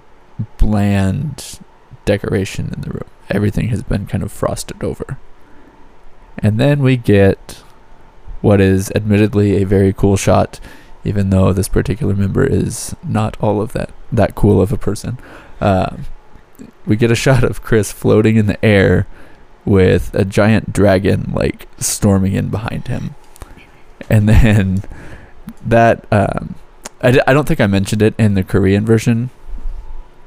bland 0.57 1.59
decoration 2.05 2.71
in 2.73 2.81
the 2.81 2.91
room. 2.91 3.09
Everything 3.29 3.69
has 3.69 3.83
been 3.83 4.05
kind 4.07 4.23
of 4.23 4.31
frosted 4.31 4.83
over. 4.83 5.17
And 6.37 6.59
then 6.59 6.81
we 6.81 6.97
get 6.97 7.63
what 8.41 8.59
is 8.59 8.91
admittedly 8.95 9.61
a 9.61 9.65
very 9.65 9.93
cool 9.93 10.17
shot, 10.17 10.59
even 11.03 11.29
though 11.29 11.53
this 11.53 11.67
particular 11.67 12.15
member 12.15 12.43
is 12.43 12.95
not 13.03 13.37
all 13.39 13.61
of 13.61 13.73
that 13.73 13.91
that 14.11 14.35
cool 14.35 14.61
of 14.61 14.71
a 14.71 14.77
person. 14.77 15.17
Um, 15.59 16.05
we 16.85 16.95
get 16.95 17.11
a 17.11 17.15
shot 17.15 17.43
of 17.43 17.61
Kris 17.61 17.91
floating 17.91 18.35
in 18.35 18.47
the 18.47 18.63
air 18.65 19.07
with 19.65 20.13
a 20.15 20.25
giant 20.25 20.73
dragon 20.73 21.31
like 21.33 21.67
storming 21.79 22.33
in 22.33 22.49
behind 22.49 22.87
him. 22.87 23.15
And 24.09 24.27
then 24.27 24.83
that 25.65 26.05
um, 26.11 26.55
I 27.01 27.11
d- 27.11 27.21
I 27.27 27.33
don't 27.33 27.47
think 27.47 27.61
I 27.61 27.67
mentioned 27.67 28.01
it 28.01 28.13
in 28.17 28.33
the 28.33 28.43
Korean 28.43 28.85
version, 28.85 29.29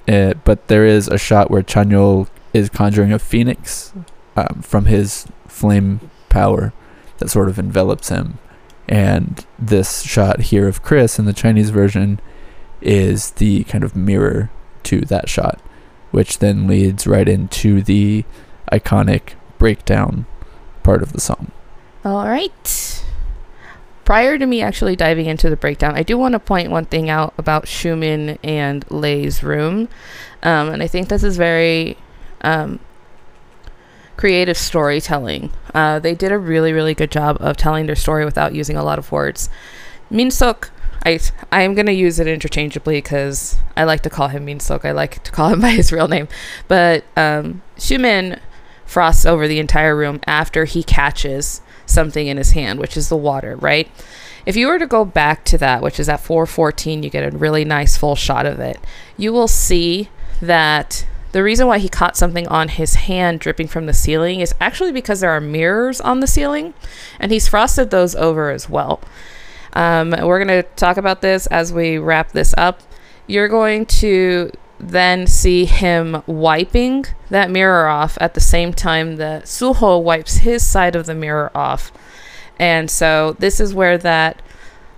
uh, 0.09 0.35
but 0.45 0.69
there 0.69 0.87
is 0.87 1.09
a 1.09 1.19
shot 1.19 1.51
where 1.51 1.63
Chanyeol 1.63 2.29
is 2.53 2.69
conjuring 2.69 3.13
a 3.13 3.19
phoenix 3.19 3.93
um, 4.37 4.63
from 4.63 4.87
his 4.87 5.27
flame 5.49 6.11
power 6.29 6.73
that 7.19 7.31
sort 7.31 7.49
of 7.49 7.59
envelops 7.59 8.09
him. 8.09 8.39
And 8.89 9.45
this 9.59 10.03
shot 10.03 10.41
here 10.41 10.69
of 10.69 10.83
Kris 10.83 11.19
in 11.19 11.25
the 11.25 11.33
Chinese 11.33 11.71
version 11.71 12.21
is 12.81 13.31
the 13.33 13.65
kind 13.65 13.83
of 13.83 13.97
mirror 13.97 14.51
to 14.85 15.01
that 15.03 15.29
shot, 15.29 15.61
which 16.11 16.39
then 16.39 16.67
leads 16.67 17.07
right 17.07 17.29
into 17.29 17.83
the 17.83 18.25
iconic 18.73 19.35
breakdown 19.59 20.27
part 20.83 21.03
of 21.03 21.13
the 21.13 21.21
song. 21.21 21.51
All 22.05 22.27
right. 22.27 23.05
Prior 24.05 24.37
to 24.37 24.45
me 24.45 24.61
actually 24.61 24.97
diving 24.97 25.27
into 25.27 25.49
the 25.49 25.57
breakdown, 25.57 25.97
I 25.97 26.03
do 26.03 26.19
want 26.19 26.33
to 26.33 26.39
point 26.39 26.71
one 26.71 26.85
thing 26.85 27.09
out 27.09 27.33
about 27.39 27.65
Xiumin 27.65 28.39
and 28.45 28.85
Lay's 28.91 29.43
room. 29.43 29.89
Um, 30.43 30.69
and 30.69 30.83
I 30.83 30.87
think 30.87 31.09
this 31.09 31.25
is 31.25 31.39
very 31.39 31.97
um, 32.43 32.81
creative 34.17 34.59
storytelling. 34.59 35.53
Uh, 35.73 35.99
they 35.99 36.15
did 36.15 36.33
a 36.33 36.39
really, 36.39 36.73
really 36.73 36.95
good 36.95 37.11
job 37.11 37.39
of 37.41 37.57
telling 37.57 37.87
their 37.87 37.97
story 37.97 38.27
without 38.27 38.55
using 38.55 38.77
a 38.77 38.85
lot 38.85 38.99
of 38.99 39.11
words. 39.11 39.49
Minsuk, 40.11 40.69
I 41.05 41.19
I 41.51 41.63
am 41.63 41.75
gonna 41.75 41.93
use 41.93 42.19
it 42.19 42.27
interchangeably 42.27 42.97
because 42.99 43.57
I 43.77 43.85
like 43.85 44.03
to 44.03 44.11
call 44.11 44.29
him 44.29 44.47
Minsuk. 44.47 44.85
I 44.85 44.93
like 44.93 45.23
to 45.25 45.33
call 45.33 45.49
him 45.53 45.61
by 45.61 45.71
his 45.71 45.93
real 45.93 46.09
name, 46.09 46.29
but 46.69 47.05
um, 47.17 47.63
frosts 48.87 49.27
over 49.27 49.49
the 49.49 49.59
entire 49.59 49.97
room 49.97 50.21
after 50.27 50.65
he 50.65 50.83
catches 50.83 51.61
something 51.87 52.27
in 52.27 52.37
his 52.37 52.53
hand, 52.53 52.79
which 52.79 52.97
is 52.97 53.09
the 53.09 53.17
water, 53.17 53.57
right? 53.57 53.91
If 54.47 54.57
you 54.57 54.67
were 54.67 54.79
to 54.79 54.87
go 54.87 55.05
back 55.05 55.45
to 55.47 55.59
that, 55.59 55.83
which 55.83 55.99
is 55.99 56.09
at 56.09 56.21
414, 56.21 57.03
you 57.03 57.11
get 57.11 57.33
a 57.33 57.37
really 57.37 57.65
nice 57.65 57.97
full 57.97 58.15
shot 58.17 58.47
of 58.47 58.61
it. 58.61 58.79
You 59.17 59.33
will 59.33 59.49
see 59.49 60.11
that 60.41 61.07
the 61.33 61.43
reason 61.43 61.67
why 61.67 61.79
he 61.79 61.89
caught 61.89 62.17
something 62.17 62.47
on 62.49 62.69
his 62.69 62.95
hand 62.95 63.41
dripping 63.41 63.69
from 63.69 63.87
the 63.87 63.93
ceiling 63.93 64.41
is 64.41 64.55
actually 64.61 64.93
because 64.93 65.21
there 65.21 65.33
are 65.33 65.41
mirrors 65.41 66.01
on 66.01 66.21
the 66.21 66.27
ceiling, 66.27 66.75
and 67.19 67.33
he's 67.33 67.49
frosted 67.49 67.91
those 67.91 68.15
over 68.15 68.51
as 68.51 68.69
well. 68.69 69.01
Um, 69.73 70.11
we're 70.11 70.45
going 70.45 70.63
to 70.63 70.69
talk 70.77 70.97
about 70.97 71.23
this 71.23 71.47
as 71.49 71.73
we 71.73 71.99
wrap 71.99 72.33
this 72.33 72.55
up. 72.57 72.83
You're 73.27 73.49
going 73.49 73.87
to 73.87 74.53
then 74.89 75.27
see 75.27 75.65
him 75.65 76.23
wiping 76.27 77.07
that 77.31 77.51
mirror 77.51 77.87
off 77.87 78.19
at 78.21 78.35
the 78.35 78.41
same 78.41 78.73
time 78.73 79.17
that 79.17 79.45
Suho 79.45 80.03
wipes 80.03 80.39
his 80.39 80.65
side 80.65 80.95
of 80.95 81.07
the 81.07 81.15
mirror 81.15 81.51
off. 81.55 81.93
And 82.59 82.91
so 82.91 83.37
this 83.39 83.61
is 83.61 83.75
where 83.75 83.99
that 83.99 84.41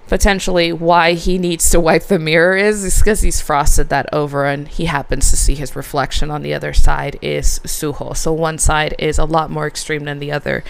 potentially 0.09 0.73
why 0.73 1.15
he 1.15 1.39
needs 1.39 1.69
to 1.71 1.81
wipe 1.81 2.05
the 2.05 2.19
mirror 2.19 2.57
is, 2.57 2.85
is 2.85 2.99
because 2.99 3.23
he's 3.23 3.41
frosted 3.41 3.89
that 3.89 4.09
over 4.13 4.45
and 4.45 4.69
he 4.69 4.85
happens 4.85 5.31
to 5.31 5.37
see 5.37 5.55
his 5.55 5.75
reflection 5.75 6.31
on 6.31 6.43
the 6.43 6.55
other 6.55 6.73
side 6.73 7.19
is 7.23 7.61
Suho. 7.61 8.17
So 8.17 8.33
one 8.33 8.59
side 8.59 8.95
is 8.99 9.19
a 9.19 9.25
lot 9.25 9.51
more 9.51 9.67
extreme 9.67 10.05
than 10.05 10.19
the 10.19 10.33
other. 10.33 10.63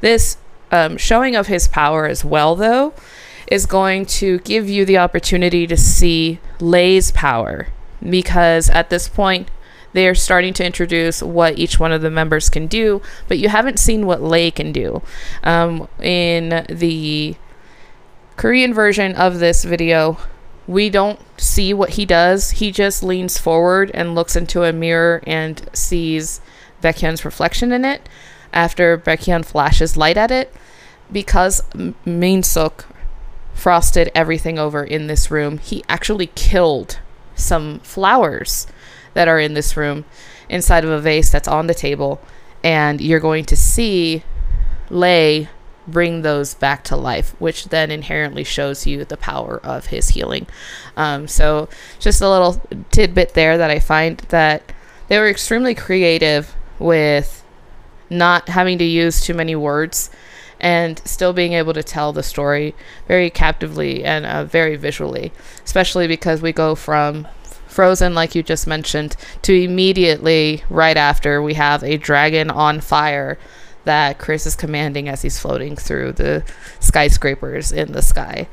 This 0.00 0.36
um, 0.70 0.96
showing 0.96 1.36
of 1.36 1.46
his 1.46 1.68
power 1.68 2.06
as 2.06 2.24
well, 2.24 2.54
though, 2.54 2.92
is 3.46 3.66
going 3.66 4.06
to 4.06 4.38
give 4.40 4.68
you 4.68 4.84
the 4.84 4.98
opportunity 4.98 5.66
to 5.66 5.76
see 5.76 6.38
Lay's 6.60 7.10
power 7.10 7.68
because 8.08 8.70
at 8.70 8.90
this 8.90 9.08
point 9.08 9.50
they 9.92 10.08
are 10.08 10.14
starting 10.14 10.54
to 10.54 10.64
introduce 10.64 11.22
what 11.22 11.58
each 11.58 11.78
one 11.78 11.92
of 11.92 12.02
the 12.02 12.10
members 12.10 12.48
can 12.48 12.66
do, 12.66 13.02
but 13.28 13.38
you 13.38 13.48
haven't 13.48 13.78
seen 13.78 14.06
what 14.06 14.22
Lay 14.22 14.50
can 14.50 14.72
do. 14.72 15.02
Um, 15.42 15.88
in 16.00 16.64
the 16.68 17.36
Korean 18.36 18.72
version 18.72 19.14
of 19.14 19.38
this 19.38 19.64
video, 19.64 20.18
we 20.66 20.88
don't 20.88 21.20
see 21.38 21.74
what 21.74 21.90
he 21.90 22.06
does. 22.06 22.52
He 22.52 22.70
just 22.70 23.02
leans 23.02 23.36
forward 23.36 23.90
and 23.92 24.14
looks 24.14 24.36
into 24.36 24.62
a 24.64 24.72
mirror 24.72 25.22
and 25.26 25.68
sees 25.72 26.40
Baekhyun's 26.80 27.24
reflection 27.24 27.72
in 27.72 27.84
it 27.84 28.08
after 28.52 28.96
Baekhyun 28.96 29.44
flashes 29.44 29.96
light 29.96 30.16
at 30.16 30.30
it. 30.30 30.52
Because 31.10 31.62
Min 32.06 32.42
Suk 32.42 32.86
frosted 33.52 34.10
everything 34.14 34.58
over 34.58 34.82
in 34.82 35.08
this 35.08 35.30
room, 35.30 35.58
he 35.58 35.84
actually 35.88 36.28
killed 36.28 37.00
some 37.34 37.80
flowers 37.80 38.66
that 39.14 39.28
are 39.28 39.38
in 39.38 39.54
this 39.54 39.76
room 39.76 40.04
inside 40.48 40.84
of 40.84 40.90
a 40.90 41.00
vase 41.00 41.30
that's 41.30 41.48
on 41.48 41.66
the 41.66 41.74
table. 41.74 42.20
And 42.64 43.00
you're 43.00 43.20
going 43.20 43.44
to 43.46 43.56
see 43.56 44.22
Lay 44.90 45.48
bring 45.86 46.22
those 46.22 46.54
back 46.54 46.84
to 46.84 46.96
life, 46.96 47.34
which 47.40 47.66
then 47.66 47.90
inherently 47.90 48.44
shows 48.44 48.86
you 48.86 49.04
the 49.04 49.16
power 49.16 49.60
of 49.64 49.86
his 49.86 50.10
healing. 50.10 50.46
Um, 50.96 51.26
so, 51.26 51.68
just 51.98 52.20
a 52.20 52.28
little 52.28 52.62
tidbit 52.90 53.34
there 53.34 53.58
that 53.58 53.70
I 53.70 53.78
find 53.78 54.18
that 54.28 54.62
they 55.08 55.18
were 55.18 55.28
extremely 55.28 55.74
creative 55.74 56.54
with 56.78 57.44
not 58.10 58.48
having 58.48 58.78
to 58.78 58.84
use 58.84 59.20
too 59.20 59.34
many 59.34 59.56
words 59.56 60.10
and 60.62 61.02
still 61.04 61.32
being 61.32 61.52
able 61.52 61.74
to 61.74 61.82
tell 61.82 62.12
the 62.12 62.22
story 62.22 62.74
very 63.08 63.28
captively 63.28 64.04
and 64.04 64.24
uh, 64.24 64.44
very 64.44 64.76
visually, 64.76 65.32
especially 65.64 66.06
because 66.06 66.40
we 66.40 66.52
go 66.52 66.74
from 66.76 67.26
Frozen, 67.66 68.14
like 68.14 68.34
you 68.34 68.42
just 68.42 68.66
mentioned, 68.66 69.16
to 69.42 69.52
immediately 69.52 70.62
right 70.70 70.96
after 70.96 71.42
we 71.42 71.54
have 71.54 71.82
a 71.82 71.96
dragon 71.96 72.48
on 72.48 72.80
fire 72.80 73.38
that 73.84 74.18
Kris 74.18 74.46
is 74.46 74.54
commanding 74.54 75.08
as 75.08 75.22
he's 75.22 75.40
floating 75.40 75.74
through 75.74 76.12
the 76.12 76.44
skyscrapers 76.78 77.72
in 77.72 77.92
the 77.92 78.02
sky. 78.02 78.46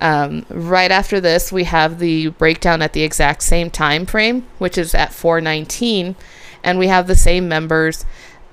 Um, 0.00 0.44
right 0.50 0.90
after 0.90 1.20
this, 1.20 1.50
we 1.50 1.64
have 1.64 1.98
the 1.98 2.28
breakdown 2.28 2.82
at 2.82 2.92
the 2.92 3.04
exact 3.04 3.42
same 3.42 3.70
time 3.70 4.04
frame, 4.04 4.46
which 4.58 4.76
is 4.76 4.94
at 4.94 5.14
419, 5.14 6.16
and 6.62 6.78
we 6.78 6.88
have 6.88 7.06
the 7.06 7.16
same 7.16 7.48
members 7.48 8.04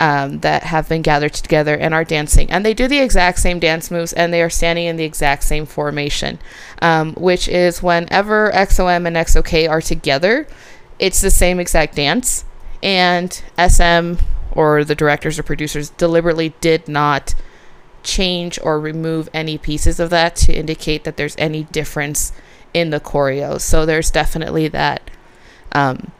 um, 0.01 0.39
that 0.39 0.63
have 0.63 0.89
been 0.89 1.03
gathered 1.03 1.31
together 1.31 1.77
and 1.77 1.93
are 1.93 2.03
dancing. 2.03 2.49
And 2.49 2.65
they 2.65 2.73
do 2.73 2.87
the 2.87 2.97
exact 2.97 3.37
same 3.37 3.59
dance 3.59 3.91
moves 3.91 4.13
and 4.13 4.33
they 4.33 4.41
are 4.41 4.49
standing 4.49 4.87
in 4.87 4.95
the 4.95 5.03
exact 5.03 5.43
same 5.43 5.67
formation, 5.67 6.39
um, 6.81 7.13
which 7.13 7.47
is 7.47 7.83
whenever 7.83 8.49
EXO-M 8.51 9.05
and 9.05 9.15
EXO-K 9.15 9.67
are 9.67 9.79
together, 9.79 10.47
it's 10.97 11.21
the 11.21 11.29
same 11.29 11.59
exact 11.59 11.95
dance. 11.95 12.45
And 12.81 13.31
SM 13.59 14.13
or 14.53 14.83
the 14.83 14.95
directors 14.95 15.37
or 15.37 15.43
producers 15.43 15.91
deliberately 15.91 16.55
did 16.61 16.87
not 16.87 17.35
change 18.01 18.57
or 18.63 18.79
remove 18.79 19.29
any 19.35 19.59
pieces 19.59 19.99
of 19.99 20.09
that 20.09 20.35
to 20.35 20.51
indicate 20.51 21.03
that 21.03 21.15
there's 21.15 21.35
any 21.37 21.65
difference 21.65 22.31
in 22.73 22.89
the 22.89 22.99
choreo. 22.99 23.61
So 23.61 23.85
there's 23.85 24.09
definitely 24.09 24.67
that 24.69 25.11
um, 25.73 26.11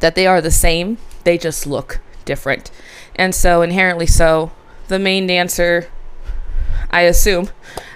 that 0.00 0.14
they 0.14 0.26
are 0.26 0.40
the 0.40 0.50
same. 0.50 0.96
They 1.24 1.36
just 1.36 1.66
look 1.66 2.00
different. 2.24 2.70
And 3.18 3.34
so, 3.34 3.62
inherently 3.62 4.06
so, 4.06 4.52
the 4.86 4.98
main 4.98 5.26
dancer, 5.26 5.88
I 6.90 7.02
assume, 7.02 7.50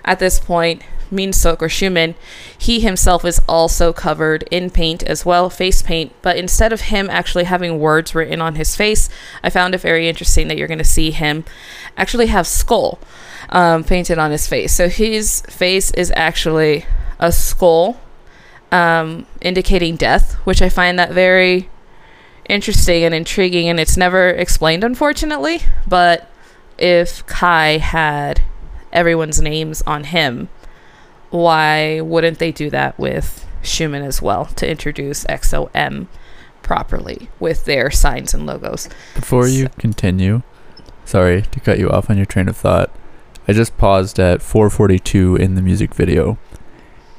at 0.05 0.18
this 0.18 0.39
point, 0.39 0.83
Min 1.12 1.33
Suk 1.33 1.62
or 1.62 1.68
Xiumin, 1.68 2.14
he 2.57 2.81
himself 2.81 3.25
is 3.25 3.41
also 3.49 3.93
covered 3.93 4.45
in 4.51 4.70
paint 4.70 5.03
as 5.03 5.25
well, 5.25 5.49
face 5.51 5.83
paint. 5.83 6.12
But 6.23 6.37
instead 6.37 6.73
of 6.73 6.83
him 6.83 7.09
actually 7.11 7.45
having 7.45 7.79
words 7.79 8.14
written 8.14 8.41
on 8.41 8.57
his 8.57 8.75
face, 8.75 9.09
I 9.43 9.51
found 9.51 9.75
it 9.75 9.81
very 9.81 10.09
interesting 10.09 10.49
that 10.49 10.57
you're 10.57 10.68
going 10.68 10.79
to 10.79 10.85
see 10.85 11.11
him 11.11 11.45
actually 11.97 12.27
have 12.27 12.47
skull 12.47 12.99
um, 13.51 13.85
painted 13.85 14.18
on 14.18 14.31
his 14.31 14.47
face. 14.49 14.73
So 14.73 14.89
his 14.89 15.43
face 15.43 15.91
is 15.93 16.12
actually 16.16 16.87
a 17.20 17.31
skull 17.31 18.01
um, 18.73 19.27
indicating 19.43 19.97
death, 19.97 20.35
which 20.45 20.62
I 20.62 20.70
find 20.70 20.99
that 20.99 21.12
very 21.12 21.68
interesting 22.49 23.05
and 23.05 23.14
intriguing, 23.14 23.68
and 23.68 23.78
it's 23.78 23.97
never 23.97 24.28
explained, 24.28 24.84
unfortunately. 24.84 25.61
But 25.86 26.28
if 26.78 27.24
Kai 27.26 27.78
had 27.78 28.43
everyone's 28.93 29.40
names 29.40 29.82
on 29.82 30.05
him, 30.05 30.49
why 31.30 32.01
wouldn't 32.01 32.38
they 32.38 32.53
do 32.53 32.68
that 32.70 32.99
with 32.99 33.47
Xiumin 33.62 34.05
as 34.05 34.20
well 34.20 34.47
to 34.47 34.68
introduce 34.68 35.24
EXO-M 35.24 36.09
properly 36.62 37.28
with 37.40 37.64
their 37.64 37.90
signs 37.90 38.34
and 38.34 38.47
logos? 38.47 38.88
Before 39.14 39.47
you 39.47 39.68
continue, 39.78 40.43
sorry 41.05 41.43
to 41.43 41.61
cut 41.61 41.78
you 41.78 41.90
off 41.90 42.11
on 42.11 42.16
your 42.16 42.26
train 42.26 42.49
of 42.49 42.57
thought. 42.57 42.90
I 43.49 43.53
just 43.53 43.76
paused 43.76 44.20
at 44.20 44.43
442 44.43 45.36
in 45.36 45.55
the 45.55 45.62
music 45.62 45.95
video, 45.95 46.38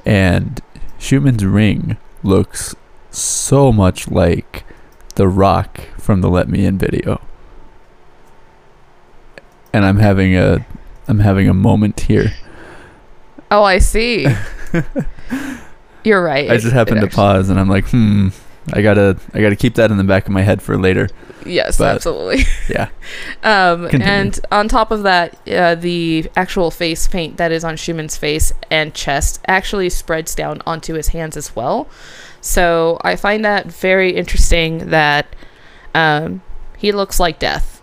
and 0.06 0.62
Xiumin's 1.00 1.46
ring 1.46 1.98
looks 2.24 2.76
so 3.10 3.72
much 3.72 4.10
like 4.10 4.64
the 5.16 5.28
Rock 5.28 5.80
from 6.00 6.22
the 6.22 6.30
Let 6.30 6.50
Me 6.50 6.66
In 6.66 6.78
video. 6.78 7.22
And 9.72 9.86
I'm 9.86 9.98
having 9.98 10.36
a 10.36 10.66
I'm 11.08 11.20
having 11.20 11.50
a 11.50 11.54
moment 11.54 12.02
here. 12.02 12.34
Oh, 13.52 13.64
I 13.64 13.80
see. 13.80 14.28
You're 16.04 16.24
right. 16.24 16.50
I 16.50 16.58
just 16.58 16.74
happened 16.74 17.02
to 17.02 17.08
pause 17.08 17.50
and 17.50 17.60
I'm 17.60 17.70
like, 17.70 17.88
"Hmm, 17.90 18.30
I 18.72 18.82
got 18.82 18.96
to 18.96 19.18
I 19.34 19.42
got 19.42 19.50
to 19.50 19.56
keep 19.56 19.76
that 19.76 19.92
in 19.92 19.98
the 19.98 20.04
back 20.04 20.26
of 20.26 20.32
my 20.32 20.42
head 20.42 20.62
for 20.62 20.78
later." 20.78 21.10
Yes, 21.46 21.78
but, 21.78 21.96
absolutely. 21.96 22.44
Yeah. 22.70 22.90
um, 23.44 23.90
and 23.92 24.40
on 24.52 24.68
top 24.68 24.92
of 24.92 25.04
that, 25.04 25.38
uh, 25.48 25.76
the 25.76 26.30
actual 26.36 26.72
face 26.72 27.08
paint 27.08 27.38
that 27.38 27.52
is 27.52 27.64
on 27.64 27.76
Xiumin's 27.76 28.18
face 28.18 28.54
and 28.72 28.94
chest 28.94 29.42
actually 29.48 29.90
spreads 29.90 30.36
down 30.36 30.62
onto 30.66 30.94
his 30.94 31.10
hands 31.10 31.36
as 31.36 31.56
well. 31.56 31.88
So 32.44 32.98
I 33.02 33.16
find 33.16 33.46
that 33.46 33.68
very 33.68 34.12
interesting 34.12 34.90
that 34.90 35.34
um, 35.96 36.42
he 36.78 36.92
looks 36.92 37.18
like 37.18 37.40
death, 37.40 37.82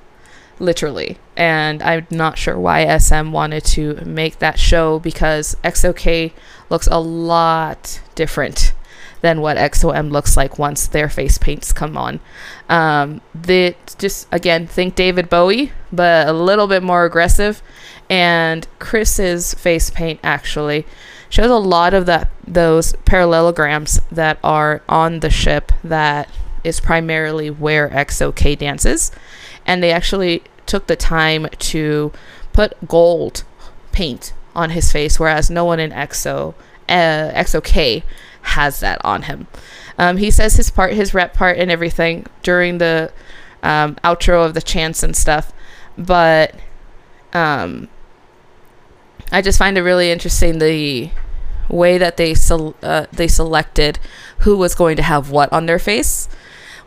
literally. 0.59 1.17
And 1.35 1.83
I'm 1.83 2.07
not 2.11 2.37
sure 2.37 2.59
why 2.59 2.99
SM 2.99 3.33
wanted 3.33 3.65
to 3.65 3.95
make 4.05 4.39
that 4.41 4.59
show 4.59 4.99
because 4.99 5.57
EXO-K 5.65 6.35
looks 6.69 6.87
a 6.89 6.99
lot 6.99 8.03
different 8.15 8.75
than 9.23 9.41
what 9.41 9.57
EXO-M 9.57 10.11
looks 10.11 10.37
like 10.37 10.59
once 10.59 10.87
their 10.87 11.09
face 11.09 11.39
paints 11.39 11.73
come 11.73 11.97
on. 11.97 12.21
Um, 12.69 13.23
they 13.35 13.77
just 13.97 14.29
again 14.31 14.67
think 14.67 14.95
David 14.95 15.31
Bowie, 15.31 15.73
but 15.91 16.29
a 16.29 16.35
little 16.35 16.67
bit 16.67 16.83
more 16.83 17.07
aggressive. 17.07 17.63
And 18.11 18.67
Kris's 18.79 19.55
face 19.55 19.89
paint 19.89 20.21
actually 20.23 20.85
shows 21.31 21.51
a 21.51 21.57
lot 21.57 21.95
of 21.95 22.05
that 22.07 22.29
those 22.47 22.93
parallelograms 23.05 24.01
that 24.11 24.39
are 24.45 24.83
on 24.89 25.21
the 25.21 25.31
ship 25.31 25.73
that 25.83 26.29
is 26.63 26.81
primarily 26.81 27.49
where 27.49 27.89
EXO-K 27.89 28.57
dances, 28.57 29.11
and 29.65 29.83
they 29.83 29.93
actually 29.93 30.43
took 30.67 30.87
the 30.87 30.97
time 30.97 31.47
to 31.59 32.13
put 32.53 32.75
gold 32.87 33.45
paint 33.93 34.35
on 34.55 34.71
his 34.71 34.93
face, 34.93 35.19
whereas 35.19 35.49
no 35.49 35.65
one 35.65 35.81
in 35.81 35.91
XO 35.91 36.55
uh, 36.89 37.31
EXO-K 37.33 38.05
has 38.43 38.81
that 38.81 39.03
on 39.05 39.23
him. 39.23 39.47
Um, 39.97 40.17
he 40.17 40.31
says 40.31 40.57
his 40.57 40.71
part, 40.71 40.93
his 40.93 41.15
rep 41.15 41.35
part, 41.35 41.59
and 41.59 41.71
everything 41.71 42.27
during 42.43 42.79
the 42.79 43.13
um, 43.63 43.97
outro 44.03 44.45
of 44.45 44.55
the 44.55 44.63
chants 44.63 45.03
and 45.03 45.17
stuff, 45.17 45.53
but 45.97 46.55
um, 47.33 47.89
I 49.33 49.43
just 49.43 49.59
find 49.59 49.79
it 49.79 49.83
really 49.83 50.11
interesting 50.11 50.59
the 50.59 51.11
way 51.69 51.99
that 51.99 52.17
they 52.17 52.35
sel- 52.35 52.75
uh, 52.83 53.07
they 53.13 53.29
selected 53.29 53.99
who 54.41 54.57
was 54.57 54.75
going 54.75 54.97
to 54.97 55.03
have 55.03 55.31
what 55.31 55.53
on 55.53 55.67
their 55.67 55.79
face. 55.79 56.29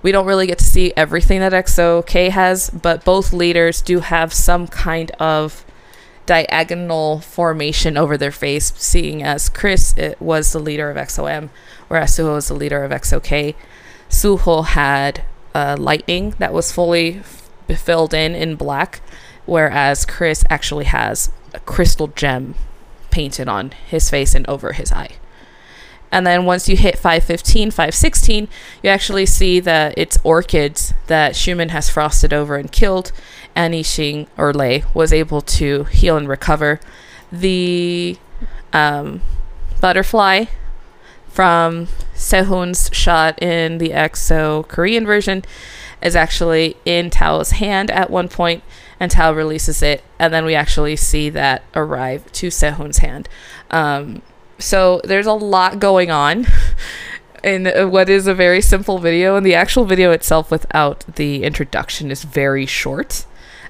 We 0.01 0.11
don't 0.11 0.25
really 0.25 0.47
get 0.47 0.57
to 0.57 0.65
see 0.65 0.91
everything 0.97 1.39
that 1.39 1.53
EXO-K 1.53 2.29
has, 2.29 2.69
but 2.69 3.05
both 3.05 3.31
leaders 3.31 3.81
do 3.81 4.01
have 4.01 4.33
some 4.33 4.67
kind 4.67 5.11
of 5.11 5.63
diagonal 6.25 7.21
formation 7.21 7.95
over 7.95 8.17
their 8.17 8.31
face, 8.31 8.73
seeing 8.75 9.23
as 9.23 9.47
Kris 9.47 9.97
it 9.97 10.21
was 10.21 10.51
the 10.51 10.59
leader 10.59 10.89
of 10.89 10.97
EXO-M, 10.97 11.49
whereas 11.87 12.11
Suho 12.11 12.35
was 12.35 12.49
the 12.49 12.53
leader 12.53 12.83
of 12.83 12.91
EXO-K. 12.91 13.55
Suho 14.09 14.65
had 14.65 15.23
uh, 15.55 15.77
lightning 15.79 16.35
that 16.39 16.53
was 16.53 16.71
fully 16.73 17.17
f- 17.17 17.49
filled 17.77 18.13
in 18.13 18.35
in 18.35 18.55
black, 18.55 18.99
whereas 19.45 20.05
Kris 20.05 20.43
actually 20.49 20.85
has 20.85 21.31
a 21.53 21.59
crystal 21.61 22.07
gem 22.07 22.55
painted 23.11 23.47
on 23.47 23.71
his 23.87 24.09
face 24.09 24.33
and 24.33 24.47
over 24.47 24.73
his 24.73 24.91
eye. 24.91 25.11
And 26.11 26.27
then 26.27 26.45
once 26.45 26.69
you 26.69 26.77
hit 26.77 26.95
515, 26.95 27.71
516, 27.71 28.47
you 28.83 28.89
actually 28.89 29.25
see 29.25 29.59
that 29.61 29.95
it's 29.97 30.17
orchids 30.23 30.93
that 31.07 31.33
Xiumin 31.33 31.71
has 31.71 31.89
frosted 31.89 32.31
over 32.31 32.55
and 32.55 32.71
killed. 32.71 33.11
and 33.55 33.73
Yixing 33.73 34.27
or 34.37 34.53
Lay 34.53 34.83
was 34.93 35.11
able 35.11 35.41
to 35.41 35.85
heal 35.85 36.15
and 36.15 36.29
recover. 36.29 36.79
The 37.31 38.17
um, 38.71 39.21
butterfly 39.81 40.45
from 41.27 41.87
Sehun's 42.13 42.91
shot 42.93 43.41
in 43.41 43.79
the 43.79 43.89
EXO 43.89 44.67
Korean 44.67 45.07
version 45.07 45.43
is 45.99 46.15
actually 46.15 46.77
in 46.85 47.09
Tao's 47.09 47.51
hand 47.51 47.89
at 47.89 48.11
one 48.11 48.29
point, 48.29 48.63
and 49.03 49.11
Tao 49.11 49.33
releases 49.33 49.81
it, 49.81 50.01
and 50.17 50.33
then 50.33 50.45
we 50.45 50.55
actually 50.55 50.95
see 50.95 51.29
that 51.31 51.61
arrive 51.75 52.31
to 52.31 52.47
Sehun's 52.47 52.99
hand. 52.99 53.27
Um, 53.69 54.21
so 54.57 55.01
there's 55.03 55.25
a 55.25 55.33
lot 55.33 55.79
going 55.79 56.09
on 56.09 56.47
in 57.43 57.65
what 57.91 58.07
is 58.07 58.27
a 58.27 58.33
very 58.33 58.61
simple 58.61 58.99
video, 58.99 59.35
and 59.35 59.45
the 59.45 59.55
actual 59.55 59.83
video 59.83 60.11
itself 60.11 60.49
without 60.49 61.03
the 61.15 61.43
introduction 61.43 62.11
is 62.11 62.23
very 62.23 62.65
short. 62.65 63.25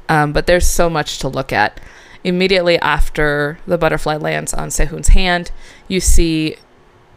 Um, 0.08 0.34
but 0.34 0.46
there's 0.46 0.68
so 0.68 0.88
much 0.88 1.18
to 1.20 1.28
look 1.28 1.52
at. 1.52 1.82
Immediately 2.24 2.78
after 2.78 3.58
the 3.66 3.80
butterfly 3.80 4.18
lands 4.18 4.54
on 4.54 4.70
Sehun's 4.70 5.10
hand, 5.10 5.50
you 5.88 6.00
see 6.00 6.58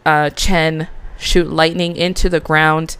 uh, 0.07 0.31
Chen 0.31 0.87
shoot 1.19 1.51
lightning 1.51 1.95
into 1.95 2.29
the 2.29 2.39
ground. 2.39 2.97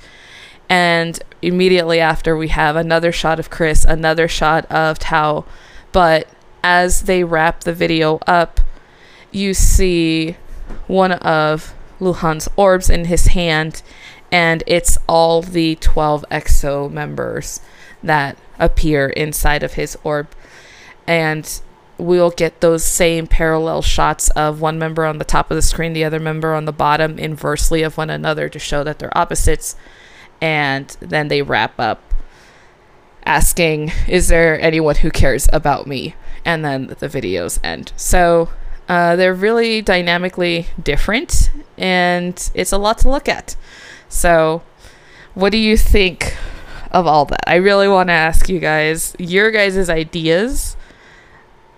And 0.70 1.20
immediately 1.42 2.00
after, 2.00 2.36
we 2.36 2.50
have 2.50 2.76
another 2.76 3.12
shot 3.12 3.40
of 3.40 3.50
Kris, 3.50 3.86
another 3.86 4.28
shot 4.28 4.66
of 4.72 5.00
Tao. 5.00 5.46
But 5.92 6.28
as 6.64 7.04
they 7.04 7.24
wrap 7.24 7.62
the 7.62 7.74
video 7.74 8.20
up, 8.28 8.60
you 9.32 9.54
see 9.54 10.36
one 10.88 11.14
of 11.14 11.74
Luhan's 12.00 12.50
orbs 12.56 12.90
in 12.90 13.06
his 13.06 13.28
hand, 13.28 13.82
and 14.32 14.64
it's 14.68 14.98
all 15.08 15.42
the 15.42 15.76
12 15.76 16.26
EXO 16.30 16.92
members 16.92 17.62
that 18.04 18.38
appear 18.60 19.08
inside 19.10 19.64
of 19.64 19.74
his 19.74 19.98
orb. 20.04 20.28
And 21.08 21.62
we'll 21.98 22.30
get 22.32 22.62
those 22.62 22.84
same 22.84 23.28
parallel 23.28 23.82
shots 23.82 24.30
of 24.32 24.62
one 24.62 24.78
member 24.78 25.06
on 25.06 25.18
the 25.18 25.26
top 25.26 25.50
of 25.50 25.56
the 25.56 25.62
screen, 25.62 25.94
the 25.94 26.04
other 26.04 26.20
member 26.20 26.54
on 26.54 26.66
the 26.66 26.74
bottom, 26.74 27.18
inversely 27.18 27.82
of 27.82 27.98
one 27.98 28.10
another 28.10 28.50
to 28.50 28.60
show 28.60 28.84
that 28.84 29.00
they're 29.00 29.18
opposites. 29.18 29.76
And 30.42 30.88
then 31.00 31.28
they 31.28 31.42
wrap 31.42 31.80
up 31.80 32.02
asking, 33.26 33.92
Is 34.08 34.28
there 34.28 34.60
anyone 34.60 34.96
who 34.96 35.12
cares 35.12 35.48
about 35.52 35.88
me? 35.88 36.16
And 36.46 36.64
then 36.64 36.88
the 36.88 37.08
videos 37.08 37.60
end. 37.64 37.92
So 37.98 38.50
uh, 38.88 39.16
they're 39.18 39.34
really 39.34 39.82
dynamically 39.82 40.68
different, 40.82 41.52
and 41.78 42.50
it's 42.54 42.72
a 42.72 42.78
lot 42.78 43.00
to 43.00 43.10
look 43.10 43.28
at. 43.28 43.56
So, 44.08 44.64
what 45.34 45.52
do 45.52 45.58
you 45.58 45.76
think 45.76 46.38
of 46.92 47.06
all 47.06 47.26
that? 47.26 47.44
I 47.46 47.56
really 47.56 47.90
want 47.90 48.08
to 48.08 48.14
ask 48.14 48.48
you 48.48 48.60
guys 48.60 49.14
your 49.20 49.52
guys' 49.52 49.90
ideas 49.90 50.78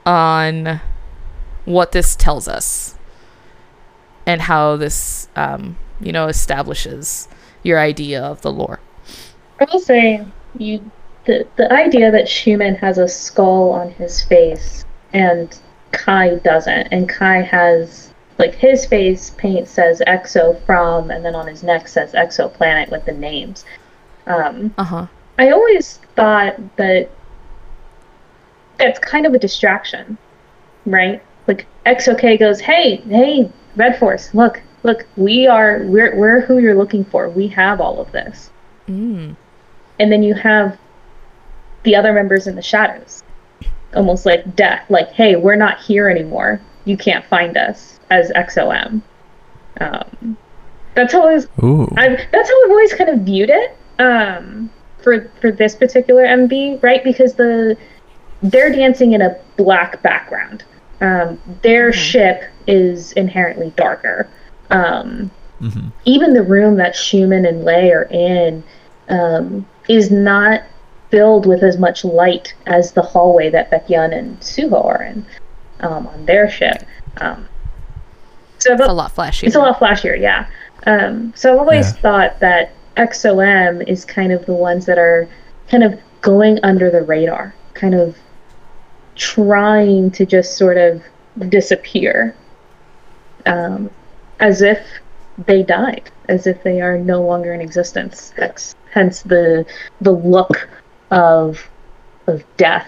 on 0.06 0.82
what 1.66 1.92
this 1.92 2.16
tells 2.16 2.48
us 2.48 2.96
and 4.28 4.42
how 4.42 4.76
this, 4.76 5.30
um, 5.36 5.78
you 6.00 6.12
know, 6.12 6.28
establishes 6.28 7.28
your 7.64 7.80
idea 7.80 8.22
of 8.22 8.42
the 8.42 8.52
lore. 8.52 8.80
I 9.60 9.66
will 9.72 9.80
say 9.80 10.26
you 10.58 10.92
the 11.26 11.48
the 11.58 11.72
idea 11.72 12.12
that 12.12 12.26
Xiumin 12.26 12.78
has 12.80 12.98
a 12.98 13.08
skull 13.08 13.72
on 13.72 13.92
his 13.92 14.24
face 14.24 14.86
and 15.14 15.58
Kai 15.92 16.36
doesn't, 16.36 16.88
and 16.92 17.10
Kai 17.10 17.42
has 17.42 18.14
like 18.38 18.56
his 18.56 18.86
face 18.86 19.32
paint 19.32 19.68
says 19.68 20.02
exo 20.08 20.60
from, 20.66 21.12
and 21.12 21.26
then 21.26 21.36
on 21.36 21.48
his 21.48 21.62
neck 21.62 21.88
says 21.88 22.14
exoplanet 22.14 22.90
with 22.90 23.06
the 23.06 23.12
names. 23.12 23.66
Um, 24.28 24.74
uh 24.78 24.84
huh. 24.84 25.08
I 25.38 25.52
always 25.52 25.98
thought 26.16 26.56
that 26.78 27.10
that's 28.78 29.00
kind 29.00 29.26
of 29.26 29.34
a 29.34 29.40
distraction, 29.40 30.18
right? 30.86 31.22
Like 31.48 31.68
EXO-K 31.86 32.38
goes, 32.38 32.60
"Hey, 32.60 32.98
hey, 32.98 33.52
Red 33.76 33.98
Force, 34.00 34.34
look, 34.34 34.62
look, 34.90 35.06
we 35.16 35.48
are 35.48 35.80
we're 35.84 36.16
we're 36.16 36.42
who 36.42 36.58
you're 36.60 36.76
looking 36.76 37.06
for. 37.06 37.30
We 37.30 37.48
have 37.50 37.80
all 37.82 38.00
of 38.00 38.12
this." 38.12 38.50
Mm. 38.88 39.36
And 40.00 40.12
then 40.12 40.24
you 40.24 40.34
have 40.34 40.78
the 41.84 41.96
other 41.96 42.14
members 42.14 42.48
in 42.48 42.56
the 42.56 42.62
shadows, 42.62 43.24
almost 43.94 44.26
like 44.26 44.56
death. 44.56 44.86
Like, 44.90 45.12
"Hey, 45.12 45.36
we're 45.36 45.56
not 45.56 45.80
here 45.80 46.10
anymore. 46.10 46.62
You 46.86 46.98
can't 46.98 47.26
find 47.26 47.58
us 47.58 48.00
as 48.10 48.32
EXO-M." 48.32 49.04
Um, 49.80 50.38
that's 50.96 51.14
how 51.14 51.28
I 51.28 51.34
was. 51.34 51.48
I've, 51.98 52.20
that's 52.32 52.50
how 52.50 52.66
I've 52.66 52.72
always 52.72 52.94
kind 52.94 53.10
of 53.10 53.20
viewed 53.20 53.50
it. 53.50 53.78
Um, 54.00 54.70
for 55.02 55.30
for 55.42 55.52
this 55.52 55.76
particular 55.76 56.24
MV, 56.24 56.82
right? 56.84 57.04
Because 57.04 57.36
the 57.36 57.78
they're 58.42 58.72
dancing 58.72 59.14
in 59.14 59.22
a 59.22 59.38
black 59.58 60.02
background. 60.02 60.64
Um, 61.02 61.40
their 61.62 61.92
mm-hmm. 61.92 62.00
ship 62.00 62.44
is 62.68 63.12
inherently 63.14 63.74
darker. 63.76 64.30
Um, 64.70 65.32
mm-hmm. 65.62 65.90
Even 66.06 66.34
the 66.34 66.44
room 66.44 66.76
that 66.78 66.96
Xiumin 66.96 67.48
and 67.48 67.64
Lay 67.64 67.92
are 67.92 68.08
in 68.12 68.64
um, 69.10 69.66
is 69.88 70.12
not 70.12 70.64
filled 71.10 71.46
with 71.46 71.64
as 71.64 71.78
much 71.78 72.06
light 72.06 72.54
as 72.68 72.92
the 72.92 73.02
hallway 73.02 73.50
that 73.50 73.72
Baekhyun 73.72 74.16
and 74.16 74.40
Suho 74.40 74.86
are 74.86 75.04
in 75.04 75.26
um, 75.80 76.08
on 76.08 76.26
their 76.26 76.50
ship. 76.50 76.84
Um, 77.18 77.48
so 78.60 78.74
it's 78.74 78.82
a 78.82 78.94
lot 78.94 79.16
flashier. 79.16 79.44
It's 79.48 79.56
a 79.56 79.60
lot 79.60 79.80
flashier, 79.80 80.20
yeah. 80.20 80.48
Um, 80.86 81.34
so 81.36 81.54
I've 81.54 81.60
always 81.60 81.88
yeah. 81.88 82.02
thought 82.02 82.40
that 82.40 82.74
EXO-M 82.98 83.82
is 83.84 84.06
kind 84.06 84.32
of 84.32 84.46
the 84.46 84.54
ones 84.54 84.86
that 84.86 84.98
are 84.98 85.28
kind 85.70 85.84
of 85.84 86.00
going 86.22 86.60
under 86.64 86.92
the 86.92 87.02
radar, 87.02 87.56
kind 87.74 87.96
of 87.96 88.18
trying 89.16 90.12
to 90.12 90.26
just 90.26 90.58
sort 90.58 90.78
of 90.78 91.02
disappear 91.50 92.36
um, 93.46 93.90
as 94.40 94.62
if 94.62 94.80
they 95.46 95.64
died, 95.64 96.10
as 96.28 96.48
if 96.48 96.64
they 96.64 96.82
are 96.82 96.98
no 96.98 97.22
longer 97.22 97.54
in 97.54 97.62
existence. 97.62 98.34
hence 98.92 99.22
the 99.22 99.66
the 100.02 100.12
look 100.12 100.70
of 101.12 101.70
of 102.28 102.44
death 102.58 102.88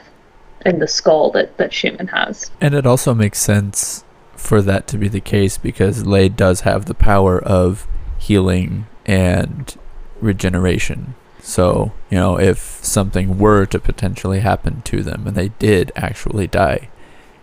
in 0.66 0.80
the 0.80 0.88
skull 0.88 1.32
that 1.32 1.58
that 1.58 1.72
Xiumin 1.72 2.10
has. 2.10 2.52
And 2.60 2.74
it 2.74 2.86
also 2.86 3.14
makes 3.14 3.40
sense 3.40 4.04
for 4.36 4.62
that 4.62 4.88
to 4.88 4.98
be 4.98 5.08
the 5.08 5.22
case 5.22 5.58
because 5.58 6.06
Lay 6.06 6.30
does 6.30 6.62
have 6.62 6.86
the 6.86 6.94
power 6.94 7.40
of 7.42 7.88
healing 8.18 8.88
and 9.06 9.76
regeneration. 10.20 11.16
So, 11.42 11.92
you 12.10 12.18
know, 12.18 12.40
if 12.40 12.58
something 12.84 13.38
were 13.38 13.66
to 13.68 13.80
potentially 13.80 14.42
happen 14.42 14.82
to 14.84 15.02
them 15.02 15.26
and 15.26 15.36
they 15.36 15.50
did 15.50 15.92
actually 15.96 16.48
die, 16.48 16.90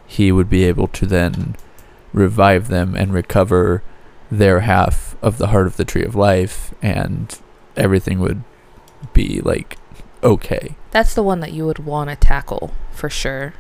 he 0.07 0.31
would 0.31 0.49
be 0.49 0.65
able 0.65 0.87
to 0.89 1.07
then 1.07 1.57
revive 2.13 2.69
them 2.69 2.95
and 2.95 3.13
recover 3.13 3.83
their 4.31 4.61
half 4.61 5.17
of 5.23 5.39
the 5.39 5.49
heart 5.49 5.67
of 5.67 5.77
the 5.77 5.85
tree 5.85 6.05
of 6.05 6.15
life 6.15 6.75
and 6.83 7.39
everything 7.77 8.19
would 8.19 8.43
be 9.13 9.41
like 9.41 9.77
okay. 10.23 10.77
That's 10.91 11.15
the 11.15 11.23
one 11.23 11.41
that 11.41 11.53
you 11.53 11.65
would 11.67 11.79
want 11.79 12.11
to 12.11 12.17
tackle 12.17 12.73
for 12.93 13.09
sure. 13.09 13.55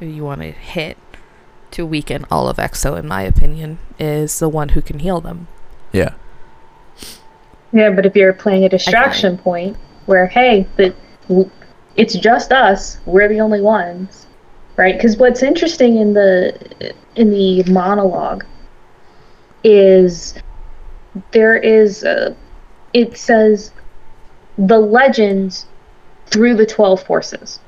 You 0.00 0.24
want 0.24 0.42
to 0.42 0.50
hit 0.50 0.98
to 1.70 1.86
weaken 1.86 2.26
all 2.30 2.48
of 2.48 2.58
EXO 2.58 2.98
in 2.98 3.08
my 3.08 3.22
opinion 3.22 3.78
is 3.98 4.38
the 4.38 4.48
one 4.48 4.70
who 4.70 4.82
can 4.82 4.98
heal 4.98 5.20
them. 5.20 5.48
Yeah. 5.90 6.14
Yeah, 7.72 7.90
but 7.90 8.04
if 8.04 8.14
you're 8.14 8.34
playing 8.34 8.64
a 8.64 8.68
distraction 8.68 9.38
point 9.38 9.78
where, 10.04 10.26
hey, 10.26 10.66
the, 10.76 10.94
it's 11.96 12.14
just 12.14 12.52
us, 12.52 12.98
we're 13.06 13.28
the 13.28 13.40
only 13.40 13.62
ones, 13.62 14.26
right? 14.76 14.94
Because 14.94 15.16
what's 15.16 15.42
interesting 15.42 15.96
in 15.96 16.12
the 16.12 16.94
in 17.16 17.30
the 17.30 17.62
monologue 17.64 18.44
is 19.64 20.34
there 21.32 21.56
is 21.56 22.02
a, 22.02 22.36
it 22.92 23.16
says 23.16 23.72
the 24.56 24.78
legends 24.78 25.66
through 26.26 26.56
the 26.56 26.66
12 26.66 27.02
forces. 27.02 27.60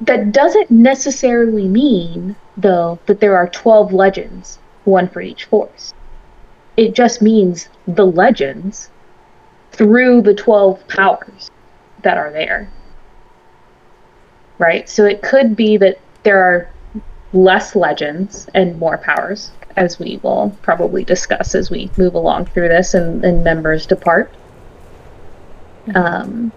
That 0.00 0.30
doesn't 0.30 0.70
necessarily 0.70 1.66
mean, 1.66 2.36
though, 2.56 3.00
that 3.06 3.20
there 3.20 3.36
are 3.36 3.48
12 3.48 3.92
legends, 3.92 4.58
one 4.84 5.08
for 5.08 5.20
each 5.20 5.44
force 5.46 5.92
it 6.78 6.94
just 6.94 7.20
means 7.20 7.68
the 7.88 8.06
legends 8.06 8.88
through 9.72 10.22
the 10.22 10.32
12 10.32 10.86
powers 10.86 11.50
that 12.04 12.16
are 12.16 12.30
there. 12.30 12.70
Right? 14.58 14.88
So 14.88 15.04
it 15.04 15.20
could 15.20 15.56
be 15.56 15.76
that 15.76 15.98
there 16.22 16.40
are 16.40 16.70
less 17.32 17.74
legends 17.74 18.46
and 18.54 18.78
more 18.78 18.96
powers, 18.96 19.50
as 19.78 19.98
we 19.98 20.18
will 20.22 20.56
probably 20.62 21.04
discuss 21.04 21.54
as 21.54 21.70
we 21.70 21.90
move 21.96 22.14
along 22.14 22.46
through 22.46 22.68
this 22.68 22.94
and, 22.94 23.24
and 23.24 23.44
members 23.44 23.86
depart. 23.86 24.34
Um, 25.94 26.52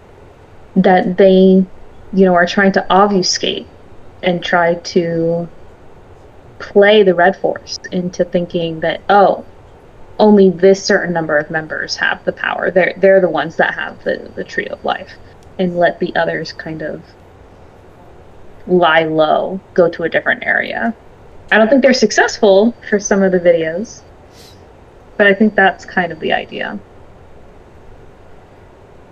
that 0.76 1.18
they, 1.18 1.66
you 2.14 2.26
know, 2.26 2.36
are 2.36 2.48
trying 2.48 2.74
to 2.74 2.86
obfuscate 2.92 3.68
and 4.24 4.44
try 4.44 4.76
to 4.76 5.50
play 6.60 7.04
the 7.04 7.16
Red 7.16 7.38
Force 7.38 7.80
into 7.92 8.26
thinking 8.26 8.82
that, 8.82 9.02
oh, 9.10 9.46
only 10.20 10.50
this 10.52 10.84
certain 10.86 11.14
number 11.14 11.38
of 11.38 11.50
members 11.52 11.96
have 11.98 12.24
the 12.26 12.34
power. 12.34 12.72
They're 12.72 12.94
they're 12.98 13.22
the 13.22 13.30
ones 13.30 13.58
that 13.58 13.74
have 13.76 14.04
the, 14.04 14.32
the 14.36 14.44
tree 14.44 14.68
of 14.68 14.84
life. 14.86 15.12
and 15.60 15.78
let 15.78 16.00
the 16.00 16.16
others 16.16 16.54
kind 16.54 16.82
of 16.82 17.04
lie 18.68 19.04
low, 19.06 19.62
go 19.74 19.90
to 19.90 20.04
a 20.04 20.10
different 20.10 20.44
area. 20.46 20.96
I 21.52 21.58
don't 21.58 21.70
think 21.70 21.82
they're 21.82 21.94
successful 21.94 22.74
for 22.90 22.98
some 22.98 23.22
of 23.22 23.34
the 23.34 23.40
videos, 23.40 24.02
but 25.18 25.28
I 25.28 25.34
think 25.34 25.54
that's 25.54 25.84
kind 25.84 26.12
of 26.12 26.20
the 26.22 26.32
idea. 26.32 26.80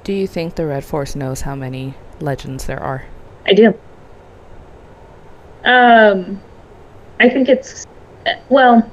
Do 0.05 0.13
you 0.13 0.25
think 0.25 0.55
the 0.55 0.65
Red 0.65 0.85
Force 0.85 1.15
knows 1.15 1.41
how 1.41 1.53
many 1.53 1.95
legends 2.21 2.65
there 2.65 2.81
are? 2.81 3.03
I 3.45 3.53
do. 3.53 3.77
Um, 5.65 6.41
I 7.19 7.29
think 7.29 7.49
it's 7.49 7.85
well. 8.47 8.89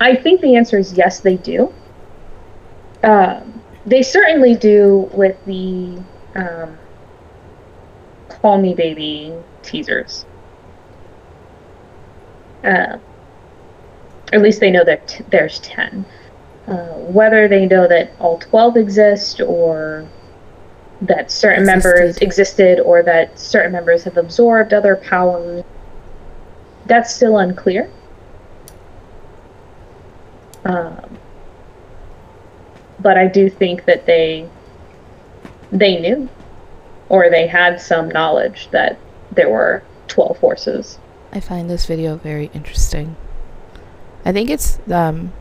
I 0.00 0.16
think 0.16 0.40
the 0.40 0.56
answer 0.56 0.78
is 0.78 0.92
yes, 0.94 1.20
they 1.20 1.36
do. 1.36 1.72
Um, 3.04 3.62
they 3.86 4.02
certainly 4.02 4.56
do 4.56 5.08
with 5.12 5.36
the 5.44 6.02
um, 6.34 6.76
"Call 8.28 8.60
Me 8.60 8.74
Baby" 8.74 9.32
teasers. 9.62 10.26
Uh, 12.64 12.98
at 14.32 14.40
least 14.40 14.60
they 14.60 14.70
know 14.70 14.84
that 14.84 15.08
t- 15.08 15.24
there's 15.30 15.58
ten. 15.60 16.04
Uh, 16.66 16.94
whether 16.94 17.48
they 17.48 17.66
know 17.66 17.88
that 17.88 18.12
all 18.18 18.38
twelve 18.38 18.76
exist 18.76 19.40
or 19.40 20.06
that 21.02 21.30
certain 21.30 21.68
existed. 21.68 21.88
members 21.88 22.16
existed 22.18 22.80
or 22.80 23.02
that 23.02 23.38
certain 23.38 23.72
members 23.72 24.04
have 24.04 24.16
absorbed 24.16 24.72
other 24.72 24.96
powers. 24.96 25.64
That's 26.86 27.14
still 27.14 27.38
unclear. 27.38 27.90
Um, 30.64 31.18
but 33.00 33.18
I 33.18 33.26
do 33.26 33.50
think 33.50 33.84
that 33.86 34.06
they 34.06 34.48
they 35.72 36.00
knew 36.00 36.28
or 37.08 37.30
they 37.30 37.46
had 37.46 37.80
some 37.80 38.08
knowledge 38.08 38.68
that 38.70 38.96
there 39.32 39.50
were 39.50 39.82
12 40.08 40.38
forces. 40.38 40.98
I 41.32 41.40
find 41.40 41.70
this 41.70 41.86
video 41.86 42.16
very 42.16 42.50
interesting. 42.52 43.16
I 44.24 44.32
think 44.32 44.50
it's 44.50 44.78
um, 44.90 45.32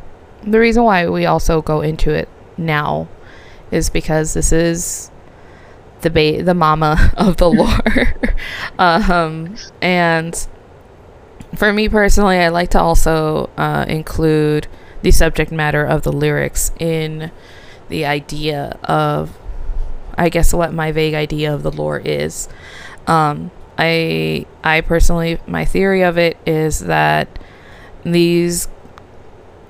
the 0.42 0.60
reason 0.60 0.84
why 0.84 1.08
we 1.10 1.26
also 1.26 1.62
go 1.62 1.82
into 1.82 2.12
it 2.12 2.30
now 2.58 3.10
is 3.72 3.90
because 3.90 4.34
this 4.34 4.54
is 4.54 5.12
the 6.02 6.10
ba- 6.10 6.44
the 6.44 6.54
mama 6.54 7.12
of 7.18 7.38
the 7.38 7.50
lore. 7.50 8.16
um, 8.80 9.56
and 9.82 10.48
for 11.56 11.74
me 11.74 11.90
personally, 11.90 12.38
I 12.38 12.48
like 12.48 12.70
to 12.70 12.80
also 12.80 13.50
uh, 13.58 13.86
include 13.88 14.68
the 15.02 15.12
subject 15.12 15.52
matter 15.52 15.84
of 15.84 16.04
the 16.04 16.12
lyrics 16.12 16.72
in 16.80 17.32
the 17.90 18.06
idea 18.06 18.80
of, 18.84 19.38
I 20.18 20.30
guess, 20.30 20.54
what 20.54 20.74
my 20.74 20.94
vague 20.94 21.16
idea 21.16 21.54
of 21.54 21.64
the 21.64 21.72
lore 21.72 22.00
is. 22.00 22.48
Um, 23.08 23.52
I 23.82 24.46
I 24.64 24.82
personally, 24.82 25.40
my 25.48 25.66
theory 25.66 26.04
of 26.04 26.16
it 26.20 26.38
is 26.46 26.82
that 26.82 27.28
these, 28.04 28.68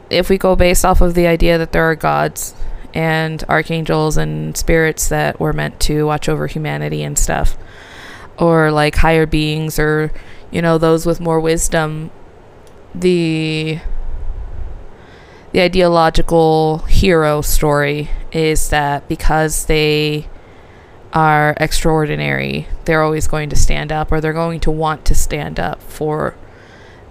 if 0.10 0.30
we 0.30 0.38
go 0.38 0.58
based 0.58 0.84
off 0.84 1.00
of 1.00 1.14
the 1.14 1.28
idea 1.28 1.58
that 1.58 1.72
there 1.72 1.90
are 1.90 1.96
gods 1.96 2.54
and 2.94 3.42
archangels 3.48 4.18
and 4.18 4.58
spirits 4.58 5.08
that 5.08 5.40
were 5.40 5.54
meant 5.54 5.80
to 5.80 6.06
watch 6.06 6.28
over 6.28 6.48
humanity 6.48 7.04
and 7.04 7.18
stuff 7.18 7.58
or 8.38 8.70
like 8.70 8.98
higher 8.98 9.26
beings 9.26 9.80
or 9.80 10.12
you 10.52 10.62
know 10.62 10.78
those 10.78 11.06
with 11.06 11.22
more 11.22 11.40
wisdom 11.40 12.12
the 12.94 13.80
the 15.54 15.62
ideological 15.62 16.80
hero 16.80 17.40
story 17.42 18.10
is 18.34 18.68
that 18.70 19.08
because 19.08 19.66
they 19.68 20.28
are 21.14 21.54
extraordinary 21.58 22.68
they're 22.86 23.02
always 23.02 23.28
going 23.28 23.50
to 23.50 23.56
stand 23.56 23.92
up 23.92 24.12
or 24.12 24.22
they're 24.22 24.34
going 24.34 24.60
to 24.60 24.72
want 24.72 25.04
to 25.06 25.14
stand 25.14 25.60
up 25.60 25.82
for 25.84 26.36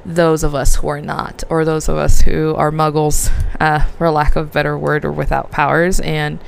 those 0.04 0.42
of 0.42 0.54
us 0.54 0.76
who 0.76 0.88
are 0.88 1.00
not, 1.00 1.44
or 1.48 1.64
those 1.64 1.88
of 1.88 1.96
us 1.96 2.22
who 2.22 2.54
are 2.54 2.70
muggles, 2.70 3.30
uh, 3.60 3.80
for 3.98 4.10
lack 4.10 4.36
of 4.36 4.48
a 4.48 4.50
better 4.50 4.76
word, 4.76 5.04
or 5.04 5.12
without 5.12 5.50
powers. 5.50 6.00
And 6.00 6.42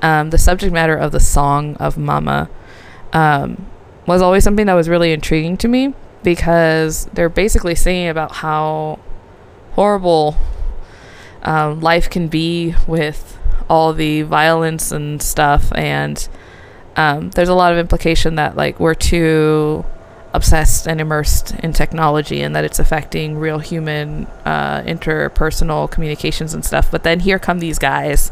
um, 0.00 0.30
the 0.30 0.38
subject 0.38 0.72
matter 0.72 0.96
of 0.96 1.12
the 1.12 1.20
song 1.20 1.76
of 1.76 1.96
Mama 1.96 2.50
um, 3.12 3.66
was 4.06 4.20
always 4.22 4.44
something 4.44 4.66
that 4.66 4.74
was 4.74 4.88
really 4.88 5.12
intriguing 5.12 5.56
to 5.58 5.68
me 5.68 5.94
because 6.22 7.06
they're 7.06 7.28
basically 7.28 7.74
singing 7.74 8.08
about 8.08 8.36
how 8.36 8.98
horrible 9.72 10.36
um, 11.42 11.80
life 11.80 12.08
can 12.08 12.28
be 12.28 12.74
with 12.86 13.38
all 13.68 13.92
the 13.92 14.22
violence 14.22 14.92
and 14.92 15.22
stuff. 15.22 15.72
And 15.74 16.28
um, 16.96 17.30
there's 17.30 17.48
a 17.48 17.54
lot 17.54 17.72
of 17.72 17.78
implication 17.78 18.34
that, 18.36 18.56
like, 18.56 18.78
we're 18.80 18.94
too 18.94 19.84
obsessed 20.34 20.88
and 20.88 21.00
immersed 21.00 21.54
in 21.56 21.72
technology 21.72 22.40
and 22.40 22.56
that 22.56 22.64
it's 22.64 22.78
affecting 22.78 23.36
real 23.36 23.58
human 23.58 24.26
uh, 24.46 24.80
interpersonal 24.82 25.90
communications 25.90 26.54
and 26.54 26.64
stuff. 26.64 26.90
But 26.90 27.02
then 27.02 27.20
here 27.20 27.38
come 27.38 27.58
these 27.58 27.78
guys 27.78 28.30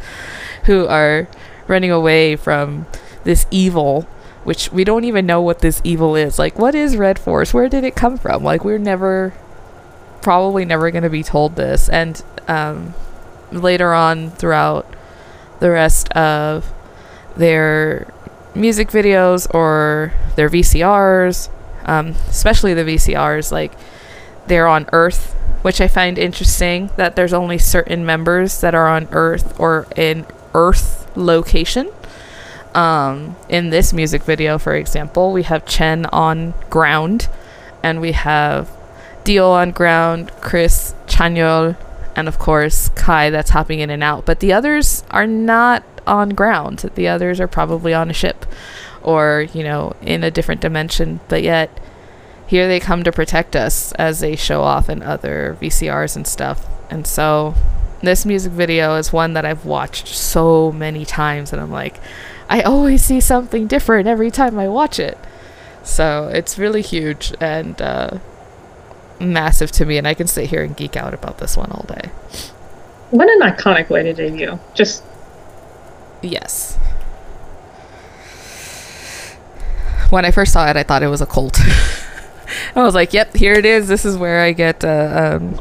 who 0.65 0.87
are 0.87 1.29
running 1.69 1.91
away 1.91 2.37
from 2.37 2.87
this 3.25 3.47
evil, 3.51 4.03
which 4.45 4.73
we 4.73 4.83
don't 4.83 5.05
even 5.05 5.27
know 5.27 5.43
what 5.43 5.59
this 5.59 5.81
evil 5.85 6.17
is. 6.17 6.39
Like, 6.39 6.59
what 6.59 6.75
is 6.75 6.97
Red 6.97 7.19
Force? 7.19 7.53
Where 7.53 7.69
did 7.69 7.85
it 7.85 7.95
come 7.95 8.17
from? 8.17 8.43
Like, 8.43 8.65
we're 8.65 8.79
never, 8.79 9.35
probably 10.23 10.65
never 10.65 10.91
going 10.91 11.05
to 11.05 11.11
be 11.11 11.23
told 11.23 11.57
this. 11.57 11.89
And 11.89 12.23
um, 12.49 12.95
later 13.53 13.93
on 13.93 14.31
throughout 14.31 14.87
the 15.61 15.71
rest 15.71 16.11
of 16.13 16.73
their 17.37 18.13
music 18.55 18.89
videos 18.89 19.53
or 19.55 20.13
their 20.37 20.49
VCRs 20.49 21.49
um, 21.85 22.15
especially 22.29 22.75
the 22.75 22.85
VCRs, 22.85 23.51
like 23.53 23.73
they're 24.47 24.69
on 24.69 24.87
Earth, 24.93 25.33
which 25.63 25.81
I 25.81 25.89
find 25.89 26.19
interesting 26.19 26.91
that 26.97 27.17
there's 27.17 27.33
only 27.33 27.59
certain 27.59 28.05
members 28.05 28.61
that 28.61 28.75
are 28.75 28.89
on 28.89 29.09
Earth 29.13 29.59
or 29.59 29.87
in 29.97 30.27
Earth 30.55 31.11
location. 31.17 31.91
Um, 32.75 33.35
in 33.49 33.71
this 33.71 33.93
music 33.93 34.23
video, 34.23 34.57
for 34.57 34.75
example, 34.77 35.33
we 35.33 35.43
have 35.43 35.67
Chen 35.67 36.07
on 36.07 36.55
ground, 36.71 37.29
and 37.83 38.01
we 38.01 38.13
have 38.13 38.71
Dio 39.25 39.51
on 39.51 39.73
ground, 39.73 40.31
Kris, 40.41 40.95
Chanyeol, 41.07 41.77
and 42.15 42.29
of 42.29 42.39
course 42.39 42.91
Kai 42.91 43.31
that's 43.31 43.51
hopping 43.51 43.81
in 43.81 43.91
and 43.91 44.05
out. 44.05 44.25
But 44.25 44.39
the 44.39 44.53
others 44.53 45.03
are 45.11 45.27
not 45.27 45.83
on 46.07 46.31
ground. 46.31 46.91
The 46.95 47.09
others 47.09 47.41
are 47.41 47.49
probably 47.49 47.95
on 47.95 48.11
a 48.11 48.15
ship 48.15 48.47
or, 49.03 49.47
you 49.53 49.63
know, 49.63 49.95
in 50.03 50.23
a 50.25 50.31
different 50.31 50.61
dimension. 50.61 51.21
But 51.29 51.43
yet, 51.43 51.71
here 52.47 52.67
they 52.67 52.81
come 52.81 53.05
to 53.05 53.13
protect 53.13 53.55
us 53.55 53.93
as 53.93 54.21
they 54.21 54.37
show 54.37 54.63
off 54.63 54.89
in 54.89 55.03
other 55.03 55.57
VCRs 55.61 56.17
and 56.17 56.27
stuff. 56.27 56.67
And 56.91 57.07
so, 57.07 57.55
this 58.03 58.27
music 58.27 58.53
video 58.53 58.97
is 58.97 59.13
one 59.13 59.35
that 59.35 59.45
I've 59.45 59.65
watched 59.65 60.09
so 60.09 60.73
many 60.73 61.05
times, 61.05 61.53
and 61.53 61.63
I'm 61.63 61.71
like, 61.71 62.01
I 62.49 62.63
always 62.63 63.05
see 63.05 63.21
something 63.21 63.67
different 63.67 64.09
every 64.09 64.31
time 64.31 64.59
I 64.59 64.69
watch 64.69 64.99
it. 64.99 65.17
So, 65.83 66.29
it's 66.33 66.59
really 66.59 66.83
huge 66.83 67.33
and 67.41 67.81
uh, 67.81 68.19
massive 69.21 69.71
to 69.73 69.87
me, 69.87 69.97
and 69.99 70.09
I 70.09 70.15
can 70.15 70.27
sit 70.27 70.51
here 70.51 70.65
and 70.65 70.77
geek 70.77 70.97
out 70.97 71.15
about 71.15 71.39
this 71.39 71.57
one 71.57 71.71
all 71.71 71.85
day. 71.87 72.11
What 73.11 73.29
an 73.29 73.41
iconic 73.41 73.91
way 73.91 74.03
to 74.03 74.13
debut. 74.13 74.59
Just. 74.75 75.05
Yes 76.23 76.79
when 80.11 80.25
I 80.25 80.31
first 80.31 80.53
saw 80.53 80.69
it, 80.69 80.77
I 80.77 80.83
thought 80.83 81.03
it 81.03 81.09
was 81.09 81.21
a 81.21 81.27
cult. 81.27 81.59
I 82.75 82.83
was 82.83 82.95
like, 82.95 83.13
"Yep, 83.13 83.37
here 83.37 83.55
it 83.55 83.65
is. 83.65 83.89
This 83.89 84.05
is 84.05 84.17
where 84.17 84.41
I 84.41 84.53
get 84.53 84.85
uh, 84.85 85.39
um, 85.41 85.61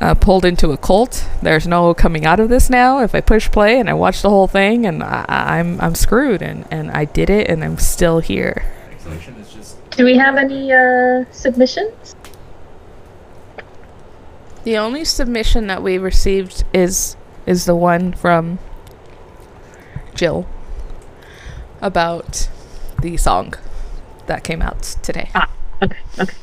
uh, 0.00 0.14
pulled 0.14 0.44
into 0.44 0.70
a 0.72 0.76
cult. 0.76 1.26
There's 1.42 1.66
no 1.66 1.94
coming 1.94 2.26
out 2.26 2.40
of 2.40 2.48
this 2.48 2.68
now. 2.68 3.00
If 3.00 3.14
I 3.14 3.20
push 3.20 3.50
play 3.50 3.78
and 3.78 3.88
I 3.88 3.94
watch 3.94 4.22
the 4.22 4.30
whole 4.30 4.48
thing, 4.48 4.84
and 4.84 5.02
I, 5.02 5.58
am 5.58 5.74
I'm, 5.76 5.80
I'm 5.80 5.94
screwed. 5.94 6.42
And 6.42 6.66
and 6.70 6.90
I 6.90 7.04
did 7.04 7.30
it, 7.30 7.48
and 7.48 7.64
I'm 7.64 7.78
still 7.78 8.18
here." 8.18 8.64
Do 9.92 10.04
we 10.04 10.16
have 10.16 10.36
any 10.36 10.72
uh, 10.72 11.24
submissions? 11.32 12.14
The 14.64 14.76
only 14.76 15.04
submission 15.04 15.66
that 15.68 15.82
we 15.82 15.98
received 15.98 16.64
is 16.74 17.16
is 17.46 17.64
the 17.64 17.76
one 17.76 18.12
from 18.12 18.58
Jill 20.18 20.46
about 21.80 22.48
the 23.00 23.16
song 23.16 23.54
that 24.26 24.42
came 24.42 24.60
out 24.60 24.82
today. 24.82 25.30
Ah, 25.32 25.48
okay, 25.80 25.96
okay. 26.18 26.36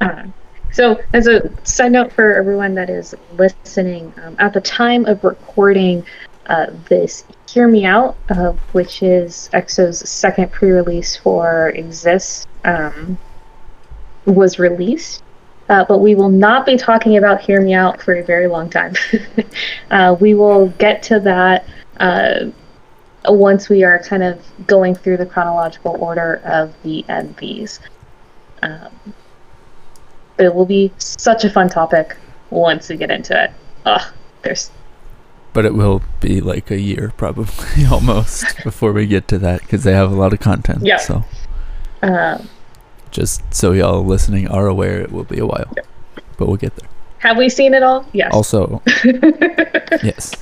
Uh, 0.00 0.24
so, 0.72 1.00
as 1.12 1.28
a 1.28 1.50
side 1.64 1.92
note 1.92 2.12
for 2.12 2.34
everyone 2.34 2.74
that 2.74 2.90
is 2.90 3.14
listening, 3.34 4.12
um, 4.24 4.34
at 4.40 4.52
the 4.54 4.60
time 4.60 5.06
of 5.06 5.22
recording 5.22 6.04
uh, 6.46 6.66
this, 6.88 7.24
Hear 7.48 7.68
Me 7.68 7.84
Out, 7.84 8.16
uh, 8.28 8.52
which 8.72 9.04
is 9.04 9.48
EXO's 9.52 10.08
second 10.10 10.50
pre 10.50 10.72
release 10.72 11.16
for 11.16 11.68
Exist, 11.70 12.48
um, 12.64 13.16
was 14.24 14.58
released. 14.58 15.22
Uh, 15.68 15.84
but 15.84 15.98
we 15.98 16.14
will 16.16 16.30
not 16.30 16.66
be 16.66 16.76
talking 16.76 17.18
about 17.18 17.40
Hear 17.40 17.60
Me 17.60 17.74
Out 17.74 18.02
for 18.02 18.14
a 18.14 18.24
very 18.24 18.48
long 18.48 18.68
time. 18.68 18.94
Uh, 19.90 20.14
we 20.20 20.34
will 20.34 20.68
get 20.76 21.02
to 21.02 21.18
that 21.18 21.64
uh, 22.00 22.50
once 23.26 23.68
we 23.68 23.84
are 23.84 23.98
kind 24.00 24.22
of 24.22 24.40
going 24.66 24.94
through 24.94 25.16
the 25.16 25.26
chronological 25.26 25.96
order 26.00 26.40
of 26.44 26.74
the 26.82 27.04
MVs. 27.08 27.80
Um, 28.62 28.90
but 30.36 30.46
it 30.46 30.54
will 30.54 30.66
be 30.66 30.92
such 30.98 31.44
a 31.44 31.50
fun 31.50 31.68
topic 31.68 32.16
once 32.50 32.88
we 32.88 32.96
get 32.96 33.10
into 33.10 33.44
it. 33.44 33.50
Ugh, 33.84 34.12
there's. 34.42 34.70
But 35.52 35.64
it 35.64 35.74
will 35.74 36.02
be 36.20 36.40
like 36.40 36.70
a 36.70 36.78
year, 36.78 37.12
probably 37.16 37.84
almost, 37.90 38.44
before 38.64 38.92
we 38.92 39.06
get 39.06 39.28
to 39.28 39.38
that, 39.38 39.62
because 39.62 39.82
they 39.82 39.92
have 39.92 40.12
a 40.12 40.14
lot 40.14 40.32
of 40.32 40.40
content. 40.40 40.84
Yeah. 40.84 40.98
So. 40.98 41.24
Um, 42.02 42.48
Just 43.10 43.42
so 43.52 43.72
y'all 43.72 44.04
listening 44.04 44.46
are 44.48 44.68
aware, 44.68 45.00
it 45.00 45.10
will 45.10 45.24
be 45.24 45.38
a 45.38 45.46
while, 45.46 45.74
but 46.36 46.46
we'll 46.46 46.56
get 46.56 46.76
there. 46.76 46.88
Have 47.18 47.36
we 47.36 47.48
seen 47.48 47.74
it 47.74 47.82
all? 47.82 48.06
Yes. 48.12 48.32
Also, 48.32 48.80
yes. 50.04 50.32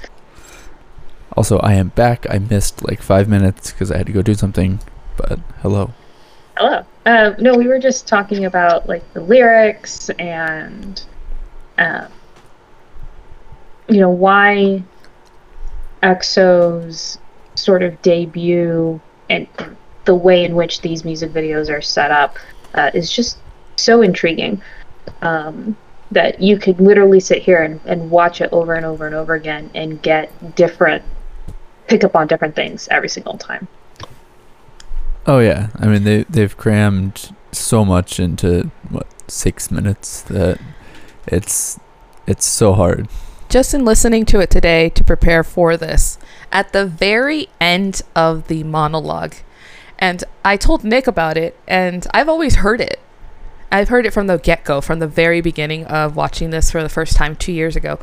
Also, 1.36 1.58
I 1.58 1.74
am 1.74 1.88
back. 1.88 2.26
I 2.30 2.38
missed 2.38 2.82
like 2.82 3.00
five 3.02 3.28
minutes 3.28 3.70
because 3.70 3.90
I 3.90 3.98
had 3.98 4.06
to 4.06 4.12
go 4.12 4.22
do 4.22 4.34
something. 4.34 4.80
But 5.16 5.38
hello. 5.60 5.92
Hello. 6.56 6.84
Uh, 7.04 7.34
no, 7.38 7.54
we 7.54 7.68
were 7.68 7.78
just 7.78 8.08
talking 8.08 8.46
about 8.46 8.88
like 8.88 9.12
the 9.12 9.20
lyrics 9.20 10.08
and, 10.10 11.02
um, 11.78 12.08
you 13.88 14.00
know, 14.00 14.10
why 14.10 14.82
EXO's 16.02 17.18
sort 17.54 17.82
of 17.82 18.00
debut 18.02 19.00
and 19.28 19.46
the 20.04 20.14
way 20.14 20.44
in 20.44 20.54
which 20.54 20.80
these 20.80 21.04
music 21.04 21.32
videos 21.32 21.70
are 21.70 21.82
set 21.82 22.10
up 22.10 22.38
uh, 22.74 22.90
is 22.94 23.10
just 23.10 23.38
so 23.76 24.02
intriguing 24.02 24.60
um, 25.22 25.76
that 26.10 26.40
you 26.40 26.58
could 26.58 26.80
literally 26.80 27.20
sit 27.20 27.42
here 27.42 27.62
and, 27.62 27.80
and 27.84 28.10
watch 28.10 28.40
it 28.40 28.50
over 28.52 28.74
and 28.74 28.86
over 28.86 29.06
and 29.06 29.14
over 29.14 29.34
again 29.34 29.70
and 29.74 30.00
get 30.02 30.54
different, 30.54 31.02
pick 31.86 32.04
up 32.04 32.14
on 32.14 32.26
different 32.26 32.54
things 32.54 32.88
every 32.88 33.08
single 33.08 33.38
time. 33.38 33.68
Oh 35.26 35.40
yeah, 35.40 35.68
I 35.78 35.86
mean 35.86 36.04
they 36.04 36.24
they've 36.24 36.56
crammed 36.56 37.34
so 37.52 37.84
much 37.84 38.20
into 38.20 38.70
what 38.88 39.06
six 39.28 39.70
minutes 39.70 40.22
that 40.22 40.60
it's 41.26 41.80
it's 42.26 42.46
so 42.46 42.74
hard. 42.74 43.08
Just 43.48 43.74
in 43.74 43.84
listening 43.84 44.24
to 44.26 44.40
it 44.40 44.50
today 44.50 44.88
to 44.90 45.04
prepare 45.04 45.44
for 45.44 45.76
this, 45.76 46.18
at 46.52 46.72
the 46.72 46.84
very 46.86 47.48
end 47.60 48.02
of 48.14 48.48
the 48.48 48.64
monologue, 48.64 49.34
and 49.98 50.22
I 50.44 50.56
told 50.56 50.84
Nick 50.84 51.06
about 51.06 51.36
it, 51.36 51.58
and 51.66 52.06
I've 52.12 52.28
always 52.28 52.56
heard 52.56 52.80
it. 52.80 53.00
I've 53.70 53.88
heard 53.88 54.06
it 54.06 54.12
from 54.12 54.26
the 54.26 54.38
get 54.38 54.64
go, 54.64 54.80
from 54.80 55.00
the 55.00 55.08
very 55.08 55.40
beginning 55.40 55.86
of 55.86 56.16
watching 56.16 56.50
this 56.50 56.70
for 56.70 56.82
the 56.82 56.88
first 56.88 57.16
time 57.16 57.34
two 57.34 57.52
years 57.52 57.76
ago. 57.76 57.98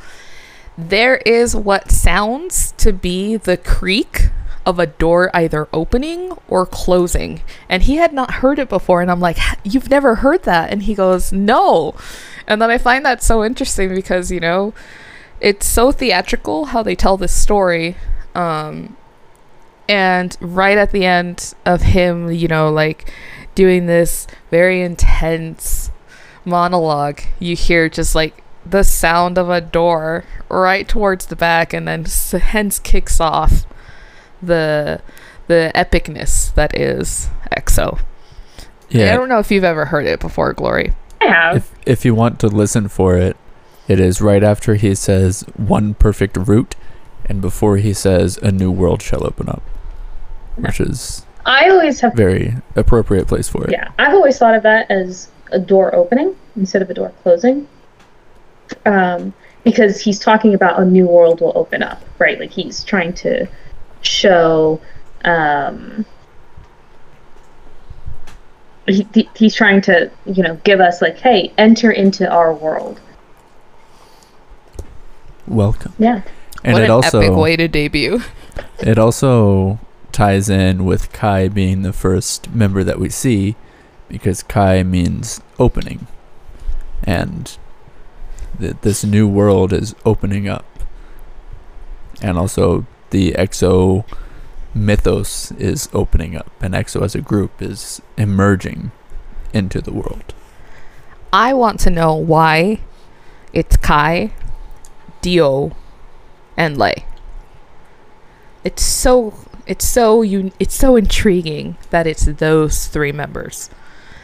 There 0.78 1.18
is 1.18 1.56
what 1.56 1.92
sounds 1.92 2.74
to 2.78 2.92
be 2.92 3.38
the 3.38 3.58
creak 3.58 4.30
of 4.66 4.80
a 4.80 4.88
door 4.88 5.30
either 5.36 5.68
opening 5.74 6.32
or 6.48 6.66
closing. 6.66 7.42
And 7.70 7.84
he 7.84 7.98
had 7.98 8.14
not 8.14 8.36
heard 8.36 8.60
it 8.60 8.70
before. 8.70 9.02
And 9.02 9.12
I'm 9.12 9.20
like, 9.20 9.38
You've 9.64 9.90
never 9.90 10.16
heard 10.16 10.44
that? 10.44 10.72
And 10.72 10.84
he 10.84 10.96
goes, 10.96 11.32
No. 11.32 11.96
And 12.48 12.62
then 12.62 12.70
I 12.70 12.78
find 12.78 13.06
that 13.06 13.24
so 13.24 13.44
interesting 13.44 13.94
because, 13.94 14.32
you 14.32 14.40
know, 14.40 14.74
it's 15.40 15.68
so 15.68 15.92
theatrical 15.92 16.66
how 16.66 16.84
they 16.84 16.96
tell 16.96 17.18
this 17.18 17.34
story. 17.34 17.96
Um, 18.36 18.98
and 19.88 20.36
right 20.40 20.78
at 20.78 20.92
the 20.92 21.06
end 21.06 21.54
of 21.66 21.82
him, 21.82 22.32
you 22.32 22.48
know, 22.48 22.72
like 22.72 23.12
doing 23.56 23.86
this 23.86 24.28
very 24.50 24.82
intense 24.82 25.92
monologue, 26.46 27.22
you 27.40 27.56
hear 27.56 27.90
just 27.90 28.16
like 28.16 28.43
the 28.66 28.84
sound 28.84 29.38
of 29.38 29.50
a 29.50 29.62
door 29.62 30.26
right 30.50 30.88
towards 30.88 31.28
the 31.28 31.36
back, 31.36 31.74
and 31.74 31.88
then 31.88 32.06
hence 32.06 32.80
kicks 32.80 33.20
off 33.20 33.66
the 34.42 35.02
the 35.48 35.72
epicness 35.76 36.54
that 36.56 36.78
is 36.78 37.30
EXO. 37.52 38.00
Yeah, 38.90 39.14
I 39.14 39.18
don't 39.18 39.30
know 39.30 39.40
if 39.40 39.52
you've 39.52 39.64
ever 39.64 39.86
heard 39.86 40.06
it 40.06 40.20
before, 40.20 40.54
Glori. 40.54 40.94
I 41.22 41.26
have. 41.26 41.56
If 41.58 41.72
if 41.86 42.06
you 42.06 42.16
want 42.16 42.40
to 42.40 42.48
listen 42.48 42.88
for 42.88 43.18
it, 43.18 43.36
it 43.88 44.00
is 44.00 44.22
right 44.22 44.44
after 44.44 44.76
he 44.76 44.96
says 44.96 45.42
one 45.56 45.94
perfect 45.96 46.38
route, 46.38 46.76
and 47.26 47.42
before 47.42 47.78
he 47.78 47.94
says 47.94 48.38
a 48.38 48.52
new 48.52 48.72
world 48.72 49.02
shall 49.02 49.26
open 49.26 49.50
up, 49.50 49.64
which 50.56 50.80
is 50.80 51.26
I 51.46 51.70
always 51.70 52.00
have 52.02 52.14
very 52.14 52.56
appropriate 52.76 53.28
place 53.28 53.50
for 53.50 53.66
it. 53.66 53.72
Yeah, 53.72 53.92
I've 54.00 54.14
always 54.14 54.38
thought 54.38 54.56
of 54.56 54.64
that 54.64 54.90
as 54.90 55.30
a 55.52 55.60
door 55.60 55.94
opening 55.94 56.36
instead 56.56 56.82
of 56.82 56.90
a 56.90 56.94
door 56.94 57.12
closing. 57.24 57.68
Um, 58.86 59.34
because 59.64 60.02
he's 60.02 60.20
talking 60.20 60.54
about 60.54 60.80
a 60.80 60.86
new 60.86 61.08
world 61.08 61.42
will 61.42 61.54
open 61.56 61.82
up, 61.82 62.02
right? 62.20 62.40
Like 62.40 62.52
he's 62.52 62.84
trying 62.84 63.14
to 63.14 63.48
show. 64.02 64.82
Um, 65.24 66.06
he, 68.86 69.30
he's 69.36 69.56
trying 69.56 69.82
to, 69.82 70.12
you 70.26 70.44
know, 70.44 70.56
give 70.66 70.82
us 70.82 71.02
like, 71.02 71.18
hey, 71.18 71.54
enter 71.58 71.92
into 71.92 72.30
our 72.30 72.54
world. 72.54 73.00
Welcome. 75.48 75.94
Yeah. 75.98 76.24
And 76.64 76.74
what 76.74 76.82
it 76.82 76.86
an 76.86 76.92
also, 76.92 77.20
epic 77.20 77.38
way 77.38 77.56
to 77.56 77.68
debut. 77.68 78.22
It 78.82 79.00
also 79.00 79.80
ties 80.12 80.48
in 80.48 80.86
with 80.86 81.12
Kai 81.12 81.48
being 81.48 81.82
the 81.82 81.94
first 81.94 82.54
member 82.54 82.84
that 82.84 83.00
we 83.00 83.10
see 83.10 83.56
because 84.08 84.44
Kai 84.44 84.84
means 84.84 85.42
opening. 85.58 86.06
And 87.04 87.58
th- 88.60 88.78
this 88.82 89.04
new 89.04 89.28
world 89.28 89.74
is 89.74 89.96
opening 90.06 90.48
up. 90.48 90.66
And 92.22 92.38
also 92.38 92.86
the 93.10 93.34
EXO 93.34 94.06
mythos 94.74 95.52
is 95.52 95.88
opening 95.94 96.36
up 96.36 96.52
and 96.62 96.74
EXO 96.74 97.04
as 97.04 97.14
a 97.14 97.22
group 97.22 97.62
is 97.62 98.02
emerging 98.18 98.92
into 99.54 99.82
the 99.82 99.94
world. 99.94 100.34
I 101.32 101.54
want 101.54 101.80
to 101.82 101.90
know 101.90 102.16
why 102.16 102.80
it's 103.54 103.78
Kai, 103.78 104.34
Dio, 105.22 105.76
and 106.58 106.78
Lay. 106.78 107.06
It's 108.64 108.84
so 108.84 109.34
it's 109.66 109.88
so 109.88 110.22
you 110.22 110.52
it's 110.60 110.76
so 110.76 110.96
intriguing 110.96 111.78
that 111.90 112.08
it's 112.08 112.26
those 112.26 112.88
three 112.88 113.12
members 113.12 113.70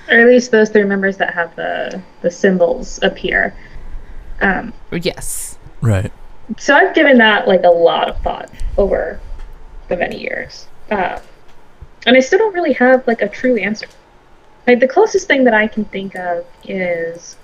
or 0.10 0.20
at 0.20 0.28
least 0.28 0.52
those 0.52 0.70
three 0.70 0.84
members 0.84 1.18
that 1.18 1.34
have 1.34 1.56
the 1.56 2.02
the 2.22 2.32
symbols 2.32 3.00
appear 3.04 3.56
um 4.42 4.74
yes. 4.92 5.58
Right. 5.82 6.12
so 6.58 6.76
i've 6.76 6.94
given 6.94 7.18
that 7.20 7.48
like 7.48 7.64
a 7.64 7.70
lot 7.70 8.10
of 8.10 8.22
thought 8.22 8.50
over 8.78 9.20
the 9.88 9.98
many 9.98 10.20
years. 10.20 10.68
Uh, 10.92 11.20
and 12.06 12.16
i 12.16 12.20
still 12.20 12.40
don't 12.40 12.54
really 12.54 12.74
have 12.74 13.06
like 13.08 13.22
a 13.22 13.30
true 13.30 13.58
answer. 13.58 13.88
Like 14.68 14.80
the 14.80 14.88
closest 14.88 15.28
thing 15.28 15.44
that 15.46 15.54
i 15.54 15.68
can 15.68 15.86
think 15.86 16.16
of 16.16 16.46
is 16.64 17.38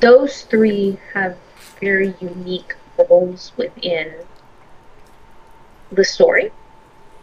those 0.00 0.42
three 0.42 0.98
have 1.12 1.36
very 1.80 2.14
unique 2.20 2.74
roles 2.98 3.52
within 3.56 4.12
the 5.92 6.04
story 6.04 6.52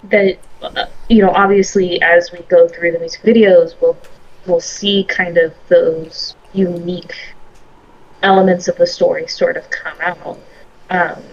that 0.04 0.38
uh, 0.62 0.86
you 1.10 1.22
know 1.22 1.32
obviously 1.32 2.02
as 2.02 2.32
we 2.32 2.40
go 2.44 2.68
through 2.68 2.92
the 2.92 3.00
music 3.00 3.22
videos 3.22 3.76
we'll 3.82 3.98
we'll 4.46 4.60
see 4.60 5.04
kind 5.06 5.38
of 5.38 5.54
those 5.70 6.36
unique 6.54 7.16
elements 8.28 8.68
of 8.68 8.76
the 8.78 8.86
story 8.86 9.28
sort 9.28 9.58
of 9.58 9.70
come 9.70 9.98
out. 10.02 10.40
Um, 10.90 11.24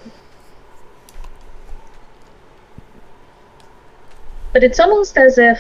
but 4.53 4.62
it's 4.62 4.80
almost 4.80 5.18
as 5.18 5.38
if 5.38 5.59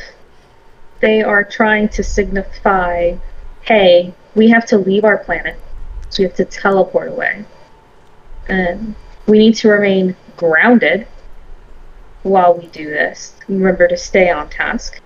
they 1.00 1.22
are 1.22 1.44
trying 1.44 1.88
to 1.90 2.02
signify 2.02 3.16
hey 3.62 4.14
we 4.34 4.48
have 4.48 4.66
to 4.66 4.78
leave 4.78 5.04
our 5.04 5.18
planet. 5.18 5.56
So 6.10 6.22
we 6.22 6.28
have 6.28 6.36
to 6.36 6.44
teleport 6.44 7.08
away. 7.08 7.44
And 8.48 8.94
we 9.26 9.38
need 9.38 9.54
to 9.56 9.68
remain 9.68 10.16
grounded 10.36 11.06
while 12.22 12.54
we 12.54 12.66
do 12.68 12.86
this. 12.86 13.34
Remember 13.48 13.88
to 13.88 13.96
stay 13.96 14.30
on 14.30 14.48
task, 14.50 15.00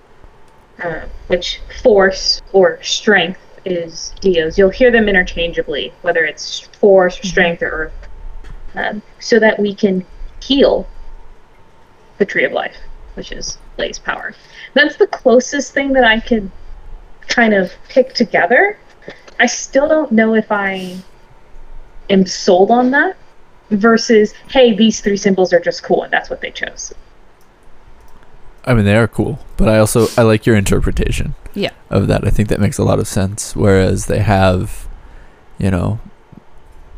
uh, 0.83 1.01
which 1.27 1.61
force 1.81 2.41
or 2.53 2.81
strength 2.83 3.39
is 3.65 4.13
Dio's. 4.21 4.57
You'll 4.57 4.69
hear 4.69 4.91
them 4.91 5.07
interchangeably, 5.07 5.93
whether 6.01 6.23
it's 6.25 6.59
force 6.59 7.17
or 7.17 7.19
mm-hmm. 7.19 7.27
strength 7.27 7.61
or 7.63 7.69
earth, 7.69 8.07
um, 8.75 9.01
so 9.19 9.39
that 9.39 9.59
we 9.59 9.73
can 9.73 10.05
heal 10.41 10.87
the 12.17 12.25
Tree 12.25 12.45
of 12.45 12.51
Life, 12.51 12.77
which 13.15 13.31
is 13.31 13.57
Lay's 13.77 13.99
power. 13.99 14.33
That's 14.73 14.97
the 14.97 15.07
closest 15.07 15.73
thing 15.73 15.93
that 15.93 16.03
I 16.03 16.19
could 16.19 16.51
kind 17.27 17.53
of 17.53 17.71
pick 17.87 18.13
together. 18.13 18.77
I 19.39 19.45
still 19.45 19.87
don't 19.87 20.11
know 20.11 20.35
if 20.35 20.51
I 20.51 20.97
am 22.09 22.25
sold 22.25 22.71
on 22.71 22.91
that 22.91 23.15
versus, 23.69 24.33
hey, 24.49 24.75
these 24.75 24.99
three 25.01 25.17
symbols 25.17 25.53
are 25.53 25.59
just 25.59 25.83
cool 25.83 26.03
and 26.03 26.11
that's 26.11 26.29
what 26.29 26.41
they 26.41 26.51
chose. 26.51 26.93
I 28.65 28.73
mean, 28.73 28.85
they 28.85 28.95
are 28.95 29.07
cool, 29.07 29.39
but 29.57 29.69
I 29.69 29.79
also 29.79 30.07
I 30.17 30.23
like 30.23 30.45
your 30.45 30.55
interpretation. 30.55 31.35
Yeah. 31.53 31.71
Of 31.89 32.07
that, 32.07 32.25
I 32.25 32.29
think 32.29 32.49
that 32.49 32.59
makes 32.59 32.77
a 32.77 32.83
lot 32.83 32.99
of 32.99 33.07
sense. 33.07 33.55
Whereas 33.55 34.05
they 34.05 34.19
have, 34.19 34.87
you 35.57 35.71
know, 35.71 35.99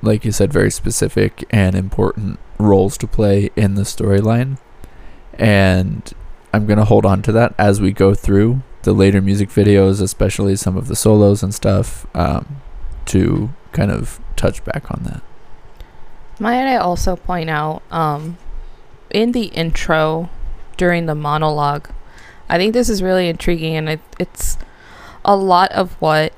like 0.01 0.25
you 0.25 0.31
said, 0.31 0.51
very 0.51 0.71
specific 0.71 1.45
and 1.49 1.75
important 1.75 2.39
roles 2.57 2.97
to 2.97 3.07
play 3.07 3.49
in 3.55 3.75
the 3.75 3.83
storyline, 3.83 4.57
And 5.33 6.11
I'm 6.53 6.65
going 6.65 6.79
to 6.79 6.85
hold 6.85 7.05
on 7.05 7.21
to 7.23 7.31
that 7.31 7.55
as 7.57 7.81
we 7.81 7.91
go 7.91 8.13
through 8.13 8.61
the 8.83 8.93
later 8.93 9.21
music 9.21 9.49
videos, 9.49 10.01
especially 10.01 10.55
some 10.55 10.75
of 10.75 10.87
the 10.87 10.95
solos 10.95 11.43
and 11.43 11.53
stuff, 11.53 12.05
um, 12.15 12.61
to 13.05 13.51
kind 13.71 13.91
of 13.91 14.19
touch 14.35 14.63
back 14.65 14.91
on 14.91 15.03
that. 15.03 15.23
Might 16.39 16.67
I 16.67 16.77
also 16.77 17.15
point 17.15 17.49
out, 17.49 17.83
um, 17.91 18.37
in 19.11 19.31
the 19.31 19.45
intro 19.45 20.29
during 20.77 21.05
the 21.05 21.15
monologue, 21.15 21.89
I 22.49 22.57
think 22.57 22.73
this 22.73 22.89
is 22.89 23.01
really 23.01 23.29
intriguing 23.29 23.75
and 23.75 23.89
it, 23.89 23.99
it's 24.19 24.57
a 25.23 25.35
lot 25.35 25.71
of 25.71 25.93
what 25.93 26.33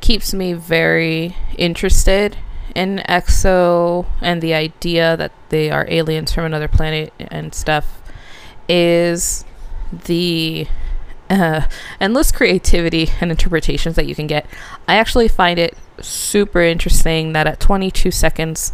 keeps 0.00 0.32
me 0.32 0.52
very 0.52 1.36
interested 1.56 2.36
in 2.74 3.02
EXO 3.08 4.06
and 4.20 4.42
the 4.42 4.54
idea 4.54 5.16
that 5.16 5.32
they 5.48 5.70
are 5.70 5.86
aliens 5.88 6.32
from 6.32 6.44
another 6.44 6.68
planet 6.68 7.12
and 7.18 7.54
stuff 7.54 8.02
is 8.68 9.44
the 10.04 10.66
uh, 11.30 11.66
endless 12.00 12.30
creativity 12.30 13.08
and 13.20 13.30
interpretations 13.30 13.96
that 13.96 14.06
you 14.06 14.14
can 14.14 14.26
get. 14.26 14.46
I 14.86 14.96
actually 14.96 15.28
find 15.28 15.58
it 15.58 15.76
super 16.00 16.60
interesting 16.60 17.32
that 17.32 17.46
at 17.46 17.60
22 17.60 18.10
seconds, 18.10 18.72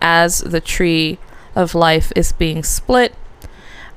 as 0.00 0.38
the 0.40 0.60
tree 0.60 1.18
of 1.54 1.74
life 1.74 2.12
is 2.16 2.32
being 2.32 2.62
split, 2.62 3.14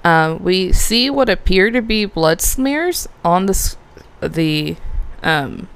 uh, 0.04 0.38
we 0.40 0.72
see 0.72 1.10
what 1.10 1.30
appear 1.30 1.72
to 1.72 1.82
be 1.82 2.06
blood 2.06 2.42
smears 2.42 3.08
on 3.24 3.46
the 3.46 3.76
the 4.22 4.76
um, 5.22 5.68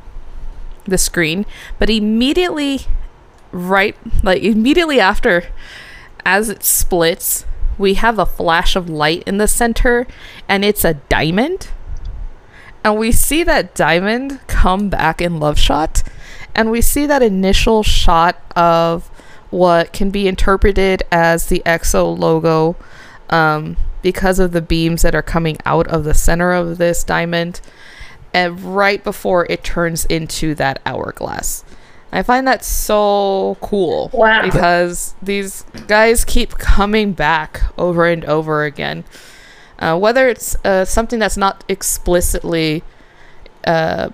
the 0.86 0.98
screen, 0.98 1.46
but 1.80 1.90
immediately, 1.90 2.82
right, 3.52 3.96
like 4.24 4.44
immediately 4.44 5.00
after, 5.00 5.46
as 6.26 6.50
it 6.50 6.64
splits, 6.64 7.46
we 7.78 7.94
have 7.96 8.20
a 8.20 8.26
flash 8.26 8.76
of 8.76 8.90
light 8.90 9.24
in 9.26 9.38
the 9.38 9.48
center, 9.48 10.08
and 10.48 10.66
it's 10.66 10.84
a 10.84 10.96
diamond. 10.96 11.70
And 12.84 12.98
we 12.98 13.12
see 13.12 13.44
that 13.44 13.76
diamond 13.76 14.40
come 14.48 14.90
back 14.90 15.22
in 15.22 15.40
Love 15.40 15.60
Shot, 15.60 16.04
and 16.56 16.72
we 16.72 16.82
see 16.82 17.06
that 17.06 17.22
initial 17.22 17.84
shot 17.84 18.42
of 18.56 19.08
what 19.50 19.94
can 19.94 20.10
be 20.10 20.28
interpreted 20.28 21.04
as 21.12 21.48
the 21.48 21.62
EXO 21.66 22.18
logo 22.18 22.76
um, 23.30 23.78
because 24.02 24.40
of 24.40 24.52
the 24.52 24.62
beams 24.62 25.02
that 25.02 25.16
are 25.16 25.22
coming 25.22 25.58
out 25.66 25.88
of 25.88 26.04
the 26.04 26.14
center 26.14 26.52
of 26.52 26.78
this 26.78 27.04
diamond 27.04 27.62
and 28.34 28.76
right 28.76 29.04
before 29.04 29.46
it 29.50 29.64
turns 29.64 30.06
into 30.06 30.54
that 30.56 30.82
hourglass. 30.86 31.64
I 32.12 32.24
find 32.24 32.48
that 32.48 32.64
so 32.64 33.58
cool. 33.62 34.10
Wow. 34.14 34.44
Because 34.44 35.16
these 35.22 35.64
guys 35.88 36.24
keep 36.24 36.52
coming 36.52 37.14
back 37.14 37.64
over 37.78 38.06
and 38.06 38.24
over 38.26 38.64
again. 38.64 39.04
Uh, 39.80 39.98
whether 39.98 40.28
it's 40.28 40.56
uh, 40.64 40.86
something 40.86 41.20
that's 41.20 41.38
not 41.38 41.64
explicitly 41.68 42.84
uh, 43.66 44.10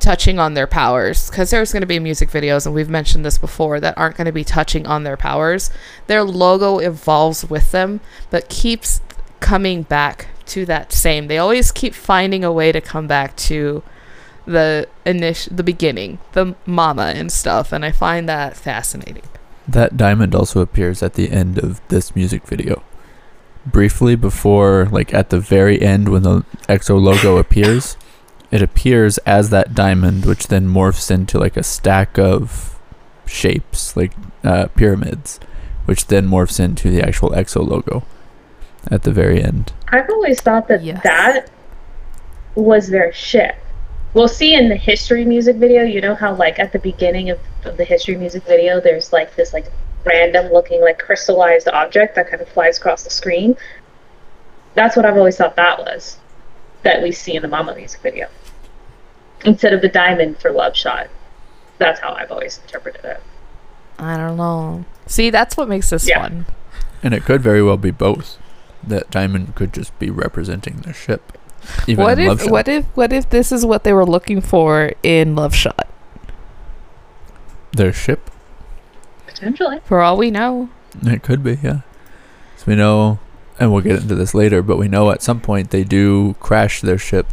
touching 0.00 0.38
on 0.38 0.54
their 0.54 0.66
powers, 0.66 1.30
because 1.30 1.50
there's 1.50 1.72
going 1.72 1.80
to 1.80 1.86
be 1.86 1.98
music 1.98 2.30
videos, 2.30 2.66
and 2.66 2.74
we've 2.74 2.90
mentioned 2.90 3.24
this 3.24 3.38
before, 3.38 3.80
that 3.80 3.96
aren't 3.96 4.16
going 4.16 4.26
to 4.26 4.32
be 4.32 4.44
touching 4.44 4.86
on 4.86 5.04
their 5.04 5.16
powers. 5.16 5.70
Their 6.06 6.22
logo 6.22 6.78
evolves 6.78 7.44
with 7.48 7.72
them, 7.72 8.00
but 8.30 8.48
keeps 8.48 9.00
coming 9.40 9.82
back 9.82 10.28
to 10.46 10.64
that 10.66 10.92
same. 10.92 11.26
They 11.26 11.38
always 11.38 11.72
keep 11.72 11.94
finding 11.94 12.44
a 12.44 12.52
way 12.52 12.72
to 12.72 12.80
come 12.80 13.06
back 13.06 13.36
to 13.36 13.82
the 14.46 14.88
initial, 15.04 15.56
the 15.56 15.64
beginning, 15.64 16.18
the 16.32 16.54
mama 16.64 17.12
and 17.16 17.32
stuff, 17.32 17.72
and 17.72 17.84
I 17.84 17.90
find 17.90 18.28
that 18.28 18.56
fascinating. 18.56 19.24
That 19.66 19.96
diamond 19.96 20.34
also 20.34 20.60
appears 20.60 21.02
at 21.02 21.14
the 21.14 21.30
end 21.30 21.58
of 21.58 21.80
this 21.88 22.14
music 22.14 22.46
video. 22.46 22.84
Briefly 23.66 24.14
before, 24.14 24.88
like 24.92 25.12
at 25.12 25.30
the 25.30 25.40
very 25.40 25.82
end, 25.82 26.08
when 26.08 26.22
the 26.22 26.44
EXO 26.68 27.02
logo 27.02 27.38
appears, 27.38 27.96
it 28.50 28.62
appears 28.62 29.18
as 29.18 29.50
that 29.50 29.74
diamond, 29.74 30.24
which 30.24 30.46
then 30.48 30.68
morphs 30.68 31.10
into 31.10 31.38
like 31.38 31.56
a 31.56 31.62
stack 31.62 32.18
of 32.18 32.78
shapes, 33.26 33.96
like 33.96 34.12
uh, 34.44 34.66
pyramids, 34.68 35.40
which 35.84 36.06
then 36.06 36.28
morphs 36.28 36.60
into 36.60 36.90
the 36.90 37.02
actual 37.02 37.30
EXO 37.30 37.66
logo 37.66 38.04
at 38.90 39.02
the 39.02 39.12
very 39.12 39.42
end. 39.42 39.72
I've 39.88 40.08
always 40.10 40.40
thought 40.40 40.68
that 40.68 40.82
yes. 40.82 41.02
that 41.02 41.50
was 42.54 42.88
their 42.88 43.12
ship. 43.12 43.56
We'll 44.14 44.28
see 44.28 44.54
in 44.54 44.68
the 44.68 44.76
history 44.76 45.24
music 45.24 45.56
video, 45.56 45.82
you 45.82 46.00
know 46.00 46.14
how 46.14 46.34
like 46.34 46.58
at 46.58 46.72
the 46.72 46.78
beginning 46.78 47.30
of, 47.30 47.38
of 47.64 47.76
the 47.76 47.84
history 47.84 48.16
music 48.16 48.44
video 48.44 48.80
there's 48.80 49.12
like 49.12 49.36
this 49.36 49.52
like 49.52 49.66
random 50.04 50.52
looking 50.52 50.80
like 50.80 50.98
crystallized 50.98 51.68
object 51.68 52.14
that 52.14 52.30
kind 52.30 52.40
of 52.40 52.48
flies 52.48 52.78
across 52.78 53.02
the 53.02 53.10
screen. 53.10 53.56
That's 54.74 54.96
what 54.96 55.04
I've 55.04 55.16
always 55.16 55.36
thought 55.36 55.56
that 55.56 55.78
was. 55.78 56.18
That 56.86 57.02
we 57.02 57.10
see 57.10 57.34
in 57.34 57.42
the 57.42 57.48
Mama 57.48 57.74
music 57.74 58.00
video. 58.00 58.28
Instead 59.44 59.72
of 59.72 59.82
the 59.82 59.88
diamond 59.88 60.38
for 60.38 60.52
Love 60.52 60.76
Shot. 60.76 61.08
That's 61.78 61.98
how 61.98 62.12
I've 62.12 62.30
always 62.30 62.60
interpreted 62.60 63.04
it. 63.04 63.20
I 63.98 64.16
don't 64.16 64.36
know. 64.36 64.84
See, 65.04 65.30
that's 65.30 65.56
what 65.56 65.68
makes 65.68 65.90
this 65.90 66.08
yeah. 66.08 66.22
fun. 66.22 66.46
And 67.02 67.12
it 67.12 67.24
could 67.24 67.42
very 67.42 67.60
well 67.60 67.76
be 67.76 67.90
both 67.90 68.38
that 68.86 69.10
diamond 69.10 69.56
could 69.56 69.72
just 69.72 69.98
be 69.98 70.10
representing 70.10 70.76
the 70.76 70.92
ship. 70.92 71.36
Even 71.88 72.04
what 72.04 72.20
if 72.20 72.48
what 72.48 72.68
if 72.68 72.84
what 72.94 73.12
if 73.12 73.30
this 73.30 73.50
is 73.50 73.66
what 73.66 73.82
they 73.82 73.92
were 73.92 74.06
looking 74.06 74.40
for 74.40 74.92
in 75.02 75.34
Love 75.34 75.56
Shot? 75.56 75.88
Their 77.72 77.92
ship? 77.92 78.30
Potentially. 79.26 79.80
For 79.84 80.02
all 80.02 80.16
we 80.16 80.30
know. 80.30 80.70
It 81.02 81.24
could 81.24 81.42
be, 81.42 81.58
yeah. 81.60 81.80
So 82.58 82.66
we 82.68 82.76
know 82.76 83.18
and 83.58 83.72
we'll 83.72 83.82
get 83.82 84.02
into 84.02 84.14
this 84.14 84.34
later, 84.34 84.62
but 84.62 84.76
we 84.76 84.88
know 84.88 85.10
at 85.10 85.22
some 85.22 85.40
point 85.40 85.70
they 85.70 85.84
do 85.84 86.34
crash 86.40 86.80
their 86.80 86.98
ship. 86.98 87.26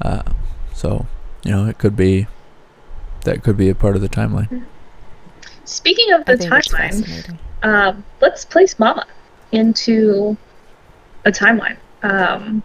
Uh, 0.00 0.22
so, 0.74 1.06
you 1.42 1.50
know, 1.50 1.66
it 1.66 1.78
could 1.78 1.96
be 1.96 2.26
that 3.24 3.42
could 3.42 3.56
be 3.56 3.68
a 3.68 3.74
part 3.74 3.96
of 3.96 4.02
the 4.02 4.08
timeline. 4.08 4.64
Speaking 5.64 6.12
of 6.12 6.24
the 6.26 6.36
timeline, 6.36 7.36
um, 7.62 8.04
let's 8.20 8.44
place 8.44 8.78
Mama 8.78 9.06
into 9.52 10.36
a 11.24 11.32
timeline. 11.32 11.76
Um, 12.02 12.62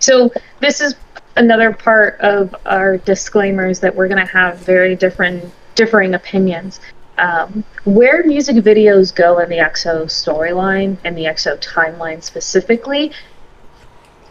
so 0.00 0.32
this 0.60 0.80
is 0.80 0.96
another 1.36 1.72
part 1.72 2.18
of 2.20 2.54
our 2.66 2.98
disclaimers 2.98 3.80
that 3.80 3.94
we're 3.94 4.08
going 4.08 4.24
to 4.24 4.32
have 4.32 4.58
very 4.58 4.96
different 4.96 5.44
differing 5.74 6.14
opinions. 6.14 6.80
Um, 7.16 7.64
where 7.84 8.24
music 8.24 8.56
videos 8.56 9.14
go 9.14 9.38
in 9.38 9.48
the 9.48 9.58
EXO 9.58 10.06
storyline 10.06 10.96
and 11.04 11.16
the 11.16 11.24
EXO 11.24 11.62
timeline 11.62 12.22
specifically, 12.22 13.12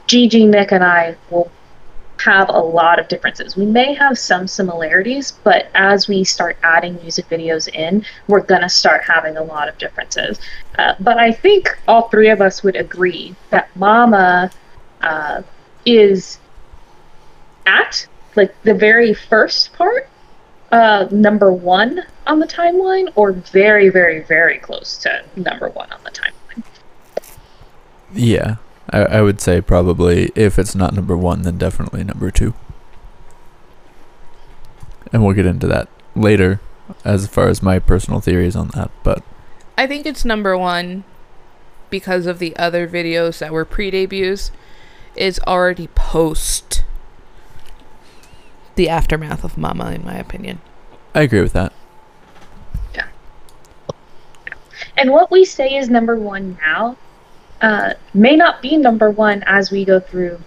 GG, 0.07 0.49
Nick, 0.49 0.71
and 0.71 0.84
I 0.84 1.15
will 1.29 1.49
have 2.23 2.49
a 2.49 2.59
lot 2.59 2.99
of 2.99 3.07
differences. 3.07 3.57
We 3.57 3.65
may 3.65 3.93
have 3.93 4.17
some 4.17 4.47
similarities, 4.47 5.34
but 5.43 5.67
as 5.73 6.07
we 6.07 6.23
start 6.23 6.57
adding 6.63 6.95
music 7.01 7.27
videos 7.27 7.67
in, 7.67 8.05
we're 8.27 8.41
going 8.41 8.61
to 8.61 8.69
start 8.69 9.03
having 9.03 9.36
a 9.38 9.43
lot 9.43 9.67
of 9.67 9.77
differences. 9.77 10.39
Uh, 10.77 10.95
but 10.99 11.17
I 11.17 11.31
think 11.31 11.77
all 11.88 12.09
three 12.09 12.29
of 12.29 12.41
us 12.41 12.63
would 12.63 12.75
agree 12.75 13.36
that 13.49 13.75
Mama 13.75 14.51
uh, 15.01 15.41
is 15.86 16.39
at 17.65 18.07
like 18.36 18.53
the 18.63 18.73
very 18.73 19.13
first 19.13 19.73
part, 19.73 20.09
uh, 20.74 21.07
number 21.11 21.53
one 21.53 22.01
on 22.26 22.39
the 22.39 22.47
timeline, 22.47 23.11
or 23.15 23.32
very, 23.32 23.89
very, 23.89 24.21
very 24.21 24.57
close 24.57 24.97
to 24.97 25.24
number 25.36 25.69
one 25.69 25.91
on 25.91 25.99
the 26.03 26.09
timeline. 26.09 26.63
Yeah, 28.11 28.55
I, 28.89 29.01
I 29.03 29.21
would 29.21 29.39
say 29.39 29.61
probably 29.61 30.32
if 30.36 30.57
it's 30.57 30.74
not 30.74 30.95
number 30.95 31.15
one, 31.15 31.43
then 31.43 31.59
definitely 31.59 32.03
number 32.03 32.32
two. 32.32 32.55
And 35.11 35.24
we'll 35.24 35.36
get 35.36 35.45
into 35.45 35.67
that 35.67 35.89
later 36.15 36.59
as 37.05 37.28
far 37.28 37.49
as 37.49 37.61
my 37.61 37.78
personal 37.78 38.19
theories 38.19 38.55
on 38.55 38.69
that. 38.69 38.89
But 39.03 39.24
I 39.78 39.86
think 39.86 40.07
it's 40.07 40.26
number 40.26 40.57
one 40.57 41.03
because 41.91 42.26
of 42.26 42.39
the 42.39 42.55
other 42.57 42.88
videos 42.88 43.38
that 43.38 43.51
were 43.51 43.65
pre 43.65 43.91
debuts, 43.91 44.51
is 45.15 45.39
already 45.45 45.86
post 45.93 46.82
the 48.76 48.89
aftermath 48.89 49.43
of 49.43 49.57
Mama, 49.57 49.91
in 49.91 50.03
my 50.03 50.15
opinion. 50.15 50.59
I 51.15 51.21
agree 51.21 51.41
with 51.41 51.53
that. 51.53 51.74
Yeah. 52.95 53.07
And 54.97 55.11
what 55.11 55.32
we 55.32 55.45
say 55.45 55.76
is 55.76 55.89
number 55.89 56.15
one 56.15 56.57
now 56.61 56.97
uh, 57.61 57.93
may 58.13 58.36
not 58.36 58.61
be 58.61 58.78
number 58.78 59.09
one 59.09 59.43
as 59.45 59.71
we 59.71 59.86
go 59.86 59.99
through 59.99 60.39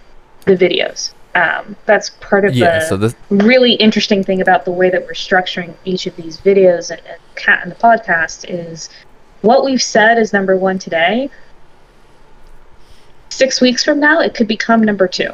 the 0.45 0.55
videos. 0.55 1.13
Um, 1.35 1.75
that's 1.85 2.09
part 2.09 2.45
of 2.45 2.55
yeah, 2.55 2.79
the 2.79 2.85
so 2.85 2.97
this- 2.97 3.15
really 3.29 3.73
interesting 3.73 4.23
thing 4.23 4.41
about 4.41 4.65
the 4.65 4.71
way 4.71 4.89
that 4.89 5.03
we're 5.03 5.11
structuring 5.11 5.75
each 5.85 6.07
of 6.07 6.15
these 6.15 6.37
videos 6.37 6.89
and, 6.89 7.01
and 7.05 7.19
cat 7.35 7.59
and 7.61 7.71
the 7.71 7.75
podcast 7.75 8.45
is 8.49 8.89
what 9.41 9.63
we've 9.63 9.81
said 9.81 10.17
is 10.17 10.33
number 10.33 10.55
one 10.57 10.79
today. 10.79 11.29
Six 13.29 13.61
weeks 13.61 13.83
from 13.83 13.99
now, 13.99 14.19
it 14.19 14.33
could 14.33 14.47
become 14.47 14.81
number 14.81 15.07
two, 15.07 15.31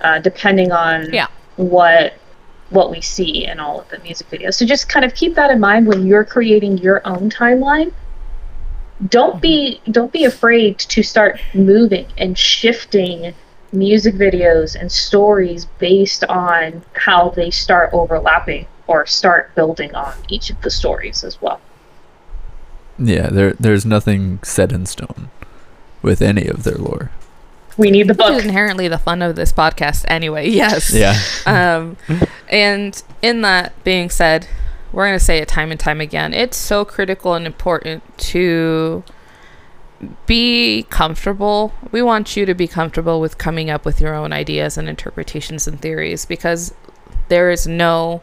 uh, 0.00 0.18
depending 0.18 0.72
on 0.72 1.12
yeah. 1.12 1.28
What 1.58 2.14
what 2.70 2.90
we 2.90 3.00
see 3.00 3.46
in 3.46 3.60
all 3.60 3.80
of 3.80 3.88
the 3.88 3.98
music 4.00 4.30
videos. 4.30 4.54
So 4.54 4.66
just 4.66 4.88
kind 4.88 5.04
of 5.04 5.14
keep 5.14 5.34
that 5.36 5.50
in 5.50 5.58
mind 5.58 5.86
when 5.86 6.06
you're 6.06 6.24
creating 6.24 6.78
your 6.78 7.00
own 7.06 7.30
timeline 7.30 7.92
don't 9.06 9.40
be 9.40 9.80
mm-hmm. 9.80 9.92
don't 9.92 10.12
be 10.12 10.24
afraid 10.24 10.78
to 10.78 11.02
start 11.02 11.40
moving 11.54 12.06
and 12.16 12.36
shifting 12.36 13.34
music 13.72 14.14
videos 14.14 14.74
and 14.74 14.90
stories 14.90 15.66
based 15.78 16.24
on 16.24 16.82
how 16.94 17.28
they 17.30 17.50
start 17.50 17.90
overlapping 17.92 18.66
or 18.86 19.06
start 19.06 19.54
building 19.54 19.94
on 19.94 20.14
each 20.28 20.48
of 20.50 20.60
the 20.62 20.70
stories 20.70 21.22
as 21.22 21.40
well. 21.40 21.60
Yeah, 22.98 23.28
there 23.28 23.52
there's 23.52 23.86
nothing 23.86 24.40
set 24.42 24.72
in 24.72 24.86
stone 24.86 25.30
with 26.02 26.20
any 26.20 26.46
of 26.46 26.64
their 26.64 26.78
lore. 26.78 27.10
We 27.78 27.90
need 27.90 28.08
the 28.08 28.14
book. 28.14 28.30
Which 28.30 28.40
is 28.40 28.44
inherently 28.44 28.88
the 28.88 28.98
fun 28.98 29.22
of 29.22 29.36
this 29.36 29.52
podcast 29.52 30.04
anyway. 30.08 30.48
Yes. 30.58 30.92
Yeah. 30.92 31.18
um 31.46 31.96
and 32.48 33.00
in 33.22 33.42
that 33.42 33.72
being 33.84 34.10
said, 34.10 34.46
we're 34.92 35.06
going 35.06 35.18
to 35.18 35.24
say 35.24 35.38
it 35.38 35.48
time 35.48 35.70
and 35.70 35.78
time 35.78 36.00
again. 36.00 36.34
It's 36.34 36.56
so 36.56 36.84
critical 36.84 37.34
and 37.34 37.46
important 37.46 38.02
to 38.18 39.04
be 40.26 40.84
comfortable. 40.90 41.72
We 41.92 42.02
want 42.02 42.36
you 42.36 42.46
to 42.46 42.54
be 42.54 42.66
comfortable 42.66 43.20
with 43.20 43.38
coming 43.38 43.70
up 43.70 43.84
with 43.84 44.00
your 44.00 44.14
own 44.14 44.32
ideas 44.32 44.76
and 44.78 44.88
interpretations 44.88 45.66
and 45.66 45.80
theories 45.80 46.24
because 46.24 46.74
there 47.28 47.50
is 47.50 47.66
no 47.66 48.22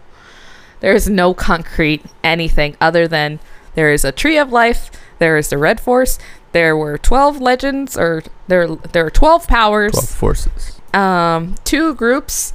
there 0.79 0.93
is 0.93 1.09
no 1.09 1.33
concrete 1.33 2.03
anything 2.23 2.75
other 2.81 3.07
than 3.07 3.39
there 3.75 3.91
is 3.91 4.05
a 4.05 4.11
tree 4.11 4.37
of 4.37 4.51
life, 4.51 4.89
there 5.19 5.37
is 5.37 5.49
the 5.49 5.57
red 5.57 5.79
force, 5.79 6.17
there 6.55 6.77
were 6.77 6.97
12 6.97 7.41
legends 7.41 7.97
or 7.97 8.23
there 8.47 8.65
there 8.67 9.05
are 9.05 9.09
12 9.09 9.45
powers, 9.45 9.91
12 9.91 10.09
forces. 10.09 10.81
Um 10.93 11.55
two 11.65 11.93
groups 11.95 12.53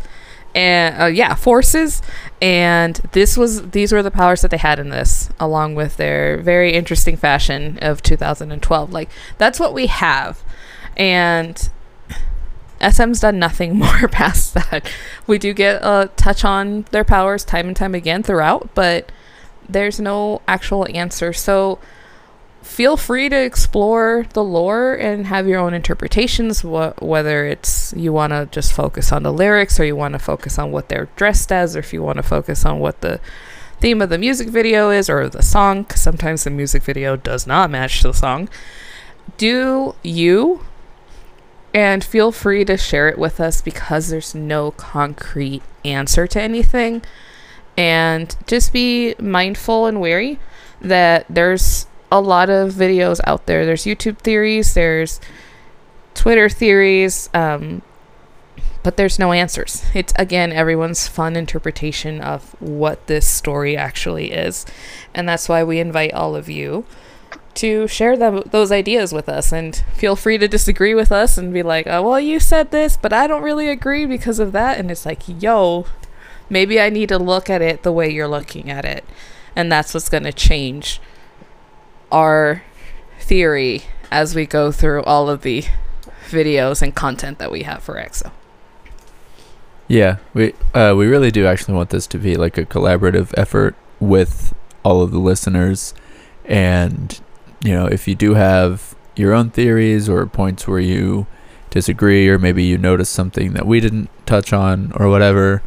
and 0.55 1.03
uh, 1.03 1.05
yeah, 1.05 1.35
forces. 1.35 2.01
And 2.41 2.97
this 3.13 3.37
was 3.37 3.73
these 3.73 3.93
were 3.93 4.03
the 4.03 4.11
powers 4.11 4.41
that 4.41 4.51
they 4.51 4.57
had 4.57 4.79
in 4.79 4.89
this, 4.89 5.29
along 5.39 5.75
with 5.75 5.99
their 5.99 6.39
very 6.39 6.73
interesting 6.73 7.19
fashion 7.19 7.79
of 7.83 8.03
2012. 8.03 8.91
Like 8.91 9.11
that's 9.37 9.61
what 9.61 9.75
we 9.75 9.87
have, 9.87 10.43
and 10.97 11.69
SM's 12.81 13.21
done 13.21 13.39
nothing 13.39 13.79
more 13.85 14.09
past 14.09 14.55
that. 14.55 14.91
We 15.27 15.37
do 15.37 15.53
get 15.53 15.83
a 15.83 16.11
touch 16.17 16.43
on 16.43 16.87
their 16.91 17.05
powers 17.05 17.45
time 17.45 17.69
and 17.69 17.77
time 17.77 17.95
again 17.95 18.23
throughout, 18.23 18.71
but 18.75 19.13
there's 19.69 20.01
no 20.01 20.41
actual 20.49 20.87
answer. 20.89 21.35
So 21.35 21.79
feel 22.71 22.97
free 22.97 23.29
to 23.29 23.37
explore 23.37 24.25
the 24.33 24.45
lore 24.45 24.95
and 24.95 25.27
have 25.27 25.49
your 25.49 25.59
own 25.59 25.75
interpretations 25.75 26.61
wh- 26.61 26.93
whether 27.03 27.45
it's 27.45 27.93
you 27.97 28.13
want 28.13 28.33
to 28.33 28.49
just 28.53 28.73
focus 28.73 29.11
on 29.11 29.25
the 29.25 29.33
lyrics 29.33 29.81
or 29.81 29.85
you 29.85 29.97
want 29.97 30.13
to 30.13 30.19
focus 30.21 30.57
on 30.57 30.71
what 30.71 30.89
they're 30.89 31.09
dressed 31.17 31.51
as 31.51 31.75
or 31.75 31.81
if 31.81 31.93
you 31.93 32.01
want 32.01 32.17
to 32.17 32.23
focus 32.23 32.65
on 32.65 32.79
what 32.79 33.01
the 33.01 33.21
theme 33.81 34.01
of 34.01 34.09
the 34.09 34.19
music 34.19 34.49
video 34.49 34.89
is 34.89 35.11
or 35.11 35.29
the 35.29 35.43
song 35.43 35.85
sometimes 35.97 36.45
the 36.45 36.51
music 36.51 36.83
video 36.85 37.17
does 37.17 37.45
not 37.45 37.71
match 37.71 38.03
the 38.03 38.13
song. 38.13 38.49
Do 39.37 39.97
you 40.05 40.61
and 41.75 42.03
feel 42.05 42.33
free 42.33 42.65
to 42.65 42.77
share 42.77 43.09
it 43.09 43.19
with 43.19 43.41
us 43.41 43.61
because 43.61 44.09
there's 44.09 44.35
no 44.35 44.71
concrete 44.73 45.63
answer 45.85 46.27
to 46.27 46.41
anything. 46.41 47.03
And 47.77 48.35
just 48.47 48.73
be 48.73 49.15
mindful 49.19 49.87
and 49.87 50.01
wary 50.01 50.39
that 50.81 51.27
there's 51.31 51.87
a 52.11 52.21
lot 52.21 52.51
of 52.51 52.73
videos 52.73 53.21
out 53.25 53.47
there. 53.47 53.65
There's 53.65 53.85
YouTube 53.85 54.19
theories, 54.19 54.75
there's 54.75 55.21
Twitter 56.15 56.49
theories, 56.49 57.31
um, 57.33 57.83
but 58.83 58.97
there's 58.97 59.19
no 59.19 59.33
answers. 59.33 59.85
It's 59.95 60.13
again 60.17 60.53
everyone's 60.53 61.07
fun 61.07 61.37
interpretation 61.37 62.21
of 62.21 62.55
what 62.61 63.07
this 63.07 63.27
story 63.29 63.77
actually 63.77 64.33
is, 64.33 64.67
and 65.15 65.29
that's 65.29 65.49
why 65.49 65.63
we 65.63 65.79
invite 65.79 66.13
all 66.13 66.35
of 66.35 66.49
you 66.49 66.85
to 67.53 67.87
share 67.89 68.17
those 68.17 68.73
ideas 68.73 69.13
with 69.13 69.29
us 69.29 69.53
and 69.53 69.83
feel 69.95 70.17
free 70.17 70.39
to 70.39 70.49
disagree 70.49 70.95
with 70.95 71.13
us 71.13 71.37
and 71.37 71.53
be 71.53 71.63
like, 71.63 71.87
"Oh, 71.87 72.03
well, 72.03 72.21
you 72.21 72.41
said 72.41 72.71
this, 72.71 72.97
but 72.97 73.13
I 73.13 73.27
don't 73.27 73.43
really 73.43 73.69
agree 73.69 74.07
because 74.07 74.39
of 74.39 74.53
that." 74.53 74.79
And 74.79 74.91
it's 74.91 75.05
like, 75.05 75.23
"Yo, 75.27 75.87
maybe 76.49 76.81
I 76.81 76.91
need 76.91 77.09
to 77.11 77.19
look 77.19 77.51
at 77.51 77.63
it 77.63 77.83
the 77.83 77.93
way 77.93 78.09
you're 78.09 78.29
looking 78.29 78.71
at 78.71 78.85
it." 78.85 79.05
And 79.55 79.71
that's 79.71 79.93
what's 79.95 80.09
going 80.09 80.25
to 80.25 80.33
change 80.33 81.01
our 82.11 82.63
theory 83.19 83.83
as 84.11 84.35
we 84.35 84.47
go 84.47 84.73
through 84.73 85.03
all 85.05 85.29
of 85.29 85.43
the 85.43 85.65
videos 86.29 86.83
and 86.83 86.95
content 86.95 87.39
that 87.39 87.51
we 87.51 87.63
have 87.63 87.83
for 87.83 87.95
EXO. 87.95 88.31
Yeah, 89.89 90.19
we 90.35 90.55
uh, 90.73 90.95
we 90.97 91.07
really 91.07 91.33
do 91.33 91.47
actually 91.47 91.75
want 91.75 91.91
this 91.91 92.07
to 92.09 92.19
be 92.19 92.37
like 92.37 92.57
a 92.57 92.65
collaborative 92.65 93.35
effort 93.37 93.75
with 93.99 94.55
all 94.85 95.03
of 95.03 95.11
the 95.11 95.19
listeners, 95.19 95.95
and 96.45 97.21
you 97.65 97.73
know 97.73 97.87
if 97.87 98.07
you 98.07 98.15
do 98.15 98.35
have 98.35 98.95
your 99.17 99.33
own 99.33 99.51
theories 99.51 100.09
or 100.09 100.25
points 100.27 100.69
where 100.69 100.79
you 100.79 101.27
disagree 101.71 102.29
or 102.29 102.39
maybe 102.39 102.63
you 102.63 102.79
notice 102.79 103.09
something 103.09 103.53
that 103.53 103.67
we 103.67 103.81
didn't 103.81 104.11
touch 104.27 104.53
on 104.53 104.93
or 104.95 105.09
whatever, 105.09 105.61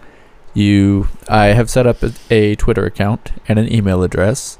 you 0.53 1.09
I 1.27 1.47
have 1.47 1.69
set 1.69 1.85
up 1.85 2.01
a, 2.01 2.13
a 2.29 2.55
Twitter 2.55 2.85
account 2.85 3.33
and 3.49 3.59
an 3.59 3.71
email 3.71 4.03
address 4.03 4.57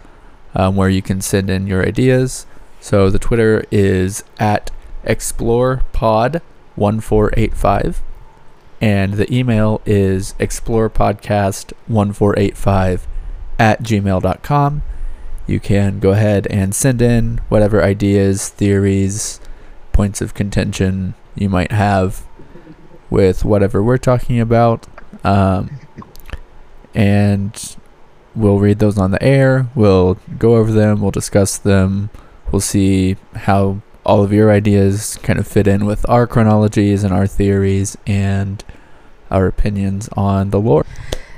um, 0.56 0.76
where 0.76 0.90
you 0.90 1.02
can 1.02 1.22
send 1.22 1.50
in 1.50 1.66
your 1.68 1.86
ideas. 1.86 2.46
So 2.80 3.10
the 3.10 3.20
Twitter 3.20 3.66
is 3.72 4.24
at 4.40 4.72
explorepod1485 5.06 7.98
and 8.82 9.14
the 9.14 9.34
email 9.34 9.82
is 9.86 10.34
explorepodcast1485 10.40 13.02
at 13.58 13.82
gmail.com. 13.82 14.82
You 15.48 15.60
can 15.60 16.00
go 16.00 16.12
ahead 16.12 16.48
and 16.48 16.76
send 16.76 17.02
in 17.02 17.40
whatever 17.48 17.82
ideas, 17.82 18.50
theories, 18.50 19.40
points 19.94 20.20
of 20.20 20.34
contention 20.34 21.14
you 21.36 21.50
might 21.50 21.72
have 21.72 22.26
with 23.10 23.46
whatever 23.46 23.82
we're 23.82 23.98
talking 23.98 24.40
about. 24.40 24.86
Um, 25.24 25.80
and 26.94 27.76
we'll 28.36 28.60
read 28.60 28.80
those 28.80 28.98
on 28.98 29.12
the 29.12 29.22
air. 29.24 29.68
We'll 29.76 30.18
go 30.38 30.56
over 30.56 30.72
them. 30.72 31.02
We'll 31.02 31.12
discuss 31.12 31.58
them. 31.58 32.10
We'll 32.52 32.62
see 32.62 33.18
how 33.36 33.82
all 34.06 34.24
of 34.24 34.34
your 34.34 34.52
ideas 34.52 35.18
kind 35.24 35.40
of 35.40 35.48
fit 35.48 35.68
in 35.68 35.86
with 35.86 36.08
our 36.10 36.28
chronologies 36.28 37.04
and 37.04 37.14
our 37.14 37.28
theories 37.28 37.98
and 38.06 38.64
our 39.32 39.48
opinions 39.48 40.10
on 40.14 40.50
the 40.50 40.60
lore. 40.60 40.86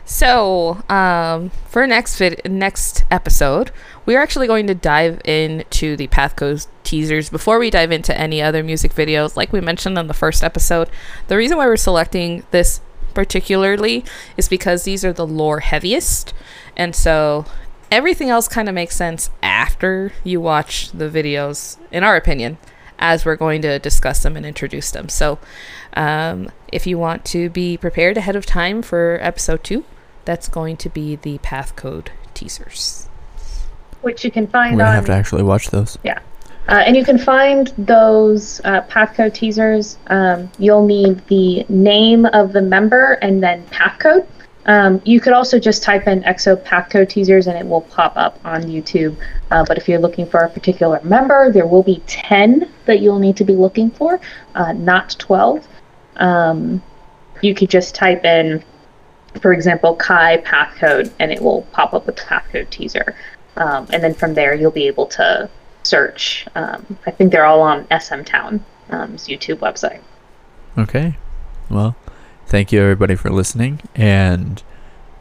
So, 0.08 0.84
um, 0.88 1.50
for 1.68 1.88
next 1.88 2.18
vid- 2.18 2.42
next 2.46 3.06
episode, 3.10 3.72
we 4.06 4.16
are 4.16 4.22
actually 4.22 4.46
going 4.46 4.68
to 4.68 4.76
dive 4.76 5.20
into 5.26 5.96
the 5.96 6.08
Pathcode 6.08 6.68
teasers 6.84 7.30
before 7.30 7.58
we 7.58 7.72
dive 7.72 7.92
into 7.92 8.16
any 8.16 8.40
other 8.40 8.64
music 8.64 8.94
videos. 8.94 9.36
Like 9.36 9.52
we 9.52 9.62
mentioned 9.62 9.98
in 9.98 10.06
the 10.06 10.14
first 10.14 10.44
episode, 10.44 10.92
the 11.28 11.38
reason 11.38 11.58
why 11.58 11.66
we're 11.66 11.76
selecting 11.76 12.46
this 12.52 12.82
particularly 13.16 14.06
is 14.38 14.48
because 14.48 14.84
these 14.84 15.04
are 15.04 15.14
the 15.14 15.26
lore 15.26 15.62
heaviest. 15.62 16.36
And 16.78 16.96
so 16.96 17.46
everything 17.92 18.30
else 18.30 18.48
kind 18.48 18.68
of 18.68 18.76
makes 18.76 18.96
sense 18.96 19.30
after 19.42 20.12
you 20.24 20.42
watch 20.42 20.92
the 20.92 21.10
videos, 21.10 21.78
in 21.92 22.04
our 22.04 22.16
opinion, 22.16 22.58
as 23.00 23.26
we're 23.26 23.36
going 23.36 23.62
to 23.62 23.80
discuss 23.80 24.24
them 24.24 24.36
and 24.36 24.46
introduce 24.46 24.92
them. 24.92 25.10
So 25.10 25.40
um, 25.94 26.52
if 26.72 26.86
you 26.86 26.98
want 26.98 27.26
to 27.26 27.50
be 27.50 27.78
prepared 27.78 28.18
ahead 28.18 28.36
of 28.36 28.46
time 28.46 28.82
for 28.82 29.18
episode 29.22 29.64
two, 29.64 29.86
that's 30.26 30.48
going 30.48 30.78
to 30.78 30.90
be 30.90 31.16
the 31.16 31.38
Pathcode 31.40 32.08
teasers. 32.34 33.08
Which 34.02 34.24
you 34.24 34.32
can 34.32 34.48
find 34.48 34.76
We're 34.76 34.80
gonna 34.80 34.90
on. 34.90 34.96
have 34.96 35.06
to 35.06 35.14
actually 35.14 35.44
watch 35.44 35.70
those. 35.70 35.98
Yeah. 36.04 36.20
Uh, 36.68 36.84
and 36.86 36.96
you 36.96 37.06
can 37.06 37.20
find 37.20 37.68
those 37.78 38.60
uh, 38.64 38.82
Pathcode 38.84 39.34
teasers. 39.34 39.98
Um, 40.08 40.52
you'll 40.58 40.86
need 40.86 41.26
the 41.28 41.64
name 41.70 42.26
of 42.26 42.54
the 42.54 42.62
member 42.62 43.14
and 43.22 43.42
then 43.42 43.66
Pathcode. 43.68 44.28
Um, 44.66 45.02
you 45.06 45.20
could 45.20 45.34
also 45.34 45.60
just 45.60 45.84
type 45.84 46.08
in 46.08 46.24
EXO 46.24 46.64
Pathcode 46.64 47.10
teasers 47.10 47.48
and 47.48 47.58
it 47.58 47.68
will 47.68 47.82
pop 47.82 48.14
up 48.16 48.40
on 48.44 48.64
YouTube. 48.64 49.16
Uh, 49.52 49.64
but 49.68 49.78
if 49.78 49.88
you're 49.88 50.00
looking 50.00 50.26
for 50.26 50.40
a 50.40 50.50
particular 50.50 51.00
member, 51.04 51.52
there 51.52 51.68
will 51.68 51.84
be 51.84 52.02
10 52.08 52.70
that 52.86 53.00
you'll 53.00 53.20
need 53.20 53.38
to 53.38 53.44
be 53.44 53.54
looking 53.54 53.92
for, 53.92 54.20
uh, 54.56 54.74
not 54.74 55.16
12. 55.20 55.68
Um, 56.18 56.82
you 57.42 57.54
could 57.54 57.70
just 57.70 57.94
type 57.94 58.26
in, 58.26 58.64
for 59.42 59.54
example, 59.54 59.96
Kai 59.96 60.38
Pathcode 60.38 61.12
and 61.20 61.32
it 61.32 61.42
will 61.42 61.64
pop 61.72 61.94
up 61.94 62.08
with 62.08 62.16
the 62.16 62.24
Pathcode 62.24 62.70
teaser. 62.70 63.16
Um, 63.58 63.88
and 63.94 64.04
then 64.04 64.14
from 64.14 64.34
there, 64.34 64.56
you'll 64.56 64.72
be 64.72 64.88
able 64.88 65.06
to 65.08 65.50
search. 65.84 66.48
Um, 66.56 66.98
I 67.06 67.12
think 67.12 67.32
they're 67.32 67.46
all 67.46 67.62
on 67.62 67.86
SM 67.88 68.24
Town's 68.24 68.62
YouTube 68.90 69.60
website. 69.60 70.02
Okay. 70.78 71.18
Well, 71.70 71.96
thank 72.48 72.72
you 72.72 72.82
everybody 72.82 73.16
for 73.16 73.30
listening, 73.30 73.82
and 73.96 74.62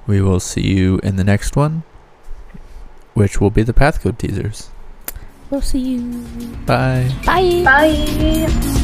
we 0.06 0.20
will 0.20 0.40
see 0.40 0.66
you 0.74 0.98
in 1.02 1.16
the 1.16 1.24
next 1.24 1.56
one, 1.56 1.82
which 3.14 3.40
will 3.40 3.51
be 3.51 3.62
the 3.62 3.72
Pathcode 3.72 4.18
teasers. 4.18 4.70
We'll 5.51 5.62
see 5.62 5.78
you. 5.78 6.26
Bye. 6.66 7.12
Bye. 7.24 7.62
Bye. 7.64 8.80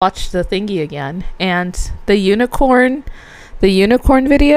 Watch 0.00 0.30
the 0.30 0.44
thingy 0.44 0.80
again, 0.80 1.24
and 1.40 1.90
the 2.06 2.14
unicorn, 2.14 3.02
the 3.58 3.68
unicorn 3.68 4.28
video 4.28 4.46